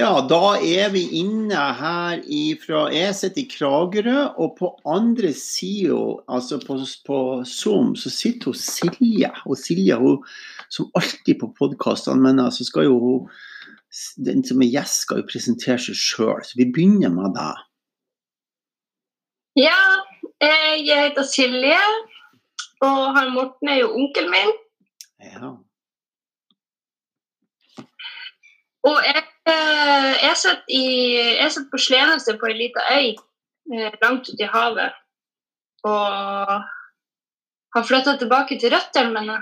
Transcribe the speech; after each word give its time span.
Ja, 0.00 0.20
da 0.24 0.54
er 0.64 0.88
vi 0.94 1.02
inne 1.18 1.60
her 1.76 2.20
fra 2.62 2.86
Jeg 2.94 3.12
sitter 3.18 3.42
i 3.42 3.48
Kragerø, 3.50 4.20
og 4.40 4.54
på 4.56 4.70
andre 4.88 5.32
sida, 5.36 5.98
altså 6.28 6.56
på, 6.62 6.78
på, 7.06 7.18
Zoom, 7.44 7.92
så 7.96 8.12
sitter 8.12 8.52
hun 8.54 8.56
Silje. 8.56 9.30
Og 9.44 9.58
Silje, 9.60 9.98
hun, 10.00 10.22
som 10.72 10.88
alltid 10.96 11.36
på 11.42 11.50
podkastene, 11.58 12.22
men 12.24 12.40
altså 12.40 12.64
skal 12.64 12.88
jo 12.88 12.98
hun 13.04 13.30
Den 14.24 14.44
som 14.46 14.62
er 14.62 14.70
gjest, 14.70 15.02
skal 15.02 15.18
jo 15.20 15.26
presentere 15.26 15.80
seg 15.82 15.96
sjøl, 15.98 16.44
så 16.46 16.54
vi 16.56 16.68
begynner 16.70 17.10
med 17.10 17.34
deg. 17.34 17.64
Ja, 19.58 19.80
jeg 20.40 20.86
heter 20.86 21.26
Silje, 21.26 21.80
og 22.86 23.00
han 23.18 23.34
Morten 23.34 23.68
er 23.68 23.82
jo 23.82 23.90
onkelen 23.98 24.30
min. 24.30 24.54
Ja. 25.26 25.50
Og 28.86 29.02
jeg, 29.04 29.24
jeg 29.50 30.36
sitter 30.40 31.68
på 31.70 31.80
Sleneset 31.80 32.38
på 32.40 32.50
ei 32.50 32.58
lita 32.58 32.84
øy 32.90 33.08
eh, 33.10 33.94
langt 34.02 34.28
ute 34.28 34.44
i 34.44 34.50
havet. 34.50 34.98
Og 35.86 36.52
har 37.74 37.86
flytta 37.86 38.16
tilbake 38.20 38.58
til 38.60 38.74
røttene 38.74 39.14
mine. 39.14 39.38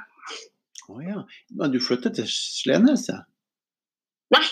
Å 0.88 0.94
oh, 0.94 1.00
ja. 1.04 1.22
Men 1.56 1.72
du 1.72 1.80
flytta 1.84 2.12
til 2.16 2.28
Sleneset? 2.30 3.26
Nei, 4.34 4.44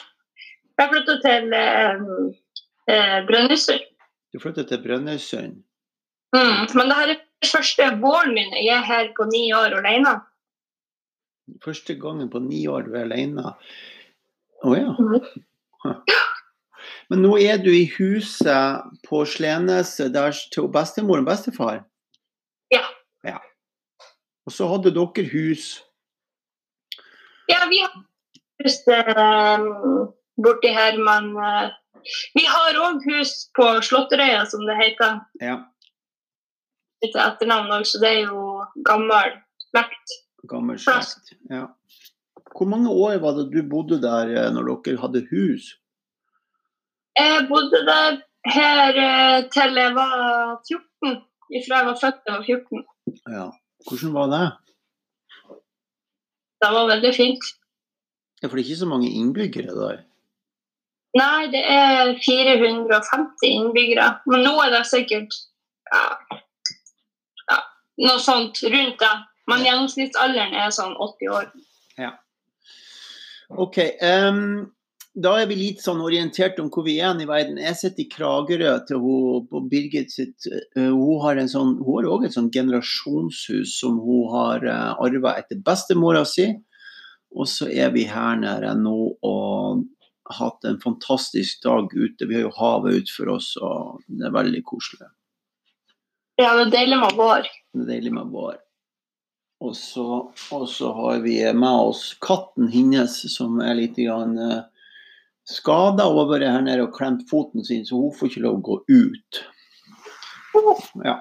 jeg 0.80 0.92
flytta 0.92 1.18
til 1.24 1.56
eh, 1.56 2.06
eh, 2.92 3.18
Brønnøysund. 3.28 3.84
Du 4.32 4.40
flytta 4.42 4.66
til 4.68 4.82
Brønnøysund? 4.84 5.60
Mm, 6.36 6.64
men 6.74 6.90
det 6.90 6.96
her 6.98 7.12
er 7.14 7.48
første 7.48 7.90
våren 8.02 8.34
min. 8.36 8.56
Jeg 8.60 8.74
er 8.76 8.88
her 8.88 9.12
på 9.16 9.28
ni 9.30 9.46
år 9.56 9.78
alene. 9.80 10.18
Første 11.64 11.94
gangen 12.00 12.28
på 12.32 12.42
ni 12.42 12.64
år 12.68 12.88
du 12.88 12.96
er 12.96 13.06
alene. 13.06 13.54
Å 14.64 14.72
oh, 14.72 14.76
ja. 14.76 14.92
Men 17.10 17.22
nå 17.22 17.36
er 17.38 17.60
du 17.62 17.70
i 17.70 17.86
huset 17.96 18.86
på 19.06 19.22
Sleneset 19.30 20.14
der 20.14 20.34
til 20.52 20.66
bestemor 20.74 21.22
og 21.22 21.28
bestefar? 21.28 21.84
Ja. 22.74 22.82
ja. 23.26 23.38
Og 24.46 24.54
så 24.54 24.66
hadde 24.70 24.94
dere 24.94 25.26
hus? 25.30 25.68
Ja, 27.46 27.62
vi 27.70 27.78
har 27.84 27.94
hus 28.64 28.80
um, 28.90 30.10
borti 30.42 30.72
her, 30.74 30.98
men 30.98 31.30
uh, 31.38 31.70
vi 32.34 32.42
har 32.46 32.78
òg 32.88 33.06
hus 33.06 33.34
på 33.54 33.68
Slåtterøya, 33.86 34.44
som 34.50 34.66
det 34.66 34.76
heter. 34.80 35.20
Ja. 35.42 35.60
Litt 37.04 37.18
etternavn 37.22 37.74
òg, 37.78 37.86
så 37.86 38.02
det 38.02 38.12
er 38.16 38.20
jo 38.32 38.64
gammel 38.86 39.36
slekt. 39.68 40.18
Gammel 40.50 40.78
slekt, 40.80 41.36
ja. 41.50 41.68
Hvor 42.56 42.68
mange 42.72 42.90
år 42.90 43.18
var 43.20 43.36
det 43.36 43.50
du 43.52 43.60
bodde 43.70 44.00
der 44.02 44.32
eh, 44.32 44.52
når 44.54 44.70
dere 44.84 45.00
hadde 45.02 45.26
hus? 45.30 45.76
Jeg 47.16 47.46
bodde 47.48 47.80
der 47.90 48.18
her 48.56 49.00
eh, 49.08 49.38
til 49.52 49.80
jeg 49.82 49.94
var 49.94 50.14
14. 50.68 51.20
Ifra 51.58 51.80
jeg 51.80 51.86
var 51.90 51.98
født 52.02 52.18
til 52.22 52.32
jeg 52.32 52.38
var 52.38 52.46
14. 52.46 52.84
Ja. 53.36 53.46
Hvordan 53.88 54.14
var 54.14 54.26
det? 54.34 54.46
Det 56.62 56.72
var 56.76 56.90
veldig 56.94 57.14
fint. 57.14 57.44
Ja, 58.42 58.48
For 58.48 58.56
det 58.56 58.62
er 58.62 58.68
ikke 58.68 58.84
så 58.84 58.86
mange 58.86 59.10
innbyggere 59.10 59.76
der? 59.82 60.02
Nei, 61.16 61.46
det 61.52 61.62
er 61.64 62.16
450 62.24 63.48
innbyggere. 63.48 64.08
Men 64.26 64.44
nå 64.44 64.52
er 64.64 64.72
det 64.74 64.82
sikkert 64.88 65.36
ja, 65.92 66.02
ja, 67.52 67.58
noe 68.08 68.20
sånt 68.20 68.60
rundt 68.64 69.00
det. 69.00 69.14
Men 69.46 69.64
gjennomsnittsalderen 69.64 70.56
er 70.58 70.72
sånn 70.74 70.96
80 70.98 71.36
år. 71.38 71.50
Ja. 72.00 72.12
OK. 73.54 73.78
Um, 74.02 74.72
da 75.16 75.32
er 75.40 75.48
vi 75.48 75.56
litt 75.56 75.80
sånn 75.80 76.02
orientert 76.04 76.58
om 76.60 76.68
hvor 76.72 76.84
vi 76.84 76.98
er 77.00 77.16
i 77.22 77.28
verden. 77.28 77.60
Jeg 77.62 77.78
sitter 77.78 78.04
i 78.04 78.08
Kragerø 78.12 78.72
til 78.88 79.00
hun, 79.00 79.46
på 79.48 79.62
Birgit 79.70 80.12
sitt 80.12 80.48
uh, 80.50 80.92
Hun 80.92 81.22
har 81.24 81.40
en 81.40 81.50
sånn, 81.50 81.76
hun 81.80 82.00
har 82.00 82.10
også 82.10 82.28
et 82.28 82.36
sånn 82.36 82.52
generasjonshus 82.54 83.78
som 83.80 84.00
hun 84.02 84.26
har 84.34 84.66
uh, 84.68 85.04
arva 85.06 85.36
etter 85.40 85.60
bestemora 85.64 86.24
si. 86.28 86.50
Og 87.36 87.48
så 87.50 87.68
er 87.68 87.92
vi 87.94 88.06
her 88.08 88.36
nede 88.40 88.72
nå 88.80 88.96
og 89.26 89.84
hatt 90.36 90.64
en 90.66 90.80
fantastisk 90.82 91.62
dag 91.64 91.92
ute. 91.94 92.26
Vi 92.26 92.38
har 92.38 92.46
jo 92.48 92.54
havet 92.56 93.02
utenfor 93.02 93.36
oss, 93.36 93.52
og 93.62 94.02
det 94.08 94.26
er 94.26 94.34
veldig 94.34 94.62
koselig. 94.66 95.10
Ja, 96.36 96.52
det 96.58 96.66
er 96.66 96.72
deilig 96.74 96.98
med 97.00 97.16
vår. 97.16 97.48
Det 97.72 97.84
er 97.84 97.90
deilig 97.94 98.12
med 98.16 98.32
vår. 98.32 98.56
Og 99.60 99.76
så, 99.76 100.32
og 100.52 100.68
så, 100.68 100.92
har 100.92 101.20
vi 101.24 101.38
med 101.52 101.88
oss 101.88 102.16
katten 102.20 102.68
hennes, 102.68 103.14
som 103.32 103.60
er 103.64 103.78
litt 103.78 103.98
eh, 103.98 104.58
skada 105.48 106.04
over 106.12 106.44
her 106.44 106.60
nede 106.60 106.84
og 106.84 106.96
klemt 106.96 107.24
foten 107.30 107.64
sin, 107.64 107.86
så 107.86 107.96
hun 107.96 108.12
får 108.12 108.32
ikke 108.32 108.44
lov 108.44 108.58
å 108.58 108.66
gå 108.68 108.76
ut. 108.92 109.40
Ja. 111.04 111.20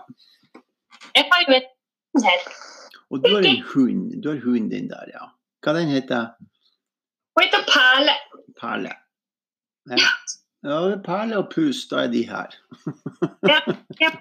Jeg 1.15 1.27
har 1.31 1.45
jo 1.45 1.55
en 1.55 1.69
hund 1.69 2.27
her. 2.27 2.43
Og 3.11 3.23
du 3.23 3.29
har 3.35 3.47
en 3.47 3.63
hund. 3.73 4.05
Du 4.23 4.29
har 4.29 4.41
hunden 4.43 4.69
din 4.71 4.89
der, 4.91 5.11
ja. 5.13 5.29
Hva 5.63 5.73
den 5.77 5.91
heter 5.93 6.35
Hun 7.35 7.43
heter 7.43 7.63
Perle. 7.67 8.15
Perle. 8.59 8.91
Ja. 9.91 10.11
ja, 10.65 10.79
Perle 11.05 11.39
og 11.39 11.51
Pus, 11.53 11.85
da 11.91 12.05
er 12.05 12.11
de 12.11 12.23
her. 12.27 12.55
ja, 13.51 13.61
ja. 14.01 14.11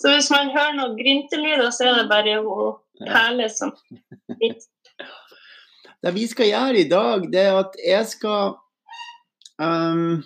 Så 0.00 0.14
hvis 0.14 0.30
man 0.32 0.52
hører 0.54 0.76
noen 0.78 0.96
gryntelyder, 0.96 1.70
så 1.74 1.90
er 1.90 1.98
det 2.00 2.06
bare 2.10 2.38
hun 2.44 2.78
perle 3.04 3.48
som 3.52 3.72
Det 6.00 6.12
vi 6.16 6.26
skal 6.28 6.48
gjøre 6.48 6.80
i 6.80 6.88
dag, 6.88 7.24
det 7.32 7.40
er 7.44 7.56
at 7.60 7.74
jeg 7.84 8.06
skal 8.08 8.54
um, 9.60 10.22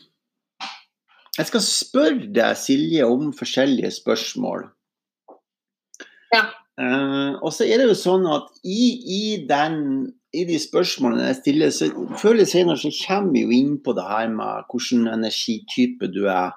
Jeg 1.38 1.48
skal 1.50 1.64
spørre 1.66 2.28
deg, 2.30 2.58
Silje, 2.58 3.06
om 3.10 3.32
forskjellige 3.34 3.90
spørsmål. 3.96 4.68
Ja. 6.34 6.44
Uh, 6.78 7.38
og 7.42 7.50
så 7.54 7.66
er 7.66 7.78
det 7.78 7.88
jo 7.88 7.96
sånn 7.98 8.26
at 8.30 8.46
i, 8.66 8.86
i, 9.16 9.24
den, 9.46 10.12
i 10.34 10.44
de 10.46 10.58
spørsmålene 10.62 11.28
jeg 11.32 11.40
stiller, 11.40 11.74
så 11.74 11.90
før 12.18 12.36
eller 12.36 12.50
senere 12.50 12.78
så 12.78 12.90
kommer 13.00 13.34
vi 13.34 13.42
jo 13.42 13.58
inn 13.58 13.74
på 13.82 13.94
det 13.98 14.06
her 14.06 14.30
med 14.30 14.70
hvilken 14.70 15.08
energitype 15.10 16.10
du 16.14 16.24
er. 16.30 16.54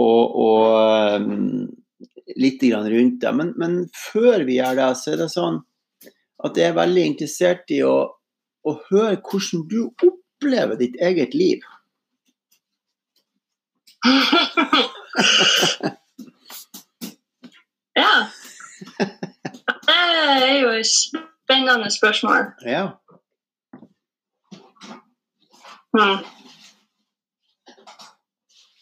Og, 0.00 0.36
og 0.44 1.24
um, 1.24 1.72
litt 2.36 2.62
rundt 2.62 3.20
det. 3.20 3.32
Men, 3.32 3.52
men, 3.56 3.88
før 4.12 4.44
vi 4.48 4.54
gjør 4.58 4.74
det, 4.80 4.96
så 5.00 5.12
er 5.12 5.16
det 5.24 5.30
sånn 5.32 5.58
at 6.44 6.56
jeg 6.58 6.66
er 6.70 6.76
veldig 6.76 7.04
interessert 7.12 7.70
i 7.72 7.82
å, 7.86 7.96
å 8.64 8.72
høre 8.90 9.20
hvordan 9.22 9.60
du 9.70 9.80
opplever 9.88 10.76
ditt 10.80 10.96
eget 11.00 11.34
liv. 11.36 11.60
ja. 18.00 18.14
Det 19.84 19.94
er 19.94 20.58
jo 20.60 20.68
et 20.74 20.90
spennende 20.90 21.90
spørsmål. 21.92 22.42
Ja. 22.68 22.84
Hmm. 25.94 26.43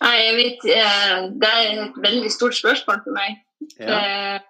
Nei, 0.03 0.17
jeg 0.19 0.35
vet 0.39 0.65
eh, 0.77 1.19
Det 1.43 1.49
er 1.49 1.83
et 1.85 1.99
veldig 2.07 2.31
stort 2.33 2.57
spørsmål 2.59 3.03
for 3.05 3.13
meg. 3.15 3.37
Ja. 3.79 3.99
Eh, 3.99 4.41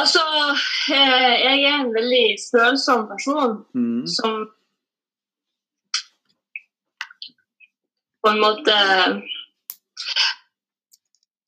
altså, 0.00 0.22
eh, 0.94 1.34
jeg 1.44 1.66
er 1.68 1.76
en 1.82 1.94
veldig 1.98 2.26
følsom 2.50 3.04
person 3.12 3.52
mm. 3.74 4.06
som 4.16 4.32
på 8.22 8.32
en 8.32 8.40
måte 8.40 8.76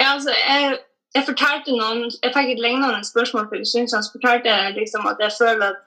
Ja, 0.00 0.12
altså, 0.14 0.30
jeg 0.30 0.78
jeg 1.14 1.26
fortalte 1.26 1.74
noen, 1.74 2.04
jeg 2.22 2.32
fikk 2.34 2.52
et 2.52 2.62
lignende 2.62 3.02
spørsmål 3.06 3.48
for 3.50 3.66
siden. 3.66 3.88
Så 3.90 4.02
fortalte 4.14 4.52
jeg 4.52 4.76
liksom 4.78 5.08
at 5.10 5.18
jeg 5.24 5.34
føler 5.38 5.66
at, 5.72 5.82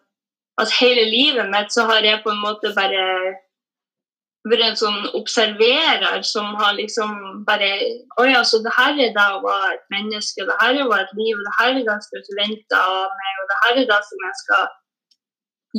at, 0.62 0.76
hele 0.82 1.06
livet 1.10 1.50
mitt 1.54 1.72
så 1.76 1.88
har 1.90 2.04
jeg 2.04 2.22
på 2.24 2.34
en 2.34 2.44
måte 2.44 2.74
bare 2.76 3.06
vært 4.52 4.66
en 4.68 4.76
sånn 4.76 5.06
observerer 5.16 6.20
som 6.28 6.50
har 6.60 6.76
liksom 6.76 7.44
bare 7.48 7.70
Å 8.20 8.26
ja, 8.28 8.42
så 8.44 8.60
det 8.66 8.74
her 8.76 9.00
er 9.00 9.14
da 9.16 9.30
å 9.38 9.44
være 9.46 9.78
et 9.78 9.86
menneske, 9.96 10.44
det 10.44 10.60
her 10.60 10.76
er 10.76 10.84
å 10.84 10.92
være 10.92 11.08
et 11.08 11.18
liv, 11.22 11.38
og 11.38 11.48
det 11.48 11.58
her 11.60 11.72
er 11.72 11.80
det 11.80 11.94
jeg 11.94 12.08
skal 12.10 12.26
forvente 12.28 12.82
av 12.82 13.16
meg, 13.22 13.38
og 13.40 13.52
det 13.52 13.60
her 13.64 13.80
er 13.80 13.92
det 13.94 14.02
som 14.10 14.26
jeg 14.28 14.40
skal 14.42 14.66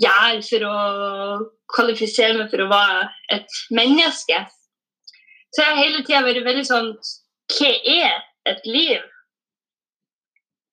gjøre 0.05 0.43
for 0.49 0.69
å 0.71 0.79
kvalifisere 1.75 2.39
meg 2.39 2.49
for 2.51 2.65
å 2.65 2.71
være 2.73 3.05
et 3.37 3.61
menneske. 3.77 4.41
Så 5.53 5.63
jeg 5.63 5.69
har 5.69 5.83
hele 5.85 6.01
tida 6.03 6.25
vært 6.25 6.47
veldig 6.49 6.65
sånn 6.67 6.95
Hva 7.53 7.75
er 7.85 8.23
et 8.49 8.65
liv? 8.65 9.05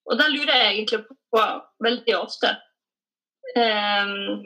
Og 0.09 0.18
det 0.19 0.27
lurer 0.33 0.56
jeg 0.57 0.71
egentlig 0.75 1.01
på 1.31 1.44
veldig 1.86 2.15
ofte. 2.18 2.56
Um, 3.56 4.42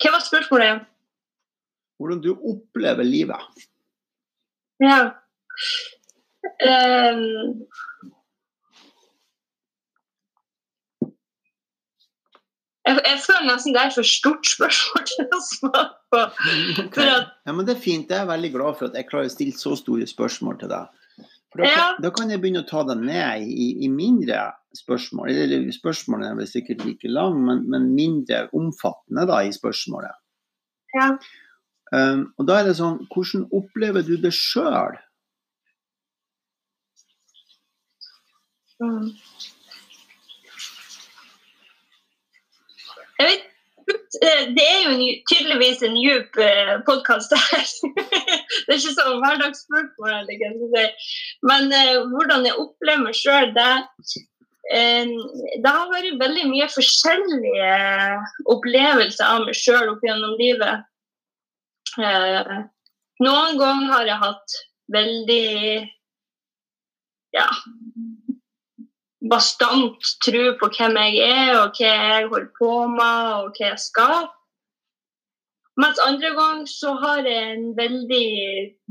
hva 0.00 0.12
var 0.14 0.24
spørsmålet? 0.24 0.84
Hvordan 2.00 2.20
du 2.24 2.32
opplever 2.36 3.06
livet. 3.06 3.64
Ja. 4.84 4.98
Um, 6.62 7.64
jeg, 12.86 13.00
jeg 13.02 13.20
føler 13.24 13.46
nesten 13.48 13.74
det 13.74 13.82
er 13.82 13.94
for 13.96 14.06
stort 14.06 14.46
spørsmål 14.50 15.06
til 15.10 15.24
å 15.26 15.40
svare 15.48 15.86
på. 16.12 16.20
Okay. 16.86 17.08
At, 17.08 17.32
Ja, 17.48 17.54
men 17.56 17.66
det 17.66 17.76
er 17.76 17.82
fint. 17.82 18.12
Jeg 18.12 18.22
er 18.22 18.30
veldig 18.30 18.52
glad 18.54 18.78
for 18.78 18.90
at 18.90 18.98
jeg 18.98 19.08
klarer 19.10 19.30
å 19.30 19.34
stille 19.34 19.56
så 19.58 19.74
store 19.78 20.06
spørsmål 20.10 20.60
til 20.62 20.72
deg. 20.72 20.92
Da, 21.56 21.64
Ja. 21.64 21.84
da 22.02 22.10
kan 22.12 22.28
jeg 22.28 22.42
begynne 22.42 22.60
å 22.64 22.68
ta 22.68 22.82
deg 22.84 23.00
ned 23.00 23.46
i, 23.48 23.68
i 23.86 23.88
mindre 23.88 24.50
spørsmål. 24.78 25.32
Eller 25.32 25.66
spørsmålene 25.74 26.30
er 26.30 26.38
vel 26.40 26.50
sikkert 26.50 26.84
like 26.86 27.10
lang, 27.10 27.40
men, 27.48 27.64
men 27.70 27.90
mindre 27.96 28.46
omfattende 28.56 29.26
da 29.30 29.42
i 29.46 29.52
spørsmålet. 29.56 30.14
ja. 31.00 31.16
Um, 31.94 32.32
og 32.38 32.48
da 32.48 32.56
er 32.58 32.64
det 32.66 32.78
sånn, 32.80 32.96
hvordan 33.14 33.44
opplever 33.54 34.02
du 34.02 34.16
det 34.18 34.32
sjøl? 34.34 34.96
Mm. 38.82 39.12
Jeg 43.16 43.28
vet 43.30 43.44
eh, 44.18 44.42
det 44.56 44.64
er 44.66 44.82
jo 44.82 44.96
en, 44.96 45.04
tydeligvis 45.30 45.84
en 45.86 45.96
djup 45.96 46.40
podkast 46.88 47.32
her. 47.38 47.64
det 48.66 48.74
er 48.74 48.80
ikke 48.80 48.96
sånn 48.98 49.22
hverdagsspørsmål. 49.22 50.28
si. 50.74 50.88
Men 51.48 51.72
eh, 51.72 52.02
hvordan 52.12 52.50
jeg 52.50 52.58
opplever 52.66 53.06
meg 53.06 53.16
sjøl, 53.16 53.54
det, 53.56 53.70
eh, 53.86 54.26
det 54.66 55.70
har 55.70 55.90
vært 55.92 56.18
veldig 56.18 56.46
mye 56.50 56.66
forskjellige 56.72 57.72
opplevelser 58.50 59.26
av 59.26 59.44
meg 59.46 59.58
sjøl 59.58 59.92
opp 59.92 60.02
gjennom 60.02 60.34
livet. 60.40 60.86
Eh, 62.02 62.56
noen 63.22 63.60
ganger 63.60 63.92
har 63.92 64.10
jeg 64.10 64.22
hatt 64.24 64.56
veldig 64.92 65.50
ja, 67.36 67.46
bastant 69.30 70.10
tro 70.24 70.44
på 70.60 70.70
hvem 70.76 70.98
jeg 71.04 71.20
er, 71.30 71.52
og 71.60 71.78
hva 71.78 71.92
jeg 71.92 72.26
holder 72.32 72.50
på 72.58 72.72
med, 72.90 73.30
og 73.38 73.56
hva 73.56 73.70
jeg 73.70 73.82
skal. 73.86 74.28
Mens 75.76 75.98
andre 76.00 76.30
ganger 76.32 76.68
så 76.72 76.94
har 77.02 77.26
jeg 77.28 77.50
en 77.52 77.66
veldig 77.76 78.28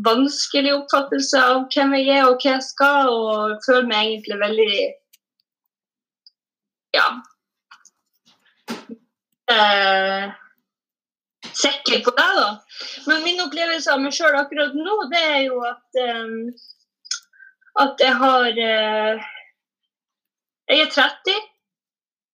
vanskelig 0.06 0.74
oppfattelse 0.75 1.39
av 1.42 1.63
hvem 1.74 1.95
jeg 1.98 2.12
er 2.19 2.27
og 2.27 2.38
hva 2.38 2.51
jeg 2.56 2.66
skal, 2.68 3.10
og 3.10 3.66
føler 3.66 3.89
meg 3.89 4.12
egentlig 4.12 4.44
veldig 4.44 4.75
ja 6.96 7.08
eh, 9.52 10.32
sikker 11.54 12.00
på 12.04 12.12
det, 12.12 12.30
da. 12.40 12.50
Men 13.08 13.24
min 13.24 13.42
opplevelse 13.46 13.94
av 13.94 14.02
meg 14.04 14.16
sjøl 14.16 14.38
akkurat 14.40 14.76
nå, 14.78 14.96
det 15.14 15.24
er 15.32 15.42
jo 15.48 15.60
at 15.66 16.00
eh, 16.02 16.64
at 17.86 18.00
jeg 18.00 18.16
har 18.22 18.62
eh, 18.66 19.26
Jeg 20.66 20.82
er 20.82 20.90
30, 20.90 21.34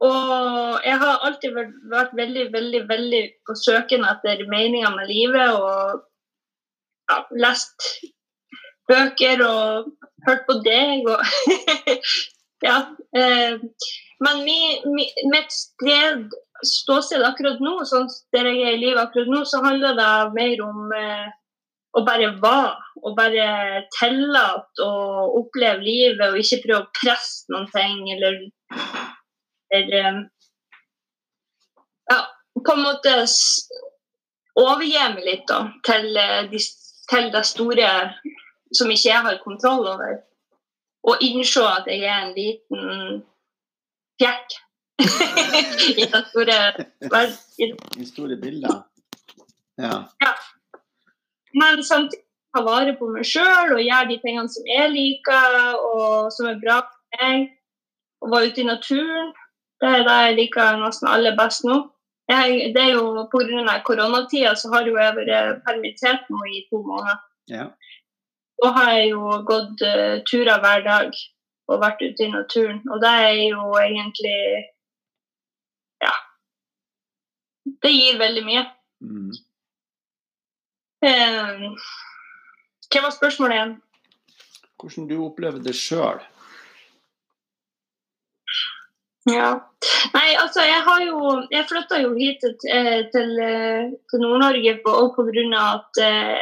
og 0.08 0.86
jeg 0.86 0.98
har 1.02 1.25
alltid 1.28 1.58
vært, 1.92 2.13
veldig, 2.16 2.46
veldig 2.54 2.80
veldig 2.90 3.22
på 3.48 3.56
søken 3.60 4.06
etter 4.08 4.46
meninga 4.48 4.94
med 4.96 5.10
livet 5.12 5.52
og 5.52 6.06
ja, 7.12 7.18
lest 7.44 7.90
bøker 8.88 9.44
og 9.44 9.92
hørt 10.28 10.48
på 10.48 10.56
deg 10.63 11.12
og 11.12 11.19
Ja. 12.62 12.78
Eh, 13.18 13.58
men 14.21 14.44
mi, 14.45 14.81
mi, 14.85 15.07
mitt 15.33 15.51
sted, 15.53 16.29
ståsted 16.62 17.23
akkurat 17.25 17.62
nå, 17.63 17.79
sånn 17.89 18.09
der 18.35 18.51
jeg 18.51 18.65
er 18.65 18.75
i 18.75 18.81
livet 18.83 19.01
akkurat 19.01 19.31
nå, 19.33 19.44
så 19.50 19.63
handler 19.65 19.97
det 19.97 20.09
mer 20.35 20.62
om 20.65 20.91
eh, 20.94 21.29
å 21.97 22.03
bare 22.07 22.29
være. 22.44 22.75
Og 23.01 23.15
bare 23.18 23.45
tillate 23.95 24.85
å 24.85 25.23
oppleve 25.39 25.81
livet 25.81 26.21
og 26.27 26.38
ikke 26.38 26.59
prøve 26.68 26.83
å 26.83 26.91
presse 27.00 27.50
noen 27.50 27.65
ting 27.73 28.12
eller, 28.13 28.38
eller 29.73 29.97
eh, 30.03 30.21
Ja, 32.12 32.19
på 32.59 32.75
en 32.75 32.83
måte 32.83 33.15
overgi 34.59 35.01
meg 35.15 35.25
litt 35.25 35.45
da, 35.50 35.63
til, 35.88 36.12
eh, 36.19 36.53
til 37.09 37.33
det 37.33 37.44
store 37.47 37.89
som 38.75 38.91
ikke 38.91 39.09
jeg 39.09 39.25
har 39.25 39.41
kontroll 39.41 39.88
over. 39.95 40.19
Og 41.09 41.24
innse 41.25 41.63
at 41.65 41.88
jeg 41.89 42.06
er 42.06 42.27
en 42.27 42.33
liten 42.35 43.24
fjert 44.21 44.57
i 45.89 46.06
det 46.06 46.23
store 46.31 46.57
verden. 47.09 47.77
I 47.97 48.06
store 48.06 48.38
bilder? 48.38 48.83
Ja. 49.81 50.06
Men 51.57 51.83
samtidig 51.83 52.21
ta 52.51 52.63
vare 52.65 52.94
på 53.00 53.07
meg 53.13 53.25
sjøl 53.27 53.77
og 53.77 53.83
gjøre 53.83 54.09
de 54.09 54.18
tingene 54.23 54.51
som 54.51 54.68
jeg 54.68 54.91
liker, 54.91 55.57
og 55.79 56.31
som 56.35 56.50
er 56.51 56.59
bra 56.63 56.81
for 56.83 57.23
meg. 57.23 57.50
Og 58.21 58.33
være 58.33 58.51
ute 58.51 58.62
i 58.62 58.68
naturen. 58.68 59.31
Det 59.81 59.89
er 59.89 60.03
det 60.06 60.18
jeg 60.27 60.38
liker 60.38 60.77
nesten 60.77 61.09
aller 61.09 61.33
best 61.39 61.65
nå. 61.65 61.79
Jeg, 62.29 62.69
det 62.75 62.81
er 62.83 62.91
jo 62.94 63.25
Pga. 63.31 63.79
koronatida 63.83 64.53
så 64.56 64.69
har 64.71 64.85
jo 64.88 64.94
jeg 65.00 65.15
vært 65.17 65.63
permittert 65.65 66.29
nå 66.29 66.44
i 66.47 66.65
to 66.69 66.83
måneder. 66.85 67.24
ja. 67.50 67.71
Da 68.62 68.69
har 68.75 68.91
jeg 68.94 69.07
jo 69.09 69.39
gått 69.41 69.81
uh, 69.81 70.19
turer 70.29 70.59
hver 70.62 70.83
dag 70.85 71.15
og 71.71 71.81
vært 71.83 72.03
ute 72.03 72.25
i 72.25 72.31
naturen. 72.31 72.81
Og 72.91 73.01
det 73.03 73.13
er 73.27 73.38
jo 73.50 73.71
egentlig 73.79 74.38
Ja. 76.01 76.13
Det 77.83 77.91
gir 77.94 78.18
veldig 78.18 78.44
mye. 78.45 78.65
Mm. 79.01 79.31
Eh, 81.06 81.63
hva 82.91 83.01
var 83.06 83.13
spørsmålet 83.15 83.57
igjen? 83.57 83.75
Hvordan 84.81 85.07
du 85.09 85.15
opplever 85.25 85.62
det 85.62 85.75
sjøl? 85.77 86.21
Ja. 89.29 89.51
Nei, 90.15 90.29
altså 90.41 90.63
jeg 90.65 90.81
har 90.81 91.01
jo 91.06 91.17
Jeg 91.51 91.67
flytta 91.69 92.00
jo 92.01 92.15
hit 92.15 92.41
til, 92.41 92.56
eh, 92.65 93.03
til, 93.13 93.35
eh, 93.39 93.91
til 94.09 94.24
Nord-Norge 94.24 94.79
på, 94.85 94.94
på 95.15 95.25
grunn 95.29 95.53
av 95.53 95.81
at 95.81 96.01
eh, 96.01 96.41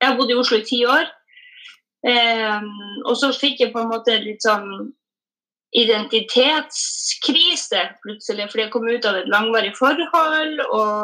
jeg 0.00 0.08
har 0.08 0.16
bodd 0.16 0.32
i 0.32 0.38
Oslo 0.40 0.58
i 0.60 0.64
ti 0.64 0.80
år. 0.84 1.08
Eh, 2.06 2.62
og 3.04 3.16
så 3.18 3.32
fikk 3.34 3.60
jeg 3.64 3.72
på 3.74 3.80
en 3.82 3.90
måte 3.90 4.14
litt 4.22 4.42
sånn 4.44 4.92
identitetskrise 5.76 7.80
plutselig, 8.04 8.46
fordi 8.50 8.62
jeg 8.64 8.72
kom 8.72 8.86
ut 8.88 9.04
av 9.08 9.16
et 9.20 9.32
langvarig 9.32 9.74
forhold. 9.78 10.56
Og 10.70 10.96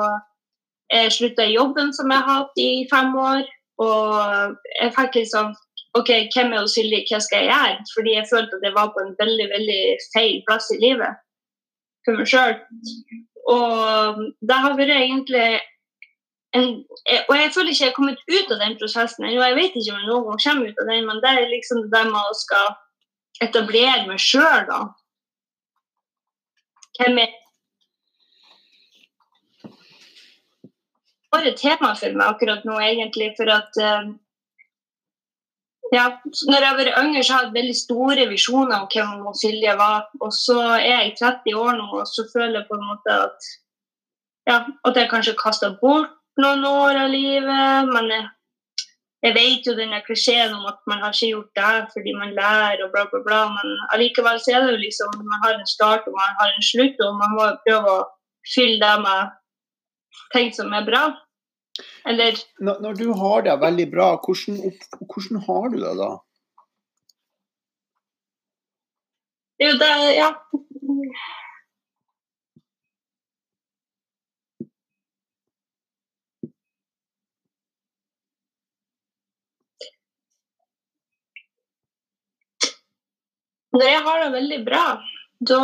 jeg 0.93 1.15
slutta 1.17 1.43
i 1.49 1.57
jobben 1.57 1.89
som 1.97 2.07
jeg 2.13 2.21
har 2.23 2.37
hatt 2.45 2.57
i 2.61 2.89
fem 2.93 3.11
år. 3.19 3.43
Og 3.83 4.11
jeg 4.79 4.95
fikk 4.97 5.13
litt 5.19 5.33
sånn 5.33 5.53
OK, 5.99 6.11
hvem 6.33 6.51
er 6.57 6.65
Silje, 6.73 7.01
hva 7.11 7.19
skal 7.21 7.39
jeg 7.43 7.51
gjøre? 7.51 7.77
Fordi 7.93 8.11
jeg 8.15 8.31
følte 8.31 8.55
at 8.57 8.65
jeg 8.65 8.77
var 8.79 8.89
på 8.95 9.01
en 9.03 9.19
veldig 9.19 9.49
veldig 9.51 9.83
feil 10.15 10.37
plass 10.47 10.67
i 10.73 10.81
livet 10.81 11.15
for 12.07 12.13
meg 12.17 12.27
sjøl. 12.31 12.55
Og 13.53 14.23
det 14.49 14.59
har 14.65 14.79
vært 14.79 14.97
egentlig 14.97 15.49
en, 16.57 16.67
Og 17.29 17.35
jeg 17.37 17.53
føler 17.55 17.71
ikke 17.73 17.85
jeg 17.85 17.91
har 17.91 17.97
kommet 17.97 18.25
ut 18.29 18.55
av 18.55 18.59
den 18.61 18.79
prosessen 18.81 19.27
ennå. 19.27 19.43
Jeg 19.43 19.59
vet 19.59 19.77
ikke 19.77 19.95
om 19.95 20.01
jeg 20.01 20.09
noen 20.09 20.27
gang 20.29 20.43
kommer 20.47 20.69
ut 20.73 20.83
av 20.83 20.91
den, 20.91 21.07
men 21.09 21.23
det 21.25 21.31
er 21.31 21.53
liksom 21.53 21.87
det 21.93 22.03
med 22.11 22.21
å 22.21 22.35
skal 22.37 22.75
etablere 23.43 24.09
meg 24.09 24.21
sjøl, 24.21 24.67
da. 24.69 24.81
Hvem 26.99 27.23
er 27.23 27.39
bare 31.33 31.55
tema 31.57 31.95
for 31.97 32.19
meg 32.19 32.35
akkurat 32.35 32.67
nå, 32.69 32.77
egentlig. 32.85 33.33
For 33.39 33.49
at 33.53 33.81
eh, 33.81 34.13
ja, 35.93 36.07
når 36.49 36.67
jeg 36.67 36.79
vært 36.79 36.99
yngre, 37.01 37.25
så 37.25 37.37
har 37.37 37.47
jeg 37.49 37.57
veldig 37.57 37.77
store 37.77 38.29
visjoner 38.31 38.85
om 38.85 38.89
hvem 38.93 39.33
Silje 39.41 39.77
var. 39.81 40.09
Og 40.21 40.33
så 40.37 40.59
er 40.77 41.07
jeg 41.09 41.17
30 41.21 41.61
år 41.65 41.77
nå, 41.81 41.89
og 42.01 42.09
så 42.09 42.27
føler 42.33 42.61
jeg 42.61 42.69
på 42.69 42.79
en 42.79 42.89
måte 42.91 43.21
at 43.27 43.53
ja, 44.51 44.59
at 44.89 44.97
jeg 44.99 45.11
kanskje 45.11 45.39
kasta 45.39 45.71
bort 45.81 46.19
noen 46.41 46.65
år 46.69 47.01
av 47.05 47.11
livet. 47.13 47.91
Men 47.93 48.09
jeg, 48.13 48.25
jeg 49.27 49.37
vet 49.37 49.69
jo 49.69 49.77
denne 49.79 50.01
klisjeen 50.07 50.55
om 50.57 50.65
at 50.71 50.81
man 50.91 51.05
har 51.05 51.15
ikke 51.15 51.33
gjort 51.35 51.61
det 51.61 51.75
fordi 51.95 52.17
man 52.19 52.35
lærer 52.39 52.87
og 52.87 52.95
bla, 52.95 53.05
bla, 53.11 53.23
bla. 53.27 53.43
Men 53.57 53.77
allikevel 53.97 54.41
så 54.41 54.57
er 54.57 54.65
det 54.65 54.75
jo 54.77 54.83
liksom 54.87 55.21
man 55.21 55.47
har 55.47 55.59
en 55.59 55.69
start 55.69 56.09
og 56.09 56.17
man 56.17 56.41
har 56.41 56.55
en 56.55 56.67
slutt, 56.73 56.99
og 57.05 57.21
man 57.21 57.37
må 57.37 57.51
prøve 57.67 57.99
å 57.99 58.09
fylle 58.55 58.81
det 58.83 58.97
med 59.05 59.39
ting 60.35 60.51
som 60.55 60.73
er 60.73 60.89
bra. 60.89 61.07
Eller 62.09 62.37
Når, 62.61 62.83
når 62.85 62.99
du 62.99 63.07
har 63.17 63.47
det 63.47 63.55
veldig 63.61 63.89
bra, 63.93 64.09
hvordan, 64.21 64.59
hvordan 65.09 65.45
har 65.47 65.73
du 65.73 65.81
det 65.81 65.97
da? 66.01 66.13
jo 69.63 69.79
det 69.79 69.95
Ja. 70.17 70.31
Jeg 83.83 84.03
har 84.07 84.21
det 84.25 84.33
veldig 84.33 84.59
bra, 84.67 84.83
da 85.51 85.61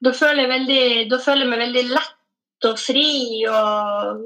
Da 0.00 0.12
føler 0.16 0.46
jeg, 0.46 0.48
veldig, 0.48 0.84
da 1.10 1.18
føler 1.20 1.44
jeg 1.44 1.50
meg 1.50 1.60
veldig 1.60 1.82
lett 1.90 2.66
og 2.70 2.78
fri 2.80 3.10
og 3.50 4.22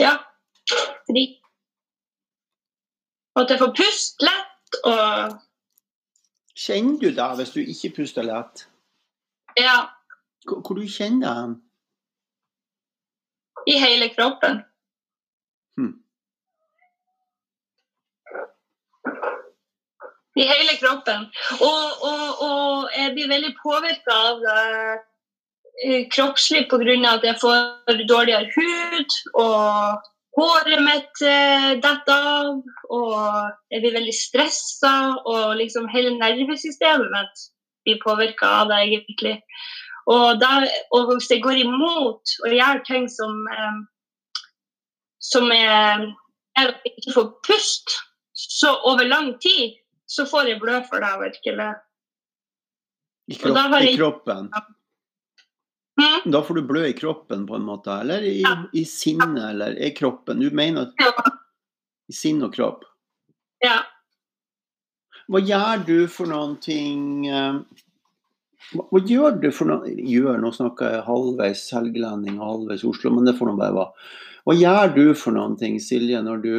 Ja, 0.00 0.14
fri. 1.10 1.24
Og 3.36 3.42
at 3.42 3.52
jeg 3.52 3.60
får 3.60 3.74
puste 3.76 4.24
lett 4.24 4.80
og 4.88 5.38
Kjenner 6.60 7.00
du 7.00 7.10
da 7.16 7.30
hvis 7.38 7.52
du 7.54 7.60
ikke 7.60 7.94
puster 8.00 8.24
lett? 8.26 8.66
Ja, 9.56 9.78
Hvor, 10.48 10.60
hvor 10.64 10.76
du 10.80 10.86
kjenner 10.88 11.28
du 11.28 11.40
den? 11.40 11.58
i 13.68 13.76
hele 13.76 14.08
kroppen. 14.14 14.62
Hm. 15.76 15.92
I 20.40 20.46
hele 20.48 20.76
kroppen. 20.80 21.26
Og, 21.60 22.04
og, 22.10 22.42
og 22.46 22.94
jeg 22.96 23.14
blir 23.16 23.32
veldig 23.32 23.50
påvirka 23.60 24.16
av 24.30 24.40
det 24.44 24.62
eh, 25.84 26.06
kroppslig 26.14 26.66
pga. 26.70 26.96
at 27.10 27.26
jeg 27.28 27.40
får 27.42 28.00
dårligere 28.08 28.48
hud, 28.54 29.18
og 29.34 30.08
håret 30.38 30.82
mitt 30.86 31.22
eh, 31.26 31.70
detter 31.84 32.26
av, 32.32 32.58
og 32.88 33.14
jeg 33.70 33.84
blir 33.84 33.98
veldig 33.98 34.16
stressa, 34.16 34.96
og 35.26 35.56
liksom 35.60 35.88
hele 35.92 36.16
nervesystemet 36.16 37.12
mitt 37.12 37.46
blir 37.84 38.02
påvirka 38.04 38.48
av 38.62 38.72
det, 38.72 38.82
egentlig. 38.88 39.38
Og, 40.10 40.40
der, 40.40 40.66
og 40.96 41.12
hvis 41.12 41.30
jeg 41.30 41.42
går 41.44 41.60
imot 41.62 42.36
og 42.44 42.54
gjør 42.56 42.84
ting 42.88 43.08
som 43.12 43.44
eh, 43.52 43.80
som 45.20 45.50
er 45.52 46.08
jeg 46.58 46.74
ikke 46.88 47.14
får 47.14 47.28
pust, 47.46 47.92
så 48.32 48.72
over 48.88 49.06
lang 49.08 49.34
tid 49.42 49.76
så 50.10 50.26
får 50.26 50.48
jeg 50.50 50.60
blø 50.62 50.80
for 50.88 51.02
det, 51.04 51.10
virkelig. 51.22 51.70
I, 53.30 53.36
kropp, 53.38 53.58
jeg... 53.78 53.92
I 53.92 53.96
kroppen? 53.96 54.48
Mm. 56.00 56.30
Da 56.32 56.40
får 56.42 56.54
du 56.58 56.62
blø 56.66 56.82
i 56.88 56.94
kroppen 56.96 57.44
på 57.46 57.54
en 57.58 57.66
måte, 57.68 57.92
eller 58.02 58.24
i, 58.26 58.40
Ja. 58.42 58.56
i 58.72 58.82
sinnet, 58.88 59.36
eller 59.52 59.76
i 59.78 59.92
kroppen? 59.94 60.40
Du 60.42 60.50
mener 60.56 60.90
Ja. 60.98 61.12
i 62.10 62.16
sinn 62.16 62.42
og 62.42 62.54
kropp? 62.56 62.84
ja. 63.62 63.82
Hva 65.30 65.38
gjør 65.46 65.84
du 65.86 65.96
for 66.10 66.26
noen 66.26 66.56
ting 66.58 67.28
eh, 67.30 67.60
hva, 68.72 68.82
hva 68.90 69.00
gjør 69.06 69.36
du 69.44 69.50
for 69.54 69.68
noe 69.70 69.92
Gjør, 69.94 70.40
nå 70.42 70.50
snakker 70.56 70.90
jeg 70.96 71.04
halvveis 71.06 71.62
helgelending 71.70 72.40
og 72.40 72.48
halvveis 72.48 72.82
Oslo, 72.88 73.12
men 73.14 73.28
det 73.28 73.36
får 73.38 73.46
nå 73.46 73.54
bare 73.60 73.76
være. 73.76 74.08
Hva 74.48 74.56
gjør 74.58 74.90
du 74.96 75.04
for 75.14 75.36
noen 75.36 75.54
ting, 75.60 75.76
Silje, 75.78 76.18
når 76.26 76.42
du 76.42 76.50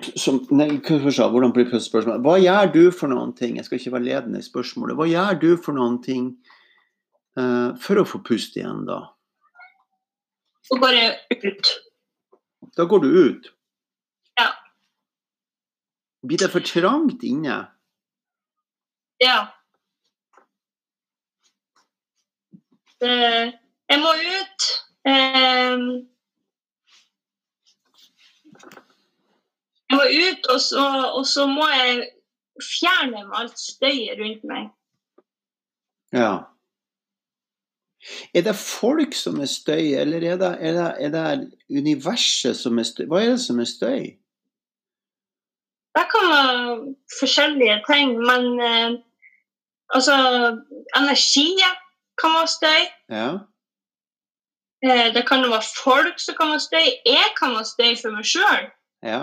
som, 0.00 0.40
nei, 0.50 0.78
hvordan 0.80 1.52
blir 1.52 1.66
spørsmålet? 1.68 1.84
spørsmål? 1.84 2.20
Hva 2.24 2.36
gjør 2.40 2.72
du 2.72 2.82
for 2.96 3.12
noen 3.12 3.34
ting? 3.36 3.56
Jeg 3.58 3.66
skal 3.66 3.78
ikke 3.78 3.92
være 3.92 4.06
ledende 4.08 4.40
i 4.40 4.46
spørsmålet. 4.46 4.96
Hva 4.96 5.08
gjør 5.10 5.40
du 5.42 5.50
for 5.60 5.76
noen 5.76 5.98
ting 6.04 6.30
uh, 7.36 7.76
for 7.80 8.00
å 8.00 8.06
få 8.08 8.22
puste 8.24 8.62
igjen, 8.62 8.86
da? 8.88 9.02
Så 10.64 10.78
går 10.80 10.96
jeg 10.96 11.38
ut. 11.44 11.72
Da 12.78 12.86
går 12.88 13.02
du 13.04 13.08
ut. 13.10 13.50
Ja. 14.40 14.48
Blir 16.24 16.40
det 16.40 16.48
for 16.54 16.64
trangt 16.64 17.24
inne? 17.26 17.58
Ja. 19.20 19.40
Det, 23.02 23.12
jeg 23.90 24.00
må 24.00 24.14
ut. 24.16 24.70
Ehm, 25.10 25.88
jeg 29.92 29.98
må 29.98 30.04
ut, 30.28 30.46
og 30.54 30.60
så, 30.60 30.84
og 31.18 31.26
så 31.26 31.46
må 31.46 31.66
jeg 31.68 32.06
fjerne 32.62 33.26
med 33.26 33.36
alt 33.36 33.58
støyet 33.58 34.20
rundt 34.20 34.48
meg. 34.48 34.70
Ja. 36.12 36.32
Er 38.34 38.42
det 38.42 38.56
folk 38.56 39.14
som 39.14 39.40
er 39.40 39.50
støy, 39.50 39.92
eller 40.00 40.24
er 40.32 40.36
det, 40.40 40.50
er 40.60 40.72
det, 40.72 40.88
er 41.04 41.10
det 41.14 41.52
universet 41.70 42.56
som 42.56 42.78
er 42.78 42.88
støy? 42.88 43.06
Hva 43.06 43.20
er 43.22 43.34
det 43.34 43.44
som 43.44 43.60
er 43.60 43.68
støy? 43.68 44.02
Det 45.92 46.04
kan 46.08 46.28
være 46.32 46.94
forskjellige 47.20 47.78
ting, 47.90 48.16
men 48.24 48.44
eh, 48.64 48.92
altså 49.94 50.16
Energi 50.96 51.50
kan 52.20 52.36
være 52.38 52.52
støy. 52.56 52.82
Ja. 53.12 53.28
Eh, 54.82 55.12
det 55.14 55.26
kan 55.28 55.44
være 55.44 55.68
folk 55.84 56.18
som 56.18 56.40
kan 56.40 56.56
være 56.56 56.64
støy. 56.64 56.88
Jeg 57.06 57.30
kan 57.38 57.54
være 57.58 57.70
støy 57.74 57.92
for 58.02 58.16
meg 58.16 58.26
sjøl. 58.34 58.66
ja. 59.04 59.22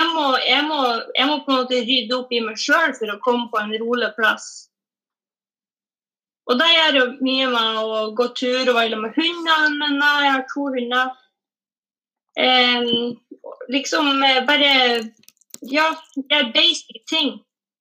Jeg, 0.00 0.10
må, 0.10 0.26
jeg, 0.42 0.62
må, 0.66 0.78
jeg 1.14 1.26
må 1.30 1.40
på 1.44 1.52
en 1.52 1.60
måte 1.62 1.82
rydde 1.86 2.16
opp 2.16 2.32
i 2.34 2.42
meg 2.42 2.58
sjøl 2.58 2.94
for 2.98 3.12
å 3.12 3.20
komme 3.22 3.46
på 3.52 3.60
en 3.60 3.74
rolig 3.82 4.10
plass. 4.16 4.48
Og 6.44 6.58
det 6.60 6.66
gjør 6.68 6.98
jo 6.98 7.04
mye 7.24 7.46
med 7.52 7.78
å 7.80 8.00
gå 8.16 8.26
tur 8.36 8.68
og 8.68 8.76
være 8.76 8.98
med 9.00 9.14
hundene 9.16 9.70
mine. 9.78 10.10
Jeg 10.24 10.32
har 10.34 10.44
to 10.50 10.66
hunder. 10.74 11.14
Liksom 13.72 14.22
eh, 14.22 14.42
bare 14.48 14.72
Ja, 15.64 15.86
det 16.16 16.36
er 16.36 16.52
basic 16.52 17.04
ting. 17.08 17.38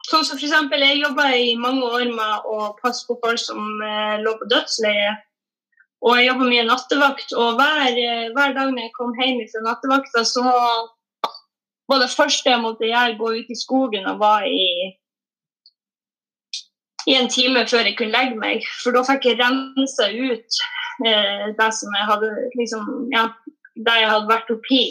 Sånn 0.08 0.24
som 0.28 0.40
eksempel, 0.40 0.84
jeg 0.84 1.02
jobba 1.02 1.30
i 1.36 1.54
mange 1.60 1.84
år 1.84 2.06
med 2.12 2.48
å 2.48 2.72
passe 2.80 3.04
på 3.08 3.18
folk 3.24 3.40
som 3.42 3.82
eh, 3.84 4.22
lå 4.24 4.36
på 4.40 4.48
dødsleie. 4.52 5.12
Og 6.04 6.18
jeg 6.20 6.30
jobba 6.30 6.48
mye 6.48 6.66
nattevakt. 6.68 7.36
Og 7.36 7.60
hver, 7.60 7.92
eh, 7.92 8.30
hver 8.36 8.56
dag 8.56 8.72
når 8.72 8.86
jeg 8.86 8.96
kom 8.96 9.12
hjem 9.20 9.44
fra 9.52 9.66
nattevakta, 9.68 10.24
så 10.28 10.44
var 11.92 12.04
det 12.04 12.12
første 12.14 12.50
jeg 12.50 12.62
måtte 12.64 12.88
gjøre, 12.88 13.18
gå 13.20 13.32
ut 13.40 13.50
i 13.52 13.60
skogen 13.60 14.06
og 14.10 14.22
var 14.24 14.46
i 14.48 14.94
i 17.10 17.16
en 17.20 17.30
time 17.32 17.66
før 17.68 17.88
jeg 17.88 17.98
kunne 18.00 18.16
legge 18.16 18.40
meg. 18.40 18.68
For 18.80 18.96
da 18.96 19.04
fikk 19.08 19.28
jeg 19.28 19.40
rensa 19.42 20.08
ut 20.08 20.60
eh, 21.08 21.48
det 21.58 21.70
som 21.76 21.96
jeg 21.98 22.10
hadde 22.10 22.30
liksom, 22.60 22.92
ja, 23.12 23.26
det 23.76 23.96
jeg 24.00 24.12
hadde 24.12 24.32
vært 24.32 24.54
oppi. 24.54 24.84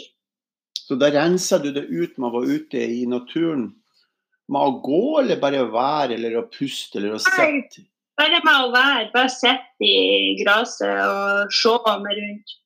Så 0.83 0.97
da 0.99 1.09
rensa 1.13 1.57
du 1.63 1.71
det 1.73 1.87
ut 1.87 2.19
med 2.19 2.27
å 2.29 2.33
være 2.35 2.59
ute 2.59 2.83
i 2.99 3.05
naturen? 3.09 3.71
Med 4.51 4.59
å 4.59 4.77
gå, 4.83 5.03
eller 5.21 5.39
bare 5.41 5.63
å 5.63 5.71
være, 5.71 6.17
eller 6.17 6.37
å 6.41 6.47
puste, 6.51 6.99
eller 6.99 7.15
å 7.15 7.21
sitte? 7.23 7.85
Bare 8.19 8.41
med 8.43 8.67
å 8.67 8.71
være, 8.73 9.07
bare 9.13 9.31
sitte 9.31 9.87
i 9.87 10.35
gresset 10.37 10.99
og 11.07 11.53
se 11.55 11.95
meg 12.03 12.19
rundt. 12.19 12.57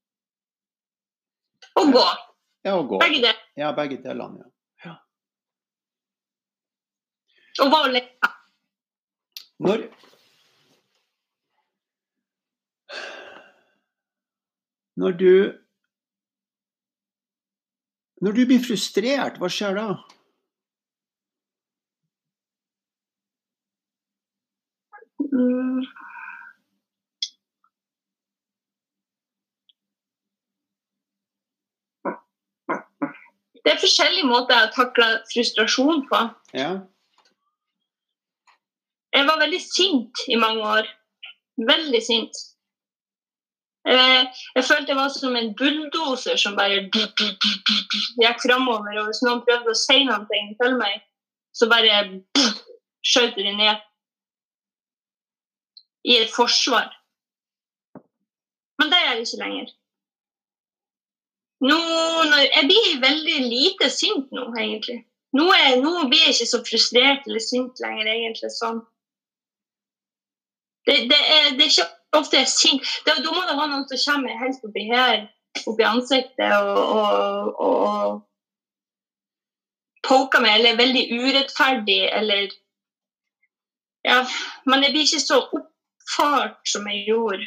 Og 1.78 1.94
gå. 1.94 2.08
Ja, 2.66 2.74
og 2.80 2.90
gå. 2.90 3.00
Begge 3.06 3.22
deler. 3.22 3.47
Ja, 3.58 3.72
begge 3.74 3.98
delene, 4.04 4.46
ja. 4.86 4.98
Og 7.64 7.74
alene. 7.74 8.34
Når 9.60 9.88
Når 14.98 15.12
du 15.12 15.54
Når 18.22 18.32
du 18.32 18.46
blir 18.50 18.62
frustrert, 18.66 19.36
hva 19.38 19.50
skjer 19.50 19.76
da? 19.78 19.90
Mm. 25.34 25.84
Det 33.68 33.74
er 33.74 33.82
forskjellige 33.82 34.24
måter 34.30 34.56
jeg 34.56 34.70
takle 34.78 35.06
frustrasjon 35.28 36.06
på. 36.08 36.20
Ja. 36.56 36.70
Jeg 39.12 39.26
var 39.28 39.42
veldig 39.42 39.60
sint 39.60 40.22
i 40.32 40.38
mange 40.40 40.62
år. 40.64 40.88
Veldig 41.68 42.00
sint. 42.06 42.40
Eh, 43.88 44.24
Jeg 44.56 44.64
følte 44.64 44.94
jeg 44.94 44.96
var 44.96 45.10
som 45.12 45.36
en 45.36 45.52
bulldoser 45.60 46.40
som 46.40 46.56
bare 46.56 46.80
gikk 46.88 48.40
framover. 48.46 49.02
Og 49.02 49.10
hvis 49.10 49.20
noen 49.28 49.44
prøvde 49.44 49.76
å 49.76 49.82
si 49.82 50.00
noe 50.08 50.24
til 50.64 50.78
meg, 50.80 51.04
så 51.52 51.68
bare 51.68 52.22
skjøt 53.04 53.36
de 53.36 53.52
ned. 53.52 53.84
I 56.08 56.22
et 56.22 56.32
forsvar. 56.32 56.88
Men 58.80 58.96
det 58.96 59.04
er 59.04 59.12
jeg 59.12 59.28
ikke 59.28 59.44
lenger. 59.44 59.76
Nå, 61.66 61.78
jeg 62.44 62.66
blir 62.70 63.00
veldig 63.02 63.38
lite 63.50 63.90
sint 63.90 64.28
nå, 64.36 64.44
egentlig. 64.60 65.00
Nå, 65.38 65.48
er, 65.54 65.80
nå 65.82 66.06
blir 66.10 66.22
jeg 66.28 66.36
ikke 66.36 66.50
så 66.52 66.60
frustrert 66.66 67.26
eller 67.28 67.42
sint 67.44 67.82
lenger, 67.82 68.12
egentlig. 68.14 68.52
sånn. 68.54 68.84
Det, 70.88 71.02
det, 71.10 71.18
er, 71.18 71.50
det 71.58 71.66
er 71.66 71.72
ikke 71.74 71.90
ofte 72.18 72.40
jeg 72.40 72.46
er 72.48 72.54
sint. 72.54 72.94
Da, 73.08 73.18
da 73.24 73.34
må 73.34 73.42
det 73.44 73.58
være 73.58 73.72
noen 73.74 73.88
som 73.90 74.04
kommer 74.06 74.40
helst 74.40 74.64
oppi 74.66 74.86
her, 74.88 75.26
oppi 75.66 75.84
ansiktet, 75.88 76.54
og, 76.62 76.78
og, 76.78 77.60
og, 77.66 77.76
og 77.90 78.08
poker 80.08 80.44
meg, 80.44 80.60
eller 80.60 80.74
er 80.74 80.82
veldig 80.84 81.06
urettferdig, 81.18 82.02
eller 82.22 82.48
Ja. 84.08 84.22
Men 84.70 84.86
jeg 84.86 84.94
blir 84.94 85.04
ikke 85.04 85.20
så 85.20 85.42
oppfart 85.44 86.62
som 86.70 86.86
jeg 86.88 87.10
gjorde 87.10 87.44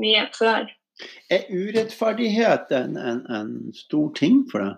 mye 0.00 0.22
før. 0.32 0.70
Er 1.30 1.44
urettferdighet 1.50 2.72
en, 2.76 2.96
en, 2.96 3.20
en 3.30 3.50
stor 3.74 4.10
ting 4.18 4.42
for 4.50 4.64
deg? 4.64 4.76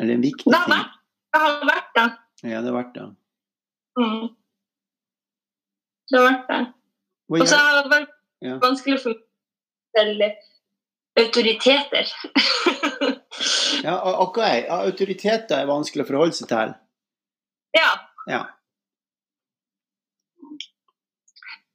Eller 0.00 0.14
en 0.14 0.24
viktig 0.24 0.50
Det 0.52 0.58
har 0.58 0.64
ting? 0.66 0.76
vært, 0.78 0.94
det 1.32 1.40
har 1.42 1.66
vært 1.68 1.90
det. 1.98 2.06
Ja, 2.50 2.60
det 2.62 2.70
har 2.72 2.76
vært 2.78 2.94
det. 2.96 3.04
Mm. 3.98 4.24
Det 6.12 6.18
har 6.18 6.26
vært 6.30 6.48
det. 6.52 6.62
Og 7.32 7.44
så 7.48 7.58
har 7.60 7.76
det 7.82 7.90
vært 7.92 8.16
Ja. 8.42 8.56
vanskelig 8.62 8.98
for 9.02 9.14
meg 9.94 10.32
autoriteter. 11.20 12.08
Ja, 13.84 13.94
ok. 14.24 14.38
Autoriteter 14.72 15.60
er 15.62 15.68
vanskelig 15.70 16.04
å 16.04 16.08
forholde 16.08 16.34
seg 16.38 16.48
til. 16.50 16.74
ja. 17.76 17.92
Ja. 18.30 18.42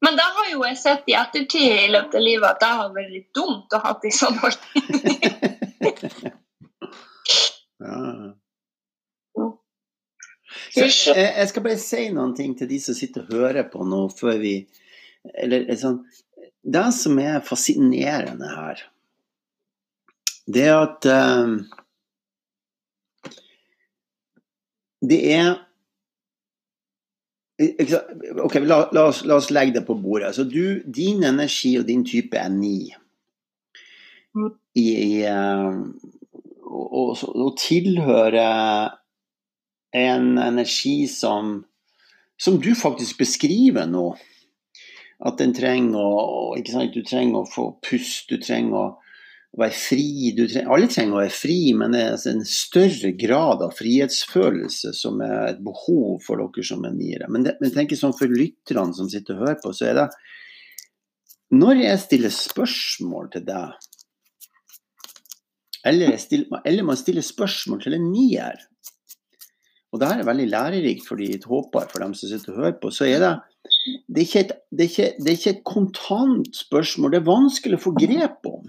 Men 0.07 0.15
da 0.15 0.23
har 0.23 0.51
jo 0.51 0.61
jeg 0.63 0.77
sett 0.79 1.09
i 1.11 1.13
ettertid 1.19 1.67
i 1.67 1.87
løpet 1.91 2.13
av 2.15 2.21
livet 2.23 2.47
at 2.47 2.61
det 2.61 2.67
har 2.79 2.91
vært 2.95 3.09
litt 3.11 3.27
dumt 3.35 3.73
å 3.75 3.79
ha 3.83 3.89
det 3.99 4.11
sånn 4.15 4.37
ja. 7.83 7.97
Så 10.77 10.85
jeg, 10.85 11.25
jeg 11.25 11.49
skal 11.51 11.65
bare 11.65 11.81
si 11.81 12.05
noen 12.15 12.31
ting 12.39 12.55
til 12.55 12.69
de 12.71 12.79
som 12.79 12.95
sitter 12.95 13.25
og 13.25 13.35
hører 13.35 13.67
på 13.67 13.83
nå 13.83 14.05
før 14.15 14.39
vi 14.39 14.55
Eller 15.43 15.67
sånn 15.75 15.99
Det 16.63 16.87
som 16.95 17.19
er 17.19 17.43
fascinerende 17.43 18.47
her, 18.47 18.87
det 20.47 20.67
er 20.71 20.77
at 20.85 21.11
um, 21.11 21.59
Det 25.03 25.19
er 25.35 25.66
Ok, 27.57 28.55
la, 28.61 28.83
la, 28.93 29.07
oss, 29.07 29.23
la, 29.25 29.35
oss, 29.35 29.49
legge 29.49 29.79
det 29.79 29.85
på 29.87 29.95
bordet. 29.97 30.35
Så 30.35 30.45
du, 30.45 30.83
din 30.85 31.23
energi 31.25 31.77
og 31.79 31.87
din 31.87 32.05
type 32.05 32.37
er 32.37 32.51
ni. 32.53 32.93
I, 34.77 34.83
i, 34.85 35.25
og, 36.67 36.87
og, 36.93 37.23
og 37.33 37.55
tilhører 37.57 38.93
en 39.97 40.37
energi 40.37 41.07
som, 41.09 41.65
som 42.37 42.61
du 42.61 42.75
faktisk 42.77 43.17
beskriver 43.17 43.89
nå. 43.89 44.11
At 45.25 45.39
den 45.41 45.55
trenger 45.57 45.97
å 45.97 46.53
sant? 46.69 46.93
Du 46.93 47.01
trenger 47.01 47.41
å 47.41 47.49
få 47.49 47.71
pust, 47.81 48.29
du 48.29 48.37
trenger 48.37 48.93
å 49.55 49.61
være 49.63 49.75
fri. 49.77 50.33
Trenger, 50.37 50.69
alle 50.73 50.89
trenger 50.91 51.15
å 51.15 51.21
være 51.21 51.33
fri, 51.33 51.59
men 51.77 51.95
det 51.95 52.01
er 52.03 52.15
altså 52.15 52.31
en 52.33 52.45
større 52.47 53.11
grad 53.19 53.63
av 53.65 53.75
frihetsfølelse 53.77 54.93
som 54.97 55.21
er 55.25 55.53
et 55.53 55.61
behov 55.65 56.23
for 56.25 56.41
dere 56.41 56.67
som 56.67 56.85
er 56.87 56.95
niere. 56.95 57.29
Men, 57.31 57.47
det, 57.47 57.57
men 57.61 57.73
tenk 57.73 57.95
sånn 57.97 58.15
for 58.17 58.31
lytterne 58.31 58.95
som 58.97 59.09
sitter 59.11 59.37
og 59.37 59.45
hører 59.47 59.59
på, 59.63 59.73
så 59.75 59.91
er 59.91 60.01
det 60.01 60.07
Når 61.55 61.83
jeg 61.85 61.99
stiller 62.03 62.33
spørsmål 62.35 63.29
til 63.31 63.45
deg, 63.47 63.85
eller, 65.87 66.17
stiller, 66.19 66.59
eller 66.67 66.83
man 66.83 66.97
stiller 66.99 67.23
spørsmål 67.23 67.85
til 67.85 67.95
en 67.95 68.09
nier, 68.11 68.65
og 69.95 70.01
det 70.01 70.09
her 70.09 70.19
er 70.19 70.27
veldig 70.27 70.47
lærerikt 70.51 71.05
for 71.07 71.15
de 71.15 71.37
håper 71.47 71.87
for 71.87 72.03
dem 72.03 72.11
som 72.17 72.27
sitter 72.27 72.51
og 72.51 72.59
hører 72.59 72.75
på, 72.81 72.91
så 72.91 73.07
er 73.07 73.23
det 73.23 73.31
det 74.07 74.23
er, 74.23 74.41
et, 74.41 74.51
det, 74.71 74.83
er 74.83 74.89
ikke, 74.89 75.07
det 75.23 75.31
er 75.31 75.37
ikke 75.37 75.53
et 75.55 75.63
kontant 75.67 76.55
spørsmål, 76.55 77.13
det 77.13 77.21
er 77.21 77.29
vanskelig 77.29 77.79
å 77.79 77.83
få 77.83 77.93
grep 77.95 78.47
om. 78.47 78.67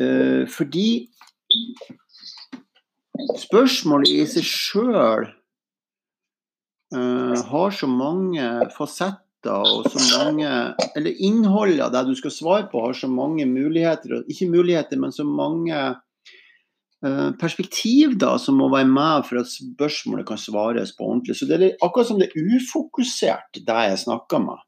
Uh, 0.00 0.44
fordi 0.56 0.88
spørsmålet 3.40 4.12
i 4.12 4.24
seg 4.28 4.46
sjøl 4.46 5.28
uh, 6.94 7.36
har 7.50 7.76
så 7.76 7.88
mange 7.90 8.48
fasetter 8.76 9.22
og 9.46 9.86
så 9.92 10.00
mange 10.24 10.48
Eller 10.98 11.20
innholdet 11.22 11.84
av 11.84 11.92
det 11.94 12.08
du 12.08 12.16
skal 12.18 12.32
svare 12.34 12.66
på, 12.70 12.80
har 12.82 12.96
så 12.98 13.06
mange 13.10 13.46
muligheter. 13.46 14.24
Ikke 14.26 14.50
muligheter, 14.50 14.98
men 14.98 15.14
så 15.14 15.22
mange 15.28 15.76
uh, 17.06 17.30
perspektiv 17.38 18.16
da, 18.18 18.32
som 18.42 18.58
må 18.58 18.66
være 18.72 18.90
med 18.90 19.28
for 19.28 19.44
at 19.44 19.52
spørsmålet 19.52 20.26
kan 20.26 20.40
svares 20.40 20.96
på 20.96 21.06
ordentlig. 21.06 21.38
Så 21.38 21.46
det 21.46 21.60
er 21.60 21.76
akkurat 21.78 22.10
som 22.10 22.18
det 22.18 22.32
er 22.32 22.56
ufokusert, 22.56 23.60
det 23.60 23.84
jeg 23.90 24.02
snakker 24.02 24.42
med. 24.48 24.58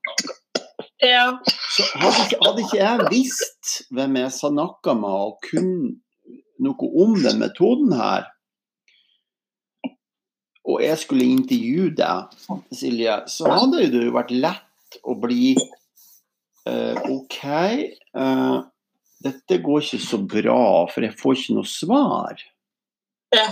Ja. 1.04 1.38
Så 1.70 1.84
hadde 1.94 2.24
ikke, 2.24 2.38
hadde 2.42 2.64
ikke, 2.64 2.78
jeg 2.80 3.10
visst 3.12 3.74
hvem 3.94 4.16
jeg 4.18 4.34
snakka 4.34 4.96
med 4.98 5.20
og 5.28 5.38
kunne 5.46 5.94
noe 6.58 6.88
om 7.04 7.14
den 7.22 7.38
metoden 7.38 7.92
her, 7.94 8.26
og 10.68 10.82
jeg 10.84 10.98
skulle 11.00 11.24
intervjue 11.24 11.92
deg, 11.96 12.34
Silje, 12.76 13.14
så 13.30 13.48
hadde 13.48 13.86
det 13.92 14.02
jo 14.04 14.16
vært 14.16 14.34
lett 14.34 14.98
å 15.06 15.14
bli 15.20 15.54
uh, 15.56 16.98
OK, 17.08 17.38
uh, 18.18 18.58
dette 19.24 19.60
går 19.64 19.86
ikke 19.86 20.02
så 20.02 20.20
bra, 20.20 20.60
for 20.92 21.06
jeg 21.06 21.16
får 21.18 21.38
ikke 21.38 21.56
noe 21.56 21.70
svar. 21.70 22.42
Ja. 23.34 23.48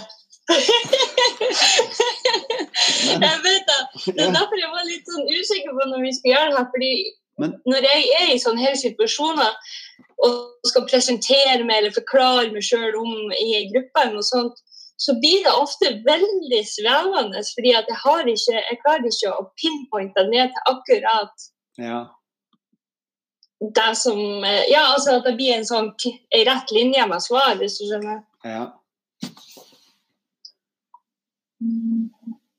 jeg 3.22 3.38
vet 3.46 3.64
det. 3.70 3.80
Det 4.06 4.22
er 4.22 4.34
derfor 4.36 4.60
jeg 4.60 4.70
var 4.72 4.84
litt 4.86 5.08
sånn 5.10 5.26
usikker 5.26 5.72
på 5.72 5.88
når 5.90 6.04
vi 6.04 6.12
skulle 6.16 6.36
gjøre 6.36 6.52
det 6.52 6.58
her. 6.60 6.68
fordi 6.74 6.92
men, 7.40 7.52
når 7.68 7.84
jeg 7.84 8.06
er 8.20 8.30
i 8.32 8.40
sånne 8.40 8.64
her 8.64 8.76
situasjoner 8.80 9.72
og 10.24 10.68
skal 10.68 10.86
presentere 10.88 11.64
meg 11.64 11.82
eller 11.82 11.94
forklare 11.96 12.48
meg 12.54 12.64
sjøl 12.64 12.96
om 12.96 13.32
i 13.36 13.50
ei 13.58 13.66
gruppe, 13.72 14.02
eller 14.02 14.16
noe 14.16 14.26
sånt, 14.26 14.62
så 14.96 15.12
blir 15.20 15.42
det 15.44 15.52
ofte 15.52 15.90
veldig 16.06 16.62
svevende. 16.64 17.42
fordi 17.54 17.72
jeg, 17.74 17.96
har 18.04 18.30
ikke, 18.32 18.54
jeg 18.56 18.78
klarer 18.84 19.10
ikke 19.10 19.34
å 19.34 19.48
pinpointe 19.60 20.24
ned 20.30 20.54
til 20.54 20.70
akkurat 20.72 21.46
ja. 21.76 22.00
det 23.60 23.90
som 24.00 24.20
Ja, 24.70 24.86
altså 24.94 25.18
at 25.18 25.28
det 25.28 25.36
blir 25.36 25.58
en 25.58 25.68
sånn 25.68 25.92
en 25.92 26.46
rett 26.48 26.72
linje 26.72 27.06
med 27.12 27.24
svar, 27.24 27.52
hvis 27.60 27.76
du 27.80 27.84
skjønner. 27.90 28.24
Ja. 28.48 28.64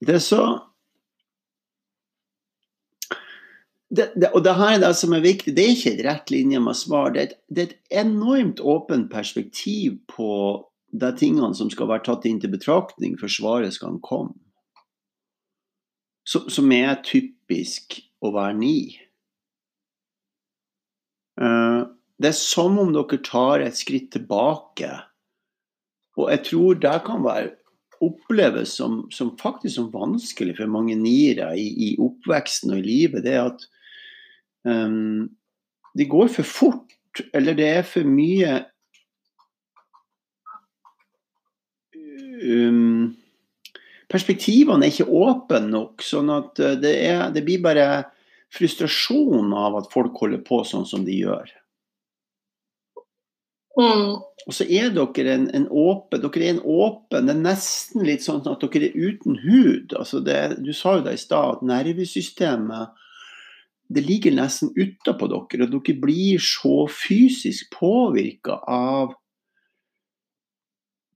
Det 0.06 0.20
er 0.20 0.24
så 0.24 0.44
det, 3.90 4.12
det, 4.20 4.32
og 4.36 4.44
det 4.44 4.56
her 4.58 4.76
er 4.76 4.82
det 4.84 4.94
som 5.00 5.14
er 5.16 5.24
viktig. 5.24 5.54
Det 5.56 5.64
er 5.64 5.76
ikke 5.76 5.94
et 5.96 6.04
rett 6.08 6.32
linje 6.34 6.60
med 6.60 6.76
svar. 6.76 7.14
Det 7.16 7.22
er, 7.22 7.30
et, 7.30 7.38
det 7.48 7.64
er 7.64 7.70
et 7.70 8.02
enormt 8.04 8.60
åpent 8.60 9.08
perspektiv 9.12 10.00
på 10.12 10.32
de 10.92 11.12
tingene 11.20 11.54
som 11.56 11.72
skal 11.72 11.90
være 11.92 12.06
tatt 12.08 12.28
inn 12.28 12.42
til 12.44 12.52
betraktning 12.52 13.16
før 13.20 13.32
svaret 13.32 13.76
skal 13.76 14.00
komme. 14.04 14.36
Som, 16.28 16.50
som 16.52 16.72
er 16.76 16.98
typisk 17.08 18.02
å 18.20 18.34
være 18.36 18.58
ni. 18.60 18.80
Uh, 21.40 21.88
det 22.20 22.34
er 22.34 22.36
som 22.36 22.80
om 22.82 22.92
dere 22.96 23.22
tar 23.24 23.64
et 23.64 23.78
skritt 23.78 24.10
tilbake. 24.16 24.90
Og 26.18 26.32
jeg 26.34 26.44
tror 26.50 26.80
det 26.82 26.98
kan 27.06 27.24
være 27.24 27.54
oppleves 28.04 28.76
som, 28.78 29.06
som 29.14 29.32
faktisk 29.40 29.78
som 29.78 29.90
vanskelig 29.94 30.58
for 30.58 30.70
mange 30.70 30.98
niere 31.00 31.54
i, 31.58 31.68
i, 31.88 31.90
oppveksten 32.02 32.74
og 32.76 32.82
i 32.82 32.86
livet, 32.86 33.24
det 33.26 33.38
at 33.42 33.66
um, 34.68 35.30
Det 35.98 36.10
går 36.12 36.28
for 36.34 36.44
fort, 36.44 37.24
eller 37.34 37.56
det 37.58 37.70
er 37.80 37.88
for 37.88 38.08
mye 38.08 38.60
um, 42.44 43.16
Perspektivene 44.08 44.88
er 44.88 44.94
ikke 44.94 45.10
åpne 45.12 45.66
nok, 45.68 46.04
sånn 46.06 46.30
at 46.32 46.62
eh, 46.64 46.78
det, 46.80 46.94
er, 47.10 47.26
det 47.36 47.44
blir 47.44 47.60
bare 47.64 47.88
frustrasjon 48.56 49.52
av 49.52 49.82
at 49.82 49.90
folk 49.92 50.16
holder 50.22 50.40
på 50.48 50.62
sånn 50.64 50.86
som 50.88 51.04
de 51.04 51.18
gjør. 51.26 51.50
Mm. 53.78 54.14
Og 54.48 54.56
så 54.56 54.64
er 54.64 54.94
dere 54.96 55.34
en, 55.36 55.50
en, 55.54 55.68
åpen 55.70 56.24
Dere 56.24 56.46
er 56.48 56.56
en 56.56 56.64
åpen 56.66 57.28
Det 57.28 57.34
er 57.36 57.42
nesten 57.44 58.08
litt 58.08 58.24
sånn 58.26 58.40
at 58.50 58.64
dere 58.64 58.88
er 58.88 58.96
uten 58.96 59.36
hud. 59.44 59.94
Altså 59.94 60.22
det, 60.24 60.64
du 60.66 60.72
sa 60.74 60.96
jo 60.98 61.04
det 61.06 61.18
i 61.18 61.22
stad, 61.22 61.60
at 61.60 61.68
nervesystemet 61.68 63.04
det 63.88 64.04
ligger 64.04 64.36
nesten 64.36 64.74
utapå 64.76 65.30
dere, 65.32 65.66
og 65.66 65.72
dere 65.72 65.96
blir 66.02 66.44
så 66.44 66.86
fysisk 66.92 67.72
påvirka 67.78 68.60
av 68.68 69.16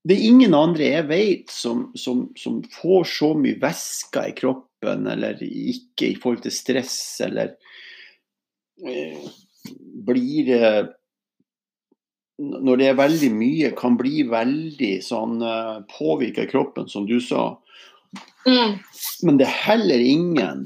Det 0.08 0.16
er 0.16 0.30
ingen 0.32 0.56
andre 0.58 0.88
jeg 0.96 1.08
vet 1.12 1.52
som, 1.54 1.92
som, 1.94 2.24
som, 2.40 2.62
får 2.74 3.04
så 3.06 3.28
mye 3.38 3.60
væske 3.62 4.24
i 4.32 4.34
kroppen, 4.34 5.06
eller 5.12 5.38
ikke 5.46 6.08
i 6.08 6.16
forhold 6.18 6.42
til 6.42 6.56
stress, 6.56 6.96
eller 7.22 7.52
eh, 8.82 9.28
blir 10.08 10.50
eh, 10.56 10.82
Når 12.42 12.82
det 12.82 12.88
er 12.90 12.98
veldig 12.98 13.32
mye, 13.36 13.76
kan 13.78 14.00
bli 14.00 14.24
veldig 14.32 14.96
sånn 15.06 15.38
eh, 15.46 15.84
påvirka 15.92 16.48
kroppen, 16.50 16.90
som 16.90 17.06
du 17.06 17.20
sa. 17.22 17.52
Mm. 18.48 18.80
Men 19.28 19.38
det 19.38 19.46
er 19.46 19.60
heller 19.68 20.02
ingen 20.02 20.66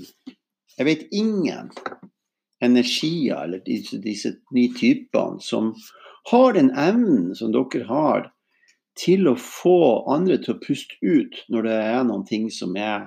jeg 0.78 0.88
vet 0.88 1.06
ingen 1.16 1.72
energier, 2.64 3.44
eller 3.44 3.62
disse, 3.66 4.00
disse 4.04 4.36
nye 4.56 4.74
typene, 4.76 5.42
som 5.44 5.74
har 6.32 6.56
den 6.56 6.72
evnen 6.76 7.36
som 7.38 7.54
dere 7.54 7.86
har 7.90 8.32
til 9.00 9.28
å 9.28 9.36
få 9.40 9.78
andre 10.12 10.38
til 10.42 10.56
å 10.56 10.62
puste 10.64 10.96
ut 11.04 11.42
når 11.52 11.68
det 11.68 11.80
er 11.84 12.06
noen 12.08 12.24
ting 12.28 12.48
som 12.54 12.76
er, 12.80 13.04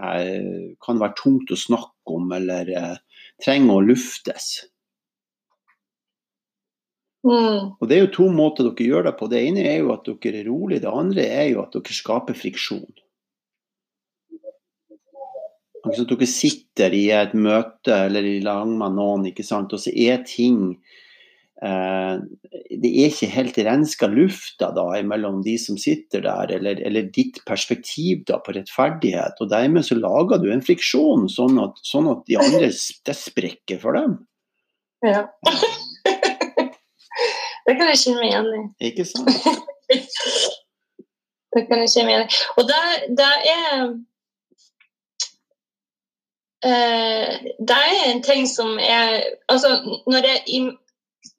kan 0.85 1.01
være 1.01 1.17
tungt 1.21 1.53
å 1.53 1.59
snakke 1.59 2.17
om, 2.19 2.29
eller 2.37 2.69
eh, 2.69 2.97
trenger 3.43 3.79
å 3.79 3.87
luftes. 3.89 4.51
Mm. 7.27 7.75
Og 7.81 7.85
Det 7.89 7.97
er 7.97 8.05
jo 8.05 8.15
to 8.15 8.29
måter 8.33 8.69
dere 8.69 8.89
gjør 8.93 9.09
det 9.09 9.15
på. 9.19 9.29
Det 9.33 9.41
ene 9.49 9.65
er 9.67 9.81
jo 9.83 9.93
at 9.97 10.07
dere 10.09 10.43
er 10.43 10.49
rolig, 10.49 10.83
det 10.85 10.93
andre 10.93 11.25
er 11.27 11.49
jo 11.55 11.65
at 11.65 11.75
dere 11.75 11.97
skaper 11.97 12.37
friksjon. 12.39 12.89
Altså 15.88 16.05
at 16.05 16.12
dere 16.12 16.29
sitter 16.31 16.94
i 16.96 17.09
et 17.16 17.35
møte 17.37 17.94
eller 18.07 18.27
i 18.27 18.38
lag 18.44 18.68
med 18.68 18.96
noen, 18.98 19.27
ikke 19.31 19.46
sant? 19.46 19.72
og 19.72 19.81
så 19.83 19.90
er 19.92 20.22
ting 20.29 20.59
eh, 21.64 22.14
Det 22.68 22.90
er 22.90 23.09
ikke 23.09 23.31
helt 23.33 23.59
renska 23.66 24.07
lufta 24.12 24.70
da 24.77 24.87
mellom 25.09 25.42
de 25.46 25.57
som 25.61 25.77
sitter 25.81 26.20
der, 26.27 26.46
eller, 26.59 26.74
eller, 26.85 27.03
ditt 27.14 27.37
perspektiv 27.48 28.14
da 28.29 28.37
på 28.44 28.55
rettferdighet. 28.57 29.35
og 29.40 29.46
Dermed 29.53 29.83
så 29.87 29.94
lager 29.98 30.37
du 30.42 30.48
en 30.53 30.64
friksjon, 30.64 31.29
sånn 31.33 31.57
at, 31.62 31.74
sånn 31.87 32.09
at 32.12 32.20
de 32.29 32.35
andre 32.40 32.70
det 32.70 33.16
sprekker 33.16 33.79
for 33.83 33.92
dem. 33.98 34.12
Ja. 35.07 35.22
det 37.66 37.74
kan 37.79 37.88
jeg 37.90 38.01
kjenne 38.03 38.20
meg 38.20 38.29
igjen 38.33 38.51
i. 38.53 38.55
Ikke 38.90 39.05
sant? 39.09 39.31
det 41.55 41.62
kan 41.68 41.79
jeg 41.85 41.90
kjenne 41.94 42.09
meg 42.09 42.14
igjen 42.14 42.29
i. 42.29 42.31
Og 42.59 42.62
det, 42.70 42.85
det 43.20 43.35
er 43.55 43.68
det 46.62 47.75
er 47.75 47.99
en 48.09 48.23
ting 48.23 48.49
som 48.51 48.79
er 48.83 49.23
Altså, 49.49 49.68
når 50.11 50.27
jeg, 50.27 50.62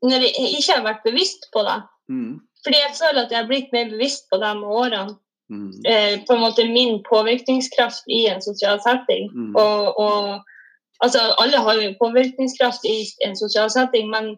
når 0.02 0.24
jeg 0.24 0.32
ikke 0.58 0.76
har 0.78 0.84
vært 0.86 1.04
bevisst 1.04 1.50
på 1.54 1.64
det 1.68 1.82
mm. 2.08 2.40
Fordi 2.64 2.78
jeg 2.80 2.96
føler 3.02 3.26
at 3.26 3.32
jeg 3.32 3.40
har 3.40 3.50
blitt 3.52 3.74
mer 3.76 3.90
bevisst 3.90 4.24
på 4.32 4.40
det 4.40 4.52
med 4.60 4.68
årene. 4.82 5.16
Mm. 5.50 5.72
Uh, 5.92 6.16
på 6.28 6.36
en 6.36 6.44
måte 6.46 6.66
min 6.68 7.00
påvirkningskraft 7.10 8.04
i 8.20 8.22
en 8.32 8.42
sosial 8.42 8.82
setting. 8.88 9.30
Mm. 9.34 9.56
Og, 9.56 10.00
og, 10.06 10.18
altså, 11.04 11.20
alle 11.42 11.58
har 11.66 11.76
jo 11.82 12.00
påvirkningskraft 12.04 12.84
i 12.86 12.98
en 13.26 13.38
sosial 13.44 13.72
setting, 13.72 14.12
men 14.16 14.36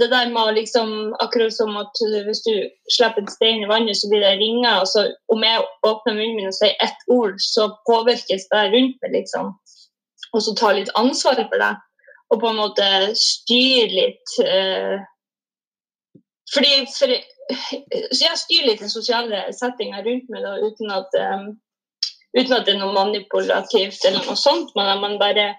det 0.00 0.10
der 0.10 0.28
med 0.36 0.54
liksom 0.54 1.14
Akkurat 1.20 1.52
som 1.52 1.76
at 1.76 1.94
hvis 2.26 2.42
du 2.48 2.54
slipper 2.96 3.22
en 3.22 3.34
stein 3.36 3.62
i 3.62 3.70
vannet, 3.72 3.96
så 3.96 4.08
blir 4.10 4.20
det 4.24 4.40
ringer. 4.42 4.80
Og 4.80 4.86
så 4.92 5.00
om 5.28 5.44
jeg 5.44 5.64
åpner 5.90 6.18
munnen 6.18 6.36
min 6.36 6.52
og 6.52 6.56
sier 6.58 6.76
ett 6.86 7.00
ord, 7.08 7.36
så 7.54 7.62
påvirkes 7.90 8.44
det 8.52 8.64
rundt 8.74 8.96
meg, 9.02 9.10
liksom 9.18 9.54
og 10.32 10.42
så 10.44 10.54
ta 10.56 10.72
litt 10.76 10.90
ansvar 10.98 11.38
for 11.40 11.62
det. 11.62 11.74
Og 12.28 12.42
på 12.42 12.50
en 12.50 12.60
måte 12.60 12.88
styre 13.16 13.88
litt 13.88 14.34
eh, 14.44 14.98
fordi 16.52 16.74
for, 16.92 17.12
Så 18.12 18.24
jeg 18.26 18.40
styrer 18.42 18.68
litt 18.68 18.82
den 18.84 18.92
sosiale 18.92 19.46
settinga 19.56 20.02
rundt 20.04 20.28
meg 20.32 20.44
da, 20.44 20.56
uten 20.60 20.92
at, 20.92 21.16
um, 21.16 21.46
uten 22.36 22.56
at 22.56 22.66
det 22.66 22.74
er 22.74 22.80
noe 22.82 22.92
manipulativt 22.92 24.04
eller 24.04 24.24
noe 24.26 24.36
sånt, 24.36 24.74
men 24.76 25.00
man 25.00 25.16
bare 25.20 25.50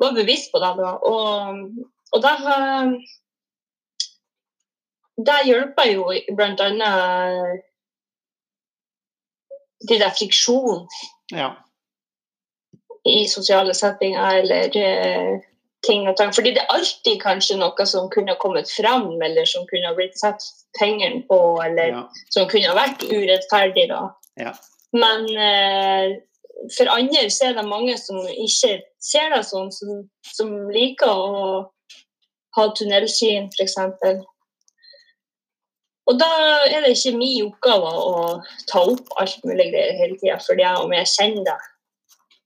var 0.00 0.16
bevisst 0.16 0.52
på 0.52 0.60
det. 0.60 0.74
da. 0.76 0.92
Og, 1.08 1.62
og 2.12 2.24
Da 2.24 2.34
det 5.16 5.38
hjelper 5.48 5.88
jo 5.88 6.10
bl.a. 6.36 6.90
de 9.88 9.96
der 10.02 10.12
friksjonene. 10.18 11.06
Ja 11.32 11.54
i 13.06 13.26
sosiale 13.30 13.74
settinger 13.74 14.40
eller 14.42 14.76
eh, 14.80 15.34
ting 15.86 16.08
og 16.08 16.16
tang. 16.18 16.34
Fordi 16.34 16.54
det 16.56 16.62
er 16.64 16.74
alltid 16.74 17.20
kanskje 17.22 17.58
noe 17.60 17.86
som 17.88 18.10
kunne 18.12 18.36
kommet 18.42 18.70
fram, 18.70 19.10
eller 19.22 19.48
som 19.48 19.66
kunne 19.70 19.94
blitt 19.98 20.18
satt 20.18 20.44
fingeren 20.78 21.22
på, 21.28 21.40
eller 21.64 21.92
ja. 21.94 22.04
som 22.34 22.48
kunne 22.50 22.76
vært 22.76 23.04
urettferdig. 23.06 23.88
da. 23.92 24.02
Ja. 24.40 24.54
Men 24.96 25.28
eh, 25.30 26.16
for 26.76 26.90
andre 26.92 27.28
så 27.30 27.50
er 27.50 27.58
det 27.58 27.68
mange 27.68 27.96
som 28.00 28.22
ikke 28.26 28.78
ser 29.02 29.34
det 29.34 29.42
sånn, 29.46 29.70
som, 29.74 30.06
som 30.24 30.54
liker 30.72 31.10
å 31.10 31.60
ha 32.56 32.70
tunnelsyn, 32.72 33.50
f.eks. 33.52 33.76
Og 36.06 36.18
da 36.20 36.28
er 36.70 36.84
det 36.84 36.94
ikke 36.94 37.16
min 37.18 37.48
oppgave 37.48 37.88
å 37.98 38.18
ta 38.70 38.84
opp 38.86 39.08
alt 39.20 39.42
mulig 39.44 39.72
hele 39.74 40.14
tida, 40.20 40.38
for 40.42 40.60
om 40.86 40.94
jeg 40.94 41.12
kjenner 41.12 41.48
det 41.48 41.56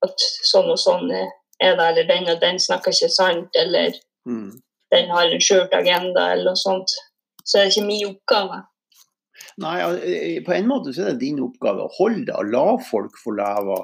at 0.06 0.26
sånn 0.48 0.70
og 0.72 0.80
sånn 0.80 1.10
er 1.12 1.28
det, 1.60 1.86
eller 1.86 2.08
den 2.08 2.28
og 2.32 2.40
den 2.42 2.60
snakker 2.62 2.94
ikke 2.94 3.12
sant, 3.12 3.56
eller 3.58 3.94
mm. 4.28 4.50
den 4.94 5.12
har 5.12 5.28
en 5.28 5.44
skjult 5.44 5.74
agenda, 5.76 6.30
eller 6.32 6.52
noe 6.52 6.60
sånt. 6.60 6.96
Så 7.44 7.58
er 7.58 7.68
det 7.68 7.74
ikke 7.74 7.88
min 7.88 8.10
oppgave. 8.12 8.62
Nei, 9.60 9.76
på 10.46 10.54
en 10.54 10.68
måte 10.68 10.94
så 10.94 11.04
er 11.04 11.14
det 11.14 11.24
din 11.24 11.40
oppgave 11.44 11.84
å 11.84 11.94
holde 11.98 12.28
det, 12.30 12.36
og 12.36 12.52
la 12.52 12.66
folk 12.86 13.18
få 13.20 13.34
leve 13.36 13.76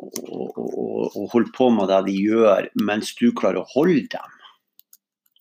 og, 0.00 0.18
og, 0.30 0.58
og, 0.58 1.24
holde 1.32 1.52
på 1.54 1.68
med 1.74 1.90
det 1.90 2.00
de 2.08 2.16
gjør, 2.16 2.70
mens 2.86 3.12
du 3.18 3.30
klarer 3.36 3.62
å 3.62 3.70
holde 3.74 4.06
dem. 4.14 4.36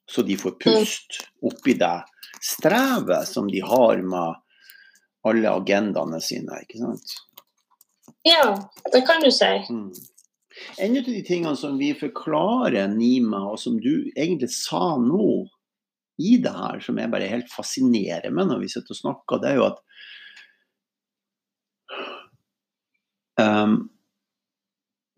Så 0.10 0.26
de 0.26 0.38
får 0.42 0.58
pust 0.62 1.20
oppi 1.46 1.76
det 1.78 1.96
strevet 2.42 3.30
som 3.30 3.50
de 3.50 3.62
har 3.62 4.02
med 4.02 4.40
alle 5.30 5.52
agendaene 5.52 6.22
sine. 6.24 6.64
ikke 6.64 6.82
sant? 6.82 7.16
Ja, 8.28 8.72
det 8.92 9.02
kan 9.08 9.22
du 9.24 9.32
si. 9.32 9.52
Mm. 9.70 9.92
En 10.78 10.98
av 10.98 11.04
de 11.04 11.22
tingene 11.24 11.56
som 11.56 11.78
vi 11.78 11.94
forklarer 11.96 12.88
Nima, 12.92 13.46
og 13.52 13.60
som 13.60 13.78
du 13.80 14.10
egentlig 14.16 14.52
sa 14.52 14.98
nå 15.00 15.48
i 16.20 16.36
det 16.44 16.52
her, 16.52 16.82
som 16.84 17.00
jeg 17.00 17.12
bare 17.12 17.30
helt 17.32 17.52
fascinerer 17.52 18.34
meg 18.36 18.50
når 18.50 18.66
vi 18.66 18.72
sitter 18.74 18.96
og 18.96 19.00
snakker, 19.00 19.40
det 19.40 19.54
er 19.54 19.60
jo 19.60 19.70
at 19.70 19.80
um, 23.40 23.78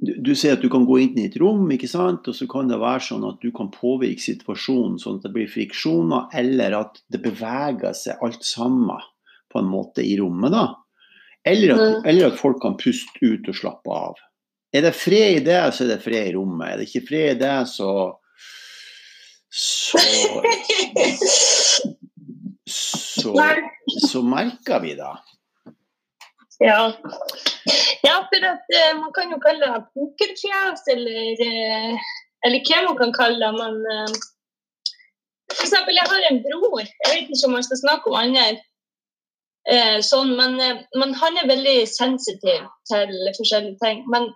du, 0.02 0.14
du 0.30 0.32
sier 0.38 0.58
at 0.58 0.62
du 0.62 0.70
kan 0.74 0.86
gå 0.86 1.00
inn 1.02 1.18
i 1.18 1.26
et 1.30 1.40
rom, 1.42 1.66
ikke 1.74 1.90
sant? 1.90 2.30
og 2.30 2.38
så 2.38 2.46
kan 2.50 2.70
det 2.70 2.80
være 2.82 3.06
sånn 3.08 3.26
at 3.32 3.42
du 3.42 3.50
kan 3.56 3.74
påvirke 3.74 4.22
situasjonen 4.22 5.02
sånn 5.02 5.20
at 5.20 5.26
det 5.26 5.34
blir 5.34 5.50
friksjoner, 5.50 6.30
eller 6.38 6.78
at 6.84 7.02
det 7.14 7.24
beveger 7.26 7.98
seg 7.98 8.22
alt 8.22 8.46
sammen 8.46 9.10
på 9.52 9.62
en 9.62 9.74
måte 9.74 10.06
i 10.06 10.16
rommet. 10.22 10.54
da. 10.54 10.66
Eller 11.46 11.74
at, 11.74 11.80
mm. 11.80 12.06
eller 12.06 12.28
at, 12.28 12.40
folk 12.40 12.62
kan 12.62 12.78
puste 12.78 13.18
ut 13.26 13.48
og 13.50 13.58
slappe 13.58 13.94
av. 13.96 14.20
Er 14.74 14.86
det 14.86 14.94
fred 14.96 15.40
i 15.40 15.46
det, 15.46 15.60
så 15.76 15.86
er 15.86 15.96
det 15.96 16.04
fred 16.04 16.30
i 16.30 16.36
rommet. 16.36 16.68
Er 16.70 16.80
det 16.80 16.88
ikke 16.88 17.08
fred 17.10 17.36
i 17.36 17.40
det, 17.42 17.56
så 17.72 17.92
så, 19.52 20.00
så, 22.72 23.34
så 24.08 24.22
merker 24.24 24.80
vi 24.80 24.94
det. 24.96 25.16
Ja. 26.62 26.94
ja, 28.06 28.16
for 28.30 28.46
at 28.48 28.70
uh, 28.78 28.92
man 29.02 29.12
kan 29.18 29.34
jo 29.34 29.40
kalle 29.44 29.66
det 29.66 29.82
pokerfjes, 29.98 30.86
eller, 30.94 31.42
uh, 31.42 32.12
eller 32.46 32.64
hva 32.70 32.84
man 32.86 33.00
kan 33.02 33.12
kalle 33.18 33.42
det. 33.42 33.52
Men 33.58 33.76
for 35.52 35.66
eksempel, 35.66 35.98
jeg 35.98 36.08
har 36.14 36.28
en 36.30 36.44
bror, 36.46 36.86
jeg 36.86 37.10
vet 37.10 37.34
ikke 37.34 37.48
om 37.50 37.58
man 37.58 37.68
skal 37.68 37.82
snakke 37.82 38.12
om 38.12 38.20
andre 38.22 38.46
Eh, 39.72 40.00
sånn, 40.04 40.34
men, 40.36 40.58
eh, 40.60 40.80
men, 41.00 41.14
han 41.16 41.38
er 41.40 41.48
veldig 41.48 41.76
sensitiv 41.88 42.66
til 42.90 43.12
forskjellige 43.38 43.78
ting. 43.80 44.02
Men 44.12 44.28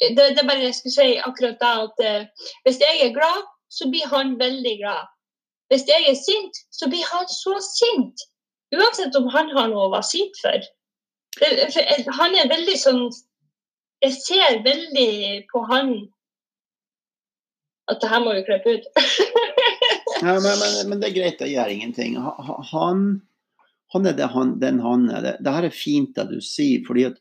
det, 0.00 0.14
det 0.16 0.40
er 0.40 0.48
bare 0.48 0.64
jeg 0.64 0.76
skulle 0.78 0.94
si 0.94 1.18
akkurat 1.20 1.58
da 1.60 1.72
at 1.82 2.00
eh, 2.04 2.46
hvis 2.64 2.80
jeg 2.80 3.02
er 3.04 3.12
glad, 3.16 3.42
så 3.68 3.90
blir 3.92 4.08
han 4.08 4.38
veldig 4.40 4.78
glad. 4.80 5.10
Hvis 5.72 5.84
jeg 5.88 6.08
er 6.08 6.16
sint, 6.16 6.62
så 6.72 6.88
blir 6.88 7.04
han 7.10 7.28
så 7.28 7.58
sint. 7.66 8.24
Uansett 8.74 9.16
om 9.20 9.28
han 9.34 9.52
har 9.52 9.68
noe 9.68 9.88
å 9.88 9.92
være 9.92 10.08
sint 10.08 10.40
for. 10.40 10.64
Det, 11.40 11.50
for 11.74 12.16
han 12.20 12.36
er 12.38 12.46
veldig 12.46 12.76
sånn 12.78 13.00
Jeg 14.04 14.12
ser 14.14 14.60
veldig 14.62 15.40
på 15.50 15.64
han 15.66 15.88
at 17.90 17.98
det 18.00 18.08
her 18.08 18.20
må 18.22 18.34
vi 18.36 18.44
klippe 18.46 18.74
ut. 18.78 18.84
ja, 20.22 20.34
men, 20.40 20.44
men, 20.60 20.76
men, 20.88 21.00
det 21.00 21.10
er 21.10 21.16
greit, 21.16 21.38
det 21.40 21.50
gjør 21.50 21.72
ingenting. 21.72 22.16
Han 22.70 23.02
han 23.94 24.06
er 24.10 24.26
han, 24.34 24.58
den 24.60 24.80
han 24.82 25.08
er. 25.10 25.36
Det 25.38 25.54
her 25.56 25.68
er 25.68 25.74
fint 25.74 26.16
det 26.18 26.26
du 26.32 26.40
sier, 26.42 26.82
fordi 26.86 27.06
at 27.12 27.20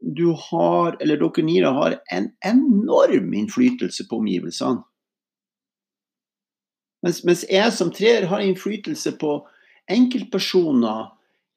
du 0.00 0.32
har, 0.32 0.96
eller 1.00 1.20
dere 1.20 1.44
Nira 1.44 1.72
har 1.76 1.98
en 2.12 2.30
enorm 2.46 3.34
innflytelse 3.36 4.08
på 4.08 4.20
omgivelsene. 4.22 4.82
Mens, 7.04 7.22
mens 7.24 7.46
jeg 7.48 7.72
som 7.72 7.92
treer 7.94 8.26
har 8.28 8.42
innflytelse 8.44 9.14
på 9.20 9.38
enkeltpersoner 9.90 11.06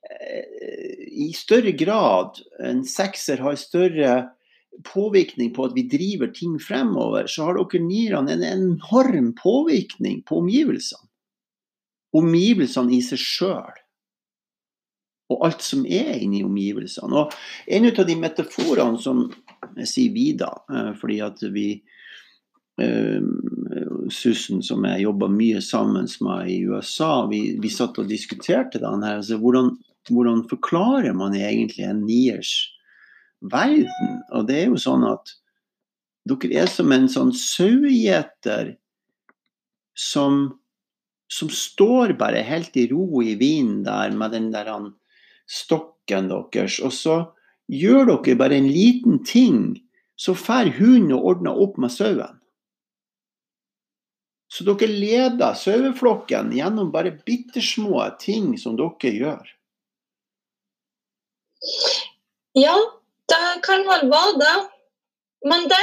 eh, 0.07 1.03
i 1.27 1.31
større 1.35 1.73
grad. 1.75 2.39
En 2.63 2.83
sekser 2.87 3.43
har 3.43 3.59
større 3.59 4.13
påvirkning 4.87 5.51
på 5.55 5.67
at 5.67 5.75
vi 5.75 5.85
driver 5.91 6.31
ting 6.35 6.55
fremover. 6.63 7.27
Så 7.27 7.49
har 7.49 7.59
dere 7.59 7.83
nirene 7.83 8.37
en 8.37 8.47
enorm 8.47 9.33
påvirkning 9.39 10.23
på 10.27 10.39
omgivelsene. 10.43 11.09
Omgivelsene 12.13 12.95
i 12.95 13.01
seg 13.03 13.19
sjøl 13.19 13.82
og 15.31 15.45
alt 15.47 15.63
som 15.63 15.85
er 15.85 16.17
inni 16.19 16.43
omgivelsene. 16.45 17.23
Og 17.23 17.33
En 17.67 17.87
av 17.89 18.05
de 18.07 18.15
metaforene 18.19 18.99
som 19.01 19.25
jeg 19.77 19.89
sier 19.89 20.13
vi, 20.15 20.27
da, 20.37 20.51
eh, 20.69 20.91
fordi 20.99 21.19
at 21.23 21.41
vi 21.53 21.67
uh, 22.81 23.21
Susan, 24.11 24.61
som 24.65 24.83
jeg 24.87 25.05
jobba 25.05 25.29
mye 25.31 25.61
sammen 25.63 26.09
med 26.25 26.49
i 26.51 26.59
USA, 26.67 27.25
vi, 27.29 27.55
vi 27.61 27.71
satt 27.71 27.99
og 28.01 28.09
diskuterte 28.09 28.81
den 28.81 29.05
her. 29.05 29.21
Altså, 29.21 29.37
hvordan, 29.41 29.71
hvordan, 30.09 30.43
forklarer 30.49 31.13
man 31.15 31.37
egentlig 31.37 31.85
en 31.87 32.03
niers 32.07 32.53
verden? 33.39 34.19
Og 34.33 34.47
det 34.49 34.59
er 34.59 34.73
jo 34.73 34.81
sånn 34.81 35.05
at 35.07 35.35
dere 36.29 36.63
er 36.63 36.71
som 36.71 36.91
en 36.95 37.09
sånn 37.11 37.33
sauegjeter 37.35 38.75
som, 39.99 40.45
som 41.31 41.49
står 41.51 42.15
bare 42.19 42.43
helt 42.47 42.75
i 42.79 42.87
ro 42.91 43.21
i 43.21 43.35
vinden 43.39 43.83
der 43.87 44.15
med 44.15 44.31
den 44.35 44.51
der 44.53 44.71
han 44.71 44.93
stokken 45.49 46.29
deres, 46.31 46.79
og 46.79 46.93
så 46.95 47.17
gjør 47.71 48.09
dere 48.11 48.37
bare 48.39 48.59
en 48.59 48.69
liten 48.69 49.23
ting 49.25 49.83
så 50.15 50.35
drar 50.37 50.69
hunden 50.77 51.13
og 51.15 51.25
ordner 51.33 51.59
opp 51.65 51.77
med 51.81 51.91
sauen. 51.91 52.39
Så 54.53 54.65
dere 54.67 54.87
leder 54.87 55.55
saueflokken 55.57 56.51
gjennom 56.53 56.91
bare 56.93 57.15
bitte 57.25 57.63
små 57.65 58.03
ting 58.21 58.53
som 58.61 58.77
dere 58.77 59.13
gjør. 59.17 59.49
Ja, 62.53 62.75
det 63.31 63.41
kan 63.65 63.87
vel 63.87 64.11
være 64.11 64.37
det. 64.43 64.55
Men 65.49 65.67
det 65.71 65.81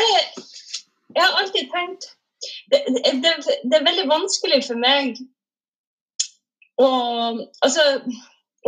Jeg 1.11 1.23
har 1.25 1.41
alltid 1.41 1.71
tenkt 1.73 2.05
det, 2.71 2.79
det, 3.23 3.33
det, 3.65 3.77
er 3.77 3.85
veldig 3.85 4.07
vanskelig 4.09 4.61
for 4.65 4.79
meg 4.79 5.19
å, 6.81 6.87
altså, 7.67 7.83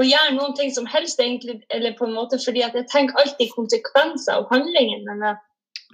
å 0.00 0.04
gjøre 0.06 0.34
noen 0.36 0.54
ting 0.56 0.72
som 0.72 0.86
helst, 0.88 1.20
egentlig, 1.20 1.60
eller 1.74 1.96
på 1.98 2.06
en 2.08 2.16
måte 2.16 2.38
fordi 2.40 2.64
at 2.64 2.76
jeg 2.78 2.88
tenker 2.92 3.18
alltid 3.20 3.52
konsekvenser 3.52 4.40
av 4.40 4.46
handlingen 4.52 5.04
mine. 5.08 5.34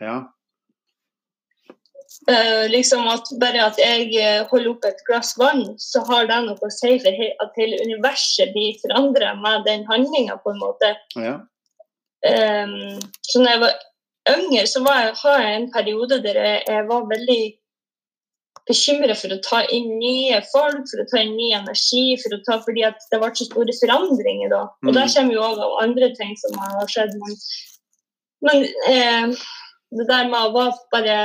Ja. 0.02 0.18
Uh, 2.28 2.64
liksom 2.72 3.04
at 3.10 3.28
Bare 3.40 3.66
at 3.66 3.76
jeg 3.78 4.08
eh, 4.16 4.40
holder 4.48 4.70
opp 4.70 4.86
et 4.88 5.02
glass 5.08 5.34
vann, 5.38 5.64
så 5.80 6.00
har 6.08 6.28
det 6.30 6.38
noe 6.46 6.56
å 6.64 6.72
si 6.72 6.94
for 7.02 7.14
he 7.20 7.28
at 7.42 7.58
hele 7.60 7.80
universet 7.84 8.54
blir 8.54 8.78
forandra 8.80 9.34
med 9.42 9.66
den 9.68 9.84
handlinga, 9.90 10.38
på 10.44 10.54
en 10.54 10.62
måte. 10.62 10.94
Ja. 11.18 11.36
Um, 12.26 12.98
så 13.28 13.42
når 13.42 13.52
jeg 13.52 13.62
var 13.62 13.76
yngre, 14.34 14.64
så 14.66 14.82
var 14.86 15.02
jeg, 15.02 15.14
har 15.22 15.42
jeg 15.44 15.58
en 15.58 15.70
periode 15.74 16.20
der 16.24 16.40
jeg, 16.42 16.62
jeg 16.66 16.86
var 16.88 17.10
veldig 17.12 17.42
bekymret 18.68 19.18
for 19.20 19.32
å 19.34 19.40
ta 19.44 19.62
inn 19.74 19.88
nye 20.00 20.40
folk, 20.52 20.84
for 20.90 21.02
å 21.02 21.06
ta 21.10 21.22
inn 21.22 21.36
ny 21.38 21.50
energi, 21.56 22.04
for 22.22 22.36
å 22.36 22.40
ta, 22.46 22.58
fordi 22.64 22.84
at 22.88 23.00
det 23.12 23.20
ble 23.22 23.30
så 23.38 23.48
store 23.48 23.76
forandringer 23.80 24.52
da. 24.52 24.64
Og 24.84 24.90
mm. 24.90 24.96
der 24.98 25.14
kommer 25.14 25.38
jo 25.38 25.46
òg 25.46 25.80
andre 25.84 26.10
ting 26.18 26.34
som 26.40 26.58
har 26.62 26.92
skjedd. 26.92 27.16
Men, 27.22 27.38
men 28.48 28.68
eh, 28.92 29.40
det 29.98 30.08
der 30.10 30.28
med 30.28 30.38
å 30.38 30.52
være 30.56 30.76
bare 30.92 31.18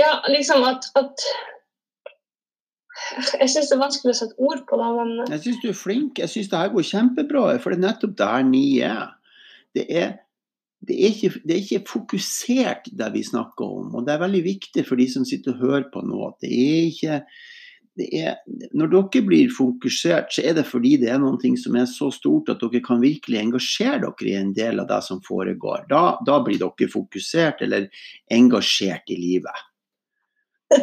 Ja, 0.00 0.16
liksom 0.32 0.64
at, 0.66 0.88
at 0.98 1.26
jeg 3.38 3.50
syns 3.50 3.68
det 3.68 3.76
er 3.76 3.80
vanskelig 3.82 4.12
å 4.14 4.18
sette 4.18 4.46
ord 4.48 4.62
på 4.68 4.78
det. 4.80 4.90
Men... 4.96 5.10
Jeg 5.34 5.42
syns 5.44 5.60
du 5.62 5.68
er 5.70 5.76
flink. 5.76 6.20
Jeg 6.22 6.32
syns 6.32 6.50
det 6.50 6.60
her 6.60 6.72
går 6.72 6.86
kjempebra. 6.88 7.44
For 7.62 7.72
det 7.72 7.80
er 7.80 7.84
nettopp 7.86 8.14
der 8.18 8.46
ni 8.46 8.64
er. 8.84 9.12
Det 9.76 9.84
er, 9.88 10.14
det 10.82 10.96
er, 10.98 11.14
ikke, 11.14 11.40
det 11.46 11.54
er 11.54 11.62
ikke 11.62 11.90
fokusert, 11.92 12.88
det 12.98 13.08
vi 13.14 13.22
snakker 13.22 13.64
om. 13.64 13.94
Og 13.94 14.06
det 14.06 14.16
er 14.16 14.22
veldig 14.24 14.42
viktig 14.44 14.82
for 14.88 14.98
de 14.98 15.06
som 15.10 15.26
sitter 15.28 15.54
og 15.54 15.62
hører 15.62 15.88
på 15.92 16.02
nå, 16.02 16.18
at 16.26 16.42
det 16.42 16.50
er 16.50 16.86
ikke 16.90 17.18
det 18.00 18.06
er, 18.16 18.38
når 18.72 18.88
dere 18.88 19.20
blir 19.26 19.50
fokusert, 19.52 20.30
så 20.32 20.44
er 20.48 20.54
det 20.56 20.64
fordi 20.64 20.94
det 21.02 21.10
er 21.12 21.18
noe 21.20 21.50
som 21.60 21.74
er 21.76 21.84
så 21.90 22.08
stort 22.14 22.48
at 22.48 22.62
dere 22.62 22.80
kan 22.84 23.02
virkelig 23.02 23.40
engasjere 23.40 24.00
dere 24.06 24.30
i 24.30 24.38
en 24.38 24.54
del 24.56 24.80
av 24.80 24.88
det 24.88 25.02
som 25.04 25.20
foregår. 25.26 25.84
Da, 25.90 26.16
da 26.24 26.38
blir 26.44 26.60
dere 26.62 26.88
fokusert 26.88 27.60
eller 27.66 27.90
engasjert 28.32 29.12
i 29.12 29.18
livet. 29.20 29.68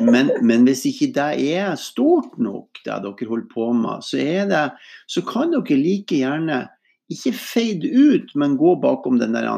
Men, 0.05 0.29
men, 0.45 0.67
hvis 0.67 0.85
ikke 0.85 1.09
det 1.15 1.31
er 1.49 1.73
stort 1.81 2.37
nok, 2.37 2.77
det 2.85 2.99
dere 3.01 3.29
holder 3.31 3.49
på 3.49 3.71
med, 3.73 4.05
så, 4.05 4.21
det, 4.51 4.65
så 5.09 5.25
kan 5.25 5.55
dere 5.55 5.79
like 5.81 6.21
gjerne 6.21 6.67
ikke 7.09 7.33
fade 7.33 7.89
ut, 7.89 8.35
men 8.37 8.57
gå 8.59 8.75
bakom 8.83 9.17
den 9.17 9.33
der 9.33 9.49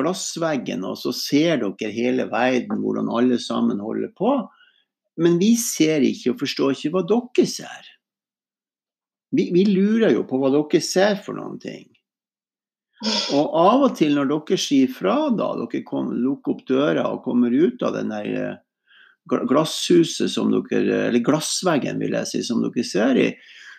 glassveggen, 0.00 0.82
og 0.88 0.98
så 0.98 1.12
ser 1.16 1.62
dere 1.62 1.92
hele 1.94 2.26
verden, 2.32 2.80
hvordan 2.82 3.12
alle 3.12 3.38
sammen 3.42 3.80
holder 3.84 4.10
på. 4.16 4.34
Men 5.20 5.38
vi 5.40 5.54
ser 5.60 6.04
ikke 6.06 6.34
og 6.34 6.42
forstår 6.42 6.74
ikke 6.76 6.92
hva 6.96 7.06
dere 7.08 7.46
ser. 7.48 7.88
Vi, 9.30 9.50
vi 9.54 9.64
lurer 9.68 10.14
jo 10.16 10.26
på 10.26 10.40
hva 10.40 10.50
dere 10.54 10.82
ser 10.82 11.20
for 11.22 11.38
noen 11.38 11.60
ting. 11.62 11.86
Og 13.36 13.54
av 13.56 13.86
og 13.86 13.94
til 13.96 14.16
når 14.16 14.28
dere 14.28 14.58
sier 14.60 14.90
fra, 14.92 15.30
da, 15.32 15.52
dere 15.62 15.84
kom, 15.86 16.10
lukker 16.20 16.56
opp 16.56 16.66
døra 16.68 17.06
og 17.14 17.22
kommer 17.24 17.54
ut 17.54 17.80
av 17.86 17.96
den 17.96 18.12
der 18.12 18.58
glasshuset 19.28 20.32
som 20.32 20.50
dere, 20.52 21.06
eller 21.08 21.24
glassveggen 21.24 22.00
vil 22.02 22.16
jeg 22.18 22.28
si, 22.28 22.42
som 22.44 22.64
dere 22.64 22.84
ser 22.86 23.20
i, 23.20 23.30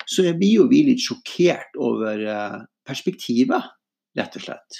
så 0.09 0.25
blir 0.37 0.61
jo 0.61 0.69
vi 0.71 0.83
litt 0.87 1.03
sjokkert 1.03 1.77
over 1.79 2.23
eh, 2.25 2.57
perspektivet, 2.87 3.69
rett 4.17 4.37
og 4.37 4.45
slett. 4.47 4.79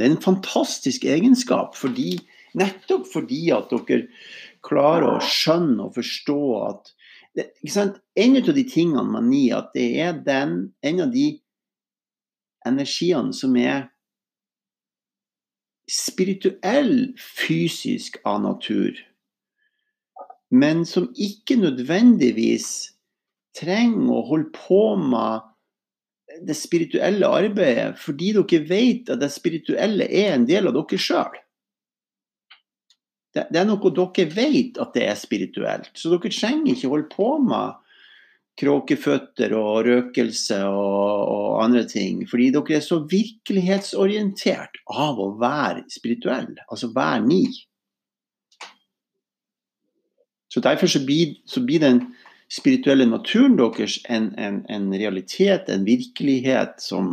Det 0.00 0.06
er 0.06 0.14
en 0.14 0.22
fantastisk 0.24 1.02
egenskap, 1.04 1.74
fordi, 1.76 2.14
nettopp 2.56 3.04
fordi 3.12 3.50
at 3.52 3.68
dere 3.68 4.06
klarer 4.64 5.18
å 5.18 5.20
skjønne 5.20 5.90
og 5.90 5.98
forstå 5.98 6.40
at 6.64 6.88
det, 7.36 7.50
En 8.16 8.36
av 8.40 8.48
de 8.56 8.64
tingene 8.64 9.04
man 9.12 9.28
gir, 9.28 9.58
at 9.58 9.68
det 9.76 10.00
er 10.00 10.16
den, 10.24 10.72
en 10.80 11.02
av 11.04 11.12
de 11.12 11.26
energiene 12.66 13.36
som 13.36 13.52
er 13.60 13.90
spirituell, 15.84 17.12
fysisk 17.20 18.16
av 18.24 18.40
natur, 18.46 18.96
men 20.48 20.86
som 20.88 21.10
ikke 21.12 21.60
nødvendigvis 21.60 22.96
trenger 23.60 24.16
å 24.16 24.26
holde 24.32 24.50
på 24.56 24.82
med 24.96 25.49
det 26.46 26.56
spirituelle 26.56 27.28
arbeidet 27.28 27.98
fordi 28.00 28.32
dere 28.36 28.64
vet 28.68 29.12
at 29.12 29.20
det 29.22 29.30
spirituelle 29.34 30.06
er 30.06 30.34
en 30.34 30.46
del 30.48 30.70
av 30.70 30.76
dere 30.76 31.00
sjøl. 31.00 31.38
Det, 33.30 33.46
det, 33.52 33.60
er 33.60 33.68
noe 33.68 33.92
dere 33.94 34.26
vet 34.34 34.80
at 34.82 34.94
det 34.96 35.06
er 35.06 35.18
spirituelt, 35.18 35.92
så 35.94 36.10
dere 36.14 36.32
trenger 36.34 36.74
ikke 36.74 36.90
holde 36.90 37.10
på 37.12 37.30
med 37.44 37.78
kråkeføtter 38.60 39.54
og 39.56 39.86
røkelse 39.86 40.58
og, 40.66 41.20
og, 41.30 41.50
andre 41.64 41.84
ting. 41.88 42.24
Fordi 42.28 42.50
dere 42.54 42.76
er 42.76 42.84
så 42.84 43.00
virkelighetsorientert 43.08 44.80
av 44.90 45.20
å 45.22 45.30
være 45.40 45.86
spirituell, 45.92 46.52
altså 46.68 46.90
være 46.94 47.26
ni. 47.26 47.44
Så 50.50 50.60
Derfor 50.60 50.90
så 50.90 50.98
blir, 51.06 51.36
så 51.46 51.62
blir, 51.62 51.78
den 51.78 52.02
spirituelle 52.50 53.06
naturen 53.06 53.56
deres 53.58 54.00
en, 54.10 54.32
en, 54.38 54.62
en 54.68 54.90
realitet, 54.92 55.68
en 55.70 55.84
virkelighet 55.86 56.80
som, 56.82 57.12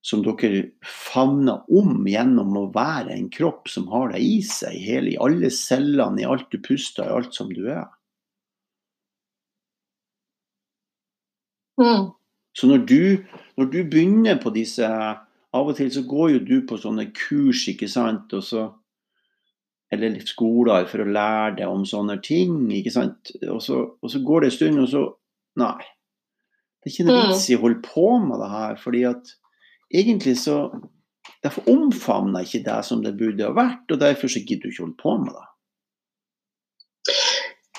som 0.00 0.22
dere 0.24 0.70
favner 0.88 1.66
om 1.68 2.06
gjennom 2.08 2.56
å 2.56 2.68
være 2.72 3.12
en 3.14 3.28
kropp 3.32 3.68
som 3.68 3.90
har 3.92 4.14
det 4.14 4.22
i 4.24 4.38
seg, 4.46 4.78
hele, 4.80 5.12
i 5.12 5.20
alle 5.20 5.52
cellene, 5.52 6.22
i 6.22 6.28
alt 6.28 6.48
du 6.52 6.60
puster, 6.64 7.04
i 7.04 7.18
alt 7.18 7.36
som 7.36 7.52
du 7.52 7.66
er. 7.68 7.84
Mm. 11.80 12.12
Så 12.56 12.68
når 12.68 12.82
du, 12.88 13.02
når 13.56 13.68
du, 13.72 13.78
begynner 13.88 14.40
på 14.40 14.52
disse 14.52 14.86
Av 15.52 15.68
og 15.68 15.76
til 15.76 15.88
så 15.92 16.00
går 16.08 16.30
jo 16.32 16.40
du 16.48 16.54
på 16.68 16.78
sånne 16.80 17.10
kurs, 17.16 17.66
ikke 17.68 17.88
sant, 17.90 18.30
og 18.32 18.44
så, 18.44 18.62
eller 19.92 20.14
skoler 20.24 20.86
for 20.88 21.04
å 21.04 21.10
lære 21.12 21.58
deg 21.60 21.68
om 21.68 21.84
sånne 21.88 22.16
ting. 22.24 22.54
ikke 22.72 22.94
sant, 22.94 23.34
og 23.44 23.60
så, 23.64 23.82
og 24.00 24.12
så 24.12 24.22
går 24.24 24.40
det 24.40 24.48
en 24.50 24.56
stund, 24.58 24.80
og 24.84 24.88
så 24.92 25.08
Nei. 25.60 25.84
Det 26.80 26.88
er 26.88 26.94
ikke 26.94 27.04
noe 27.04 27.24
vits 27.28 27.50
i 27.52 27.56
å 27.58 27.60
holde 27.60 27.82
på 27.84 28.06
med 28.24 28.40
det 28.40 28.46
her, 28.48 28.78
fordi 28.80 29.02
at 29.10 29.34
egentlig 29.92 30.38
så 30.40 30.64
Derfor 31.42 31.66
omfavner 31.70 32.44
ikke 32.46 32.62
det 32.66 32.80
som 32.86 33.00
det 33.02 33.12
burde 33.18 33.46
ha 33.46 33.54
vært, 33.54 33.90
og 33.90 33.98
derfor 33.98 34.30
så 34.30 34.40
gidder 34.42 34.68
du 34.68 34.72
ikke 34.72 34.84
holde 34.84 34.98
på 34.98 35.14
med 35.22 35.32
det. 35.34 35.46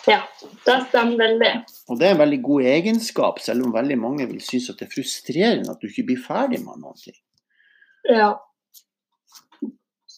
Ja, 0.08 0.20
det 0.66 0.76
stemmer 0.90 1.22
veldig. 1.22 1.52
Og 1.88 2.00
det 2.00 2.08
er 2.08 2.16
en 2.16 2.20
veldig 2.20 2.40
god 2.44 2.68
egenskap, 2.74 3.40
selv 3.44 3.68
om 3.68 3.76
veldig 3.76 3.98
mange 4.00 4.28
vil 4.28 4.42
synes 4.44 4.70
at 4.72 4.82
det 4.82 4.90
er 4.90 4.96
frustrerende 4.96 5.72
at 5.72 5.80
du 5.80 5.88
ikke 5.88 6.08
blir 6.10 6.20
ferdig 6.24 6.60
med 6.64 6.82
noe. 6.84 7.16
Ja. 8.12 8.34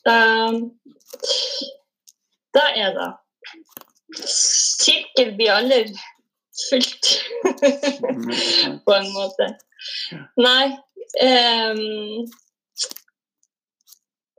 Um, 0.05 0.57
det 2.55 2.67
er 2.81 2.93
det. 2.95 3.11
Sirkel 4.31 5.33
blir 5.35 5.53
aldri 5.55 5.83
fylt, 6.69 7.11
på 8.85 8.95
en 8.95 9.09
måte. 9.13 9.49
Nei. 10.39 10.65
Um, 11.21 12.25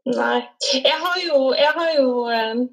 nei. 0.09 0.39
Jeg 0.73 0.97
har 1.03 1.21
jo, 1.27 1.41
jeg 1.57 1.73
har 1.77 1.93
jo 1.97 2.09
um, 2.25 2.65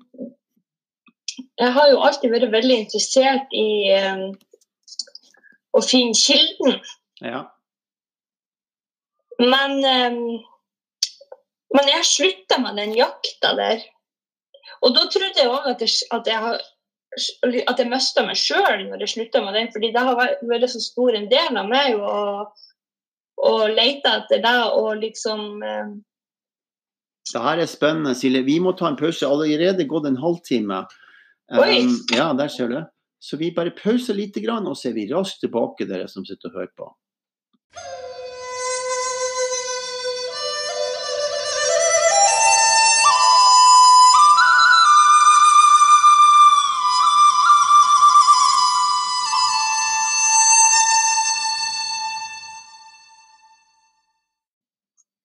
jeg 1.60 1.73
har 1.75 1.89
jo 1.91 2.01
alltid 2.06 2.34
vært 2.34 2.53
veldig 2.53 2.79
interessert 2.86 3.53
i 3.58 3.67
um, 3.99 4.29
å 5.73 5.82
finne 5.86 6.17
kilden. 6.17 6.79
Ja. 7.23 7.45
Men, 9.41 9.79
men 11.73 11.89
jeg 11.89 12.06
slutta 12.06 12.60
med 12.62 12.77
den 12.77 12.93
jakta 12.95 13.56
der. 13.58 13.82
Og 14.84 14.96
da 14.96 15.08
trodde 15.12 15.39
jeg 15.39 15.50
òg 15.50 15.67
at, 15.72 15.84
at, 15.84 16.28
jeg 16.28 16.39
har 16.43 16.62
at 17.69 17.80
jeg 17.80 17.89
mista 17.91 18.24
meg 18.26 18.39
sjøl 18.39 18.88
når 18.89 19.04
jeg 19.04 19.13
slutta 19.13 19.43
med 19.46 19.56
den, 19.58 19.69
fordi 19.74 19.91
det 19.93 20.06
har 20.08 20.17
vært 20.17 20.69
så 20.72 20.82
stor 20.82 21.15
en 21.17 21.30
del 21.32 21.60
av 21.60 21.69
meg 21.69 22.00
å, 22.00 22.48
å 23.43 23.54
lete 23.69 24.17
etter 24.19 24.41
det 24.43 24.58
og 24.74 24.98
liksom 25.04 25.62
eh... 25.63 25.93
Det 27.34 27.39
her 27.39 27.62
er 27.63 27.69
spennende, 27.72 28.12
Silje. 28.19 28.43
Vi 28.43 28.58
må 28.60 28.74
ta 28.76 28.89
en 28.89 29.00
pause. 29.00 29.24
Allerede 29.26 29.86
gått 29.88 30.10
en 30.10 30.19
halvtime. 30.19 30.82
Um, 31.54 31.93
ja, 32.12 32.26
der 32.36 32.52
ser 32.52 32.67
du. 32.67 32.82
Så 33.24 33.39
vi 33.39 33.54
bare 33.56 33.72
pauser 33.72 34.17
litt, 34.17 34.36
og 34.36 34.76
så 34.76 34.89
er 34.89 34.98
vi 34.98 35.06
raskt 35.08 35.39
tilbake, 35.39 35.88
dere 35.88 36.10
som 36.12 36.26
sitter 36.28 36.52
og 36.52 36.58
hører 36.60 36.74
på. 36.76 36.89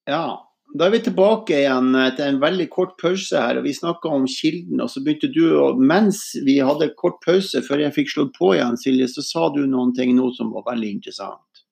Da 0.08 0.86
er 0.86 0.92
vi 0.92 1.00
tilbake 1.04 1.62
igjen 1.62 1.92
til 2.16 2.24
en 2.26 2.40
veldig 2.42 2.66
kort 2.72 2.96
pause 3.00 3.40
her. 3.40 3.58
og 3.58 3.64
Vi 3.64 3.72
snakka 3.76 4.10
om 4.12 4.26
kilden, 4.28 4.80
og 4.84 4.90
så 4.92 5.00
begynte 5.04 5.30
du 5.32 5.44
å 5.56 5.70
Mens 5.76 6.36
vi 6.44 6.58
hadde 6.64 6.90
kort 7.00 7.20
pause 7.24 7.62
før 7.64 7.84
jeg 7.84 7.94
fikk 7.96 8.12
slått 8.12 8.34
på 8.36 8.52
igjen, 8.56 8.76
Silje, 8.80 9.08
så 9.08 9.24
sa 9.24 9.48
du 9.54 9.62
noen 9.66 9.94
ting 9.96 10.14
nå 10.16 10.30
som 10.36 10.52
var 10.52 10.66
veldig 10.68 10.90
interessant. 10.98 11.62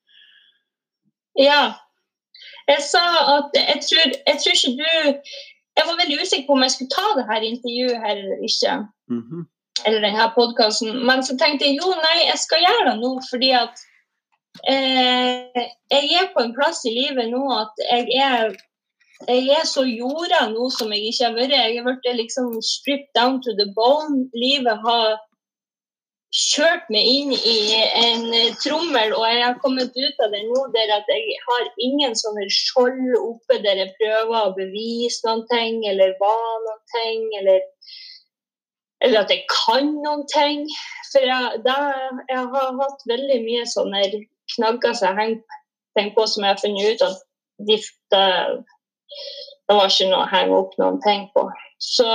Ja. 1.36 1.76
Jeg 2.66 2.82
sa 2.82 3.04
at 3.36 3.52
jeg 3.54 3.82
tror, 3.84 4.14
jeg 4.26 4.38
tror 4.42 4.56
ikke 4.56 4.72
du 4.80 4.88
Jeg 5.76 5.84
var 5.86 5.98
veldig 6.00 6.22
usikker 6.22 6.46
på 6.46 6.54
om 6.56 6.64
jeg 6.64 6.72
skulle 6.72 6.94
ta 6.96 7.10
det 7.18 7.26
her 7.28 7.44
intervjuet 7.44 8.00
her 8.00 8.16
eller 8.16 8.38
ikke. 8.48 8.74
Mm 9.12 9.22
-hmm. 9.22 9.42
Eller 9.84 10.00
denne 10.00 10.32
podkasten. 10.34 11.06
Men 11.06 11.22
så 11.22 11.36
tenkte 11.36 11.66
jeg 11.66 11.76
jo, 11.82 11.88
nei, 11.92 12.16
jeg 12.32 12.38
skal 12.38 12.64
gjøre 12.64 12.86
det 12.90 12.96
nå 13.00 13.10
fordi 13.30 13.50
at 13.50 13.76
eh, 14.70 15.66
jeg 15.92 16.08
er 16.20 16.32
på 16.34 16.44
en 16.44 16.54
plass 16.56 16.84
i 16.88 16.94
livet 16.94 17.30
nå 17.32 17.42
at 17.56 17.84
jeg 17.88 18.22
er 18.22 18.56
jeg 19.24 19.48
er 19.48 19.64
så 19.64 19.80
jorda 19.88 20.42
nå 20.52 20.66
som 20.74 20.90
jeg 20.92 21.08
ikke 21.08 21.24
har 21.24 21.36
vært. 21.38 21.54
Jeg 21.56 21.78
har 21.78 21.86
blitt 21.86 22.18
liksom 22.18 22.50
stripped 22.60 23.08
down 23.16 23.40
to 23.42 23.54
the 23.56 23.64
bone. 23.78 24.26
Livet 24.36 24.76
har 24.84 25.16
kjørt 26.36 26.90
meg 26.92 27.06
inn 27.08 27.32
i 27.32 27.60
en 28.02 28.26
trommel, 28.60 29.14
og 29.16 29.24
jeg 29.24 29.40
har 29.40 29.56
kommet 29.62 29.94
ut 29.96 30.20
av 30.24 30.34
det 30.34 30.42
nå 30.50 30.66
der 30.74 30.92
at 30.98 31.08
jeg 31.08 31.38
har 31.46 31.70
ingen 31.86 32.16
sånne 32.18 32.44
skjold 32.52 33.14
oppe 33.16 33.60
der 33.64 33.80
jeg 33.80 33.94
prøver 33.96 34.36
å 34.42 34.54
bevise 34.58 35.24
noen 35.24 35.46
ting, 35.52 35.80
eller 35.88 36.12
var 36.20 36.44
noen 36.66 36.82
ting, 36.92 37.24
eller, 37.40 37.64
eller 39.06 39.22
at 39.22 39.32
jeg 39.32 39.46
kan 39.52 39.94
noen 40.04 40.26
ting. 40.34 40.66
For 41.08 41.24
jeg, 41.24 41.62
da, 41.64 41.78
jeg 42.28 42.48
har 42.52 42.80
hatt 42.82 43.08
veldig 43.08 43.40
mye 43.46 43.64
sånne 43.72 44.04
knagger 44.54 44.96
som 44.96 45.20
jeg 45.20 45.36
har 45.98 46.10
på, 46.16 46.26
som 46.28 46.44
jeg 46.44 46.52
har 46.52 46.60
funnet 46.60 46.94
ut 46.94 47.04
at 47.06 47.22
de, 47.66 47.78
de 48.12 48.24
det 49.66 49.74
var 49.74 49.90
ikke 49.90 50.08
noe 50.10 50.24
å 50.24 50.30
henge 50.30 50.58
opp 50.60 50.74
noen 50.80 50.98
ting 51.02 51.26
på. 51.34 51.42
Så 51.82 52.06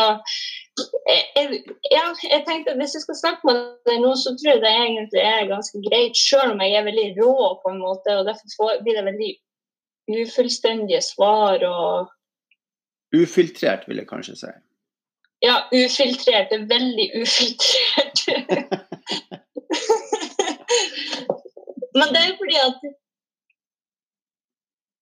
jeg, 1.35 1.61
ja, 1.91 2.05
jeg 2.23 2.43
tenkte 2.47 2.73
at 2.73 2.79
hvis 2.79 2.95
jeg 2.95 3.03
skal 3.03 3.19
snakke 3.19 3.47
med 3.49 3.59
deg 3.89 3.99
nå, 4.01 4.13
så 4.17 4.33
tror 4.39 4.53
jeg 4.53 4.63
det 4.63 4.71
egentlig 4.71 5.23
er 5.25 5.49
ganske 5.51 5.81
greit, 5.89 6.17
selv 6.17 6.55
om 6.55 6.63
jeg 6.63 6.77
er 6.79 6.87
veldig 6.87 7.07
rå 7.19 7.35
på 7.61 7.73
en 7.73 7.81
måte, 7.83 8.15
og 8.17 8.27
derfor 8.29 8.81
blir 8.85 8.97
det 8.97 9.07
veldig 9.09 9.31
ufullstendige 10.21 11.03
svar 11.05 11.63
og 11.67 12.17
Ufiltrert, 13.11 13.83
vil 13.89 13.99
jeg 13.99 14.07
kanskje 14.07 14.37
si. 14.39 14.49
Ja, 15.43 15.57
ufiltrert. 15.75 16.47
Det 16.47 16.61
er 16.61 16.67
veldig 16.69 17.09
ufiltrert. 17.19 18.21
Men 21.97 22.13
det 22.15 22.21
er 22.23 22.37
fordi 22.39 22.57
at 22.61 22.83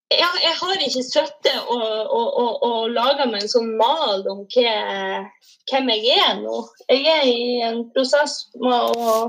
ja, 0.09 0.29
jeg 0.41 0.55
har 0.57 0.79
ikke 0.81 1.03
sittet 1.05 1.57
og, 1.69 1.83
og, 2.17 2.27
og, 2.41 2.63
og 2.65 2.89
laga 2.89 3.27
meg 3.29 3.43
en 3.43 3.51
sånn 3.51 3.69
mal 3.77 4.25
om 4.31 4.41
hva, 4.49 4.71
hvem 5.69 5.91
jeg 5.93 6.15
er 6.17 6.39
nå. 6.41 6.63
Jeg 6.89 7.05
er 7.13 7.27
i 7.29 7.59
en 7.67 7.83
prosess 7.93 8.39
med 8.57 8.97
å 8.97 9.19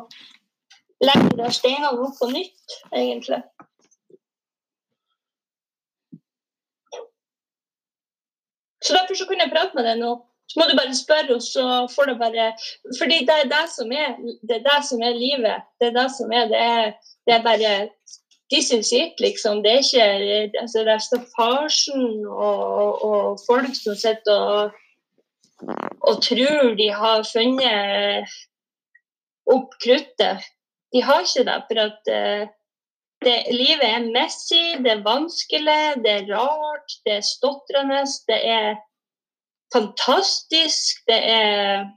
legge 1.04 1.36
de 1.36 1.50
steinene 1.52 2.06
opp 2.06 2.16
på 2.16 2.30
nytt, 2.32 2.78
egentlig. 2.96 3.42
Så 8.80 8.96
derfor 8.96 9.20
så 9.20 9.28
kunne 9.28 9.44
jeg 9.44 9.52
prate 9.52 9.76
med 9.76 9.84
deg 9.84 10.00
nå. 10.00 10.14
Så 10.50 10.58
må 10.58 10.66
du 10.66 10.74
bare 10.74 10.94
spørre, 10.98 11.34
og 11.36 11.42
så 11.46 11.64
får 11.94 12.10
du 12.10 12.14
bare 12.18 12.48
Fordi 12.98 13.18
det 13.28 13.36
er 13.42 13.50
det 13.54 13.66
som 13.70 13.92
er, 13.92 14.16
det 14.48 14.56
er, 14.58 14.64
det 14.66 14.80
som 14.88 15.02
er 15.02 15.14
livet. 15.14 15.62
Det 15.78 15.90
er 15.90 15.94
det 16.00 16.08
som 16.16 16.32
er, 16.34 16.48
det 16.50 16.58
er, 16.58 16.92
det 17.26 17.34
er 17.34 17.42
bare 17.46 17.74
is 18.50 18.92
it, 18.92 19.20
liksom. 19.20 19.62
Det 19.62 19.72
er 19.72 19.78
ikke 19.78 20.58
altså 20.60 20.78
Det 20.82 22.26
og, 22.28 23.04
og, 23.04 23.38
folk 23.46 23.74
som 23.82 23.94
sitter 23.94 24.34
og, 24.34 24.70
og 26.00 26.22
tror 26.22 26.74
de 26.74 26.88
har 26.90 27.22
funnet 27.32 28.26
opp 29.46 29.70
kruttet. 29.82 30.48
De 30.92 31.02
har 31.02 31.20
ikke 31.20 31.46
det. 31.46 31.62
For 31.68 31.78
at 31.86 32.02
uh, 32.10 32.48
det, 33.24 33.36
livet 33.52 33.86
er 33.86 34.12
messy, 34.18 34.82
det 34.82 34.92
er 34.96 35.06
vanskelig, 35.06 36.02
det 36.04 36.12
er 36.18 36.30
rart, 36.34 36.90
det 37.04 37.18
er 37.20 37.26
stotrende, 37.36 38.02
det 38.26 38.40
er 38.48 38.80
fantastisk, 39.74 41.02
det 41.08 41.20
er 41.30 41.88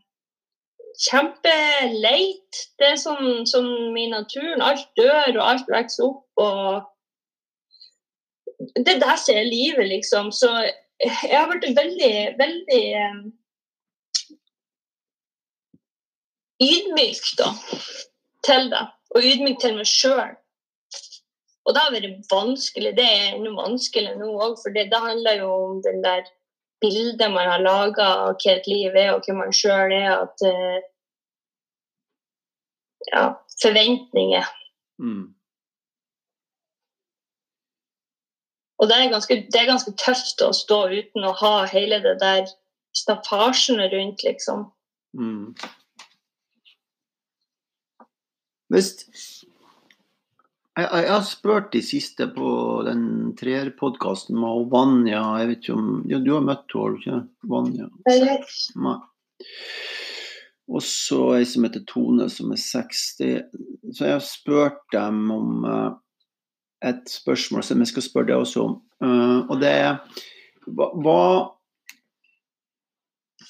kjempeleit. 1.01 2.59
Det 2.79 2.91
er 2.93 2.99
sånn 3.01 3.45
som 3.49 3.67
i 3.97 4.07
naturen. 4.11 4.61
Alt 4.61 4.87
dør, 4.99 5.37
og 5.37 5.45
alt 5.45 5.71
vokser 5.71 6.07
opp. 6.07 6.25
og 6.37 6.83
Det 8.75 8.95
er 8.95 9.01
det 9.01 9.17
som 9.21 9.35
er 9.35 9.49
livet, 9.49 9.87
liksom. 9.89 10.31
Så 10.31 10.51
jeg 11.03 11.33
har 11.33 11.49
blitt 11.49 11.77
veldig, 11.77 12.15
veldig 12.39 12.83
um, 13.07 13.23
ydmyk 16.63 17.33
da, 17.39 17.49
til 18.47 18.71
det. 18.73 18.85
Og 19.13 19.27
ydmyk 19.33 19.59
til 19.61 19.75
meg 19.79 19.89
sjøl. 19.89 20.37
Og 21.63 21.75
det 21.75 21.81
har 21.81 21.93
vært 21.95 22.31
vanskelig. 22.31 22.95
Det 22.97 23.03
er 23.07 23.35
enda 23.37 23.51
vanskelig 23.55 24.15
nå 24.19 24.31
òg, 24.35 24.57
for 24.61 24.75
det 24.75 24.89
handler 24.91 25.39
jo 25.39 25.51
om 25.71 25.77
den 25.85 26.01
der 26.03 26.25
bildet 26.83 27.31
man 27.31 27.47
har 27.47 27.63
laga 27.63 28.09
av 28.25 28.33
hva 28.35 28.55
et 28.57 28.67
liv 28.69 28.91
er, 28.91 29.13
og 29.13 29.23
hvem 29.25 29.39
man 29.41 29.55
sjøl 29.55 29.93
er. 29.95 30.11
At 30.25 30.43
uh, 30.45 30.81
ja, 33.11 33.23
forventninger. 33.61 34.51
Mm. 34.99 35.31
Og 38.83 38.89
det 38.89 38.97
er, 38.97 39.11
ganske, 39.13 39.35
det 39.47 39.59
er, 39.59 39.69
ganske, 39.69 39.93
tøft 39.95 40.41
å 40.43 40.51
stå 40.55 40.79
uten 40.91 41.23
å 41.23 41.31
ha 41.39 41.53
hele 41.71 42.01
det 42.03 42.17
der 42.19 42.49
staffasjen 42.97 43.79
rundt, 43.79 44.25
liksom. 44.27 44.65
Mm. 45.15 45.53
Hvis 48.73 49.42
jeg, 50.73 50.87
jeg, 50.89 51.09
har 51.11 51.25
spurt 51.27 51.71
de 51.73 51.81
siste 51.85 52.27
på 52.33 52.49
den 52.87 53.05
treerpodkasten 53.37 54.37
med 54.41 54.69
Vanja 54.71 55.21
Jeg 55.41 55.49
vet 55.51 55.61
ikke 55.61 55.75
om 55.77 55.89
ja, 56.09 56.19
Du 56.23 56.31
har 56.33 56.45
møtt 56.45 56.73
henne, 56.73 57.01
ikke 57.01 57.19
Vanja? 57.51 57.89
Nei. 58.09 58.95
Og 60.73 60.83
så 60.87 61.19
ei 61.37 61.47
som 61.49 61.65
heter 61.67 61.83
Tone, 61.87 62.29
som 62.31 62.53
er 62.55 62.61
60. 62.61 63.41
Så 63.91 64.07
jeg 64.07 64.15
har 64.15 64.23
spurt 64.23 64.79
dem 64.95 65.25
om 65.33 65.65
uh, 65.67 65.89
et 66.83 67.03
spørsmål 67.11 67.65
som 67.67 67.83
jeg 67.83 67.91
skal 67.91 68.05
spørre 68.05 68.29
deg 68.31 68.45
også 68.45 68.63
om. 68.69 68.77
Uh, 69.03 69.43
og 69.51 69.59
det 69.61 69.73
er 69.83 70.21
hva, 70.71 71.19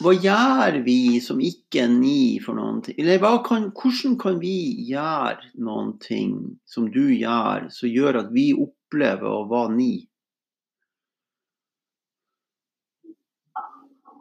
hva 0.01 0.13
gjør 0.15 0.79
vi 0.86 1.19
som 1.21 1.41
ikke 1.43 1.84
er 1.84 1.91
ni 1.91 2.39
for 2.43 2.58
noen 2.58 2.82
ting? 2.86 2.97
Eller 3.01 3.21
kan, 3.45 3.69
hvordan 3.75 4.15
kan 4.21 4.39
vi 4.41 4.56
gjøre 4.88 5.51
noen 5.62 5.94
ting 6.02 6.58
som 6.65 6.87
du 6.94 7.13
gjør, 7.13 7.69
som 7.73 7.91
gjør 7.91 8.23
at 8.23 8.33
vi 8.33 8.52
opplever 8.56 9.29
å 9.29 9.46
være 9.52 9.75
ni? 9.75 9.94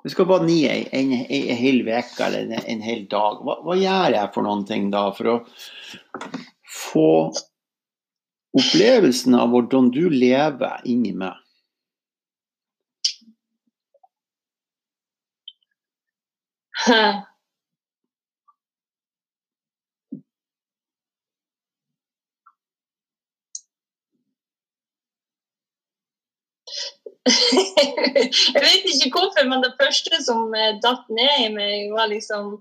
Det 0.03 0.11
skal 0.11 0.27
være 0.27 0.49
ni 0.49 0.59
en, 0.66 0.89
en, 0.99 1.12
en 1.23 1.61
hel 1.61 1.85
uke 1.87 2.27
eller 2.27 2.43
en, 2.43 2.57
en, 2.59 2.83
hel 2.83 3.05
dag. 3.11 3.39
Hva, 3.47 3.61
hva, 3.62 3.79
gjør 3.79 4.16
jeg 4.16 4.33
for 4.35 4.49
noen 4.49 4.64
ting 4.66 4.91
da 4.91 5.05
for 5.14 5.31
å 5.31 5.37
få 6.66 7.11
opplevelsen 8.59 9.39
av 9.39 9.55
hvordan 9.55 9.93
du 9.95 10.09
lever 10.11 10.83
inni 10.91 11.14
meg? 11.16 11.39
jeg 28.55 28.62
vet 28.64 28.87
ikke 28.89 29.18
hvorfor, 29.18 29.49
men 29.49 29.62
det 29.62 29.74
første 29.80 30.18
som 30.26 30.55
eh, 30.59 30.74
datt 30.83 31.07
ned 31.18 31.47
i 31.47 31.51
meg, 31.55 31.93
var 31.95 32.11
liksom 32.11 32.57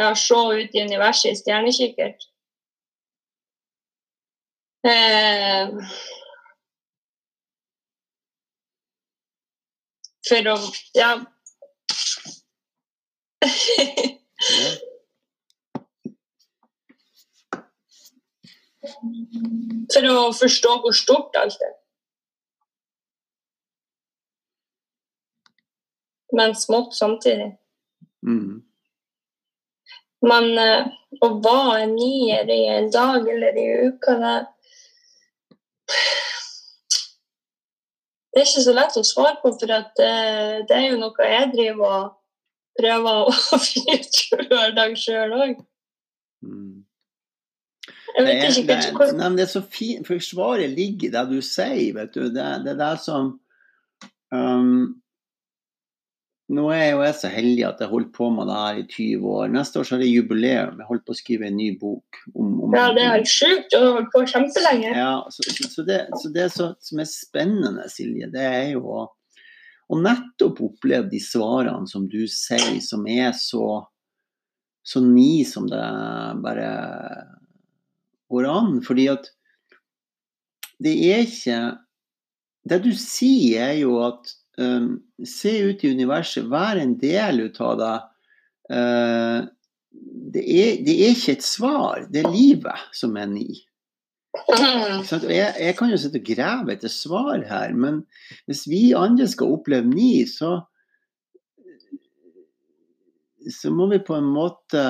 å 0.00 0.12
se 0.16 0.40
ut 0.60 0.76
i 0.76 0.84
universet 0.86 1.34
i 1.34 1.40
stjernekikkert. 1.42 2.28
Eh, 4.88 5.68
for 10.28 10.48
å 10.54 10.56
Ja. 10.96 11.10
For 19.90 20.04
å 20.12 20.32
forstå 20.36 20.70
hvor 20.82 20.94
stort 20.96 21.36
alt 21.40 21.60
er. 21.64 21.80
men 26.32 26.54
smått 26.56 26.94
samtidig. 26.94 27.56
Mm. 28.26 28.62
Men 30.20 30.46
uh, 30.58 30.88
å 31.24 31.28
være 31.42 31.82
en 31.84 31.94
nier 31.96 32.50
i 32.52 32.62
en 32.76 32.90
dag 32.92 33.28
eller 33.28 33.56
i 33.58 33.68
uka, 33.88 34.16
det 34.20 34.38
det 38.30 38.44
er 38.44 38.46
ikke 38.46 38.62
så 38.62 38.72
lett 38.76 38.98
å 39.00 39.02
svare 39.02 39.40
på, 39.42 39.50
for 39.58 39.72
at, 39.74 39.90
uh, 39.98 40.60
det 40.68 40.76
er 40.76 40.90
jo 40.92 41.00
noe 41.00 41.30
jeg 41.32 41.52
driver 41.54 41.86
og 41.88 42.12
prøver 42.80 43.26
å 43.28 43.58
hver 44.50 44.76
dag 44.76 44.96
sjøl 44.98 45.36
òg. 45.38 45.58
Mm. 46.44 46.80
Jeg 48.16 48.26
Det 48.26 48.26
vet 48.26 48.42
er, 48.42 48.48
ikke 48.50 48.66
det, 48.66 48.78
er, 49.06 49.12
nei, 49.18 49.28
det 49.38 49.44
er 49.44 49.52
så 49.52 49.62
fint, 49.62 50.06
for 50.06 50.24
svaret 50.24 50.72
ligger 50.74 51.08
i 51.08 51.12
det 51.14 51.26
du 51.30 51.38
sier, 51.44 51.92
vet 51.94 52.16
du. 52.16 52.24
Det, 52.34 52.48
det 52.64 52.74
er 52.74 52.80
det 52.80 52.96
som 53.04 53.36
um, 54.34 54.96
Nå 56.50 56.64
er 56.74 56.88
jo 56.88 57.02
jeg 57.04 57.14
så 57.14 57.28
heldig 57.30 57.62
at 57.62 57.78
jeg 57.78 57.86
har 57.86 57.92
holdt 57.92 58.08
på 58.16 58.26
med 58.34 58.48
det 58.50 58.56
her 58.58 58.78
i 58.80 58.86
20 58.90 59.26
år. 59.38 59.50
Neste 59.54 59.78
år 59.78 59.86
så 59.86 59.94
har 59.94 60.00
jeg 60.02 60.16
jubileum. 60.16 60.80
Jeg 60.82 60.88
holdt 60.88 61.04
på 61.06 61.14
å 61.14 61.18
skrive 61.20 61.46
en 61.46 61.54
ny 61.54 61.68
bok. 61.78 62.18
Om, 62.32 62.48
om, 62.66 62.74
Ja, 62.74 62.88
det 62.96 63.04
er 63.04 63.12
helt 63.14 63.30
sjukt. 63.30 63.68
Du 63.70 63.76
har 63.78 63.92
holdt 64.00 64.10
på 64.10 64.24
kjempelenge. 64.32 64.90
Ja, 64.98 65.12
så, 65.30 65.46
så, 65.46 65.68
så, 65.76 65.84
det, 65.86 66.00
så 66.18 66.32
det 66.34 66.48
som 66.56 67.04
er 67.04 67.06
spennende, 67.06 67.86
Silje, 67.92 68.26
det 68.34 68.42
er 68.48 68.66
jo 68.72 68.82
å, 68.82 69.04
å 69.90 69.98
nettopp 69.98 70.60
oppleve 70.62 71.10
de 71.10 71.20
svarene 71.22 71.88
som 71.90 72.06
du 72.10 72.22
sier, 72.30 72.78
som 72.84 73.06
er 73.10 73.32
så, 73.36 73.82
så 74.86 75.02
ni 75.02 75.42
som 75.48 75.66
det 75.70 75.82
bare 76.44 76.70
går 78.30 78.50
an. 78.50 78.76
Fordi 78.86 79.08
at 79.10 79.30
det 80.80 80.96
er 81.10 81.24
ikke 81.26 81.60
Det 82.70 82.76
du 82.84 82.90
sier, 82.92 83.70
er 83.70 83.78
jo 83.80 83.94
at 84.04 84.34
um, 84.60 84.98
se 85.24 85.54
ut 85.64 85.80
i 85.80 85.94
universet, 85.96 86.44
vær 86.52 86.76
en 86.76 86.92
del 87.00 87.40
ut 87.48 87.56
av 87.64 87.78
det. 87.80 87.94
Uh, 88.68 89.48
det, 90.34 90.42
er, 90.44 90.74
det 90.84 90.96
er 91.06 91.14
ikke 91.14 91.38
et 91.38 91.46
svar, 91.46 92.04
det 92.12 92.20
er 92.20 92.28
livet 92.34 92.84
som 92.92 93.16
er 93.16 93.30
ni. 93.32 93.62
Jeg, 95.30 95.54
jeg 95.58 95.74
kan 95.78 95.90
jo 95.90 95.98
sitte 95.98 96.20
og 96.20 96.28
grave 96.28 96.74
etter 96.74 96.92
svar 96.92 97.42
her, 97.48 97.72
men 97.74 98.04
hvis 98.46 98.66
vi 98.70 98.82
andre 98.96 99.26
skal 99.28 99.56
oppleve 99.56 99.88
ni, 99.90 100.22
så 100.30 100.60
så 103.50 103.70
må 103.72 103.86
vi 103.88 103.98
på 104.04 104.14
en 104.14 104.28
måte 104.34 104.82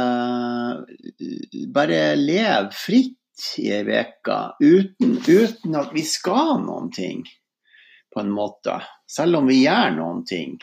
bare 1.74 2.01
leve 2.18 2.72
fritt 2.74 3.16
i 3.62 3.70
ei 3.72 3.84
uke 3.86 4.38
uten, 4.61 5.14
uten 5.24 5.76
at 5.78 5.95
vi 5.95 6.03
skal 6.05 6.59
noen 6.64 6.91
ting, 6.93 7.22
på 8.12 8.20
en 8.20 8.32
måte. 8.34 8.80
Selv 9.09 9.41
om 9.41 9.49
vi 9.49 9.62
gjør 9.62 9.95
noen 9.97 10.24
ting. 10.28 10.59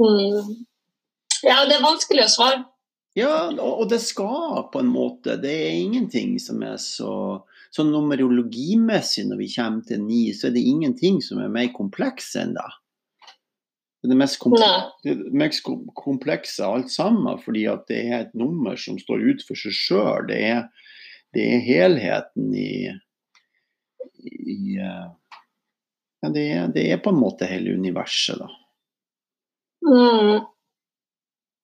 Mm. 0.00 0.64
Ja, 1.44 1.64
det 1.68 1.76
er 1.76 1.84
vanskelig 1.84 2.24
å 2.24 2.32
svare. 2.32 2.62
Ja, 3.18 3.50
og 3.50 3.88
det 3.90 3.98
skal 4.04 4.68
på 4.70 4.82
en 4.84 4.90
måte. 4.92 5.34
Det 5.42 5.50
er 5.50 5.80
ingenting 5.80 6.36
som 6.42 6.62
er 6.62 6.76
så 6.78 7.14
så 7.70 7.84
numerologimessig 7.86 9.28
når 9.28 9.38
vi 9.44 9.48
kommer 9.54 9.86
til 9.86 10.02
ni, 10.02 10.22
så 10.34 10.48
er 10.48 10.56
det 10.56 10.66
ingenting 10.66 11.20
som 11.22 11.42
er 11.42 11.52
mer 11.52 11.70
kompleks 11.74 12.32
enn 12.38 12.56
det. 12.58 12.68
Det 14.00 14.16
mest, 14.16 14.38
komple 14.40 14.66
det 15.04 15.14
mest 15.36 15.66
komplekse 15.94 16.64
alt 16.64 16.88
sammen, 16.90 17.36
fordi 17.42 17.66
at 17.68 17.84
det 17.90 17.98
er 18.00 18.22
et 18.24 18.36
nummer 18.38 18.78
som 18.80 18.96
står 18.98 19.26
ut 19.28 19.44
for 19.44 19.60
seg 19.60 19.76
sjøl. 19.76 20.30
Det, 20.30 20.40
det 21.36 21.44
er 21.44 21.66
helheten 21.66 22.54
i, 22.56 22.88
i 24.24 24.78
eh, 24.80 25.10
ja, 26.24 26.32
det, 26.32 26.46
det 26.78 26.86
er 26.94 27.02
på 27.04 27.12
en 27.12 27.20
måte 27.20 27.48
hele 27.48 27.76
universet, 27.76 28.40
da. 28.40 28.48
Mm. 29.84 30.48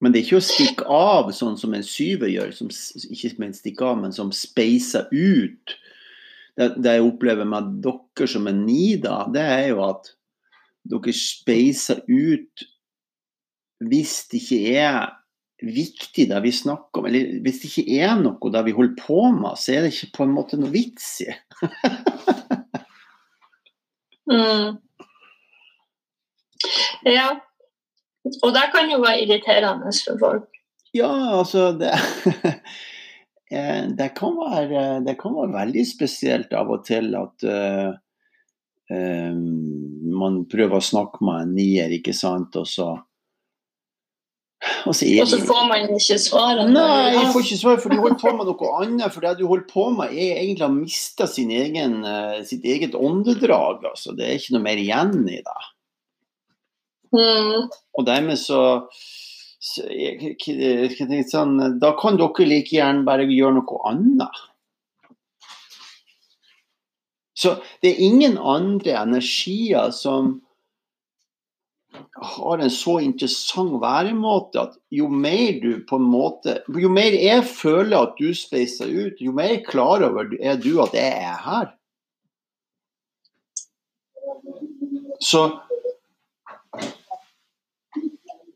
Men 0.00 0.12
det 0.12 0.20
er 0.20 0.26
ikke 0.26 0.40
å 0.40 0.44
stikke 0.44 0.86
av 0.92 1.30
sånn 1.32 1.56
som 1.56 1.72
en 1.76 1.84
syver 1.86 2.28
gjør, 2.28 2.52
som, 2.52 2.68
ikke 2.68 3.32
som 3.32 3.46
en 3.46 3.56
stikke 3.56 3.86
av, 3.86 4.00
men 4.02 4.12
som 4.12 4.32
speiser 4.34 5.08
ut. 5.12 5.76
Det, 6.56 6.70
det 6.84 6.96
jeg 6.98 7.04
opplever 7.06 7.48
med 7.48 7.78
dere 7.84 8.28
som 8.28 8.48
en 8.48 8.62
ni, 8.66 8.96
da, 9.00 9.22
det 9.32 9.44
er 9.44 9.68
jo 9.70 9.82
at 9.86 10.12
dere 10.86 11.14
speiser 11.16 12.02
ut 12.08 12.66
hvis 13.84 14.18
det 14.30 14.40
ikke 14.40 14.76
er 14.80 15.00
viktig 15.64 16.26
det 16.28 16.38
vi 16.44 16.52
snakker 16.52 17.00
om, 17.00 17.08
eller 17.08 17.40
hvis 17.44 17.60
det 17.62 17.70
ikke 17.70 18.00
er 18.04 18.14
noe 18.20 18.52
det 18.52 18.62
vi 18.66 18.74
holder 18.76 18.96
på 19.00 19.20
med, 19.32 19.56
så 19.60 19.72
er 19.72 19.84
det 19.84 19.92
ikke 19.94 20.12
på 20.18 20.26
en 20.26 20.34
måte 20.36 20.60
noe 20.60 20.72
vits 20.74 21.10
i. 21.24 21.32
Mm. 24.26 24.76
Ja. 27.04 27.45
Og 28.42 28.52
det 28.54 28.66
kan 28.74 28.90
jo 28.90 29.00
være 29.02 29.22
irriterende 29.24 29.92
for 30.04 30.20
folk. 30.20 30.60
Ja, 30.96 31.10
altså 31.38 31.70
det, 31.76 31.92
eh, 33.52 33.84
det, 33.98 34.10
kan 34.16 34.36
være, 34.38 34.84
det 35.06 35.16
kan 35.20 35.36
være 35.36 35.54
veldig 35.54 35.84
spesielt 35.88 36.54
av 36.56 36.70
og 36.72 36.86
til 36.86 37.12
at 37.18 37.46
uh, 37.46 37.90
um, 38.90 39.42
man 40.16 40.44
prøver 40.50 40.78
å 40.78 40.88
snakke 40.92 41.26
med 41.26 41.42
en 41.42 41.54
nier, 41.58 41.92
ikke 41.98 42.16
sant, 42.16 42.56
og 42.56 42.70
så 42.70 42.94
og 44.86 44.94
så 44.96 45.06
Og 45.20 45.28
så 45.28 45.38
får 45.44 45.64
man 45.68 45.84
ikke 45.94 46.16
svar? 46.22 46.60
Nei, 46.70 47.12
jeg 47.12 47.30
får 47.34 47.44
ikke 47.44 47.58
svar, 47.60 47.80
for 47.82 47.92
du 47.92 48.00
holder 48.00 48.18
på 48.22 48.32
med 48.34 48.48
noe 48.48 48.70
annet. 48.80 49.12
For 49.12 49.22
det 49.22 49.34
du 49.38 49.44
holder 49.50 49.66
på 49.68 49.84
med, 49.94 50.14
er 50.14 50.40
egentlig 50.40 50.66
å 50.66 50.72
miste 50.72 51.26
sin 51.30 51.52
egen, 51.54 51.98
sitt 52.46 52.64
eget 52.64 52.96
åndedrag. 52.96 53.84
Altså. 53.90 54.14
Det 54.16 54.26
er 54.26 54.38
ikke 54.40 54.56
noe 54.56 54.64
mer 54.64 54.80
igjen 54.80 55.12
i 55.28 55.42
det. 55.44 55.58
Mm. 57.14 57.68
Og 57.98 58.06
dermed 58.06 58.38
så, 58.40 58.60
så 59.62 59.86
jeg, 59.90 60.36
jeg, 60.46 60.96
jeg 60.98 61.28
sånn, 61.30 61.78
Da 61.82 61.92
kan 62.00 62.18
dere 62.20 62.48
like 62.48 62.74
gjerne 62.74 63.06
bare 63.06 63.28
gjøre 63.30 63.60
noe 63.60 63.80
annet. 63.90 64.42
Så 67.36 67.58
det 67.84 67.92
er 67.92 68.04
ingen 68.06 68.38
andre 68.40 68.96
energier 69.02 69.90
som 69.92 70.38
har 72.14 72.58
en 72.58 72.70
så 72.72 72.98
interessant 73.04 73.76
væremåte 73.80 74.60
at 74.60 74.76
jo 74.92 75.08
mer 75.08 75.60
du 75.60 75.70
på 75.88 75.98
en 76.00 76.08
måte 76.10 76.58
Jo 76.80 76.90
mer 76.92 77.14
jeg 77.16 77.44
føler 77.48 77.96
at 77.98 78.16
du 78.20 78.32
speiser 78.36 78.88
ut, 78.88 79.20
jo 79.20 79.32
mer 79.36 79.60
klar 79.68 80.04
over 80.04 80.32
er 80.40 80.60
du 80.60 80.76
at 80.84 80.96
jeg 80.96 81.12
er 81.12 81.40
her. 81.44 81.68
Så 85.20 85.46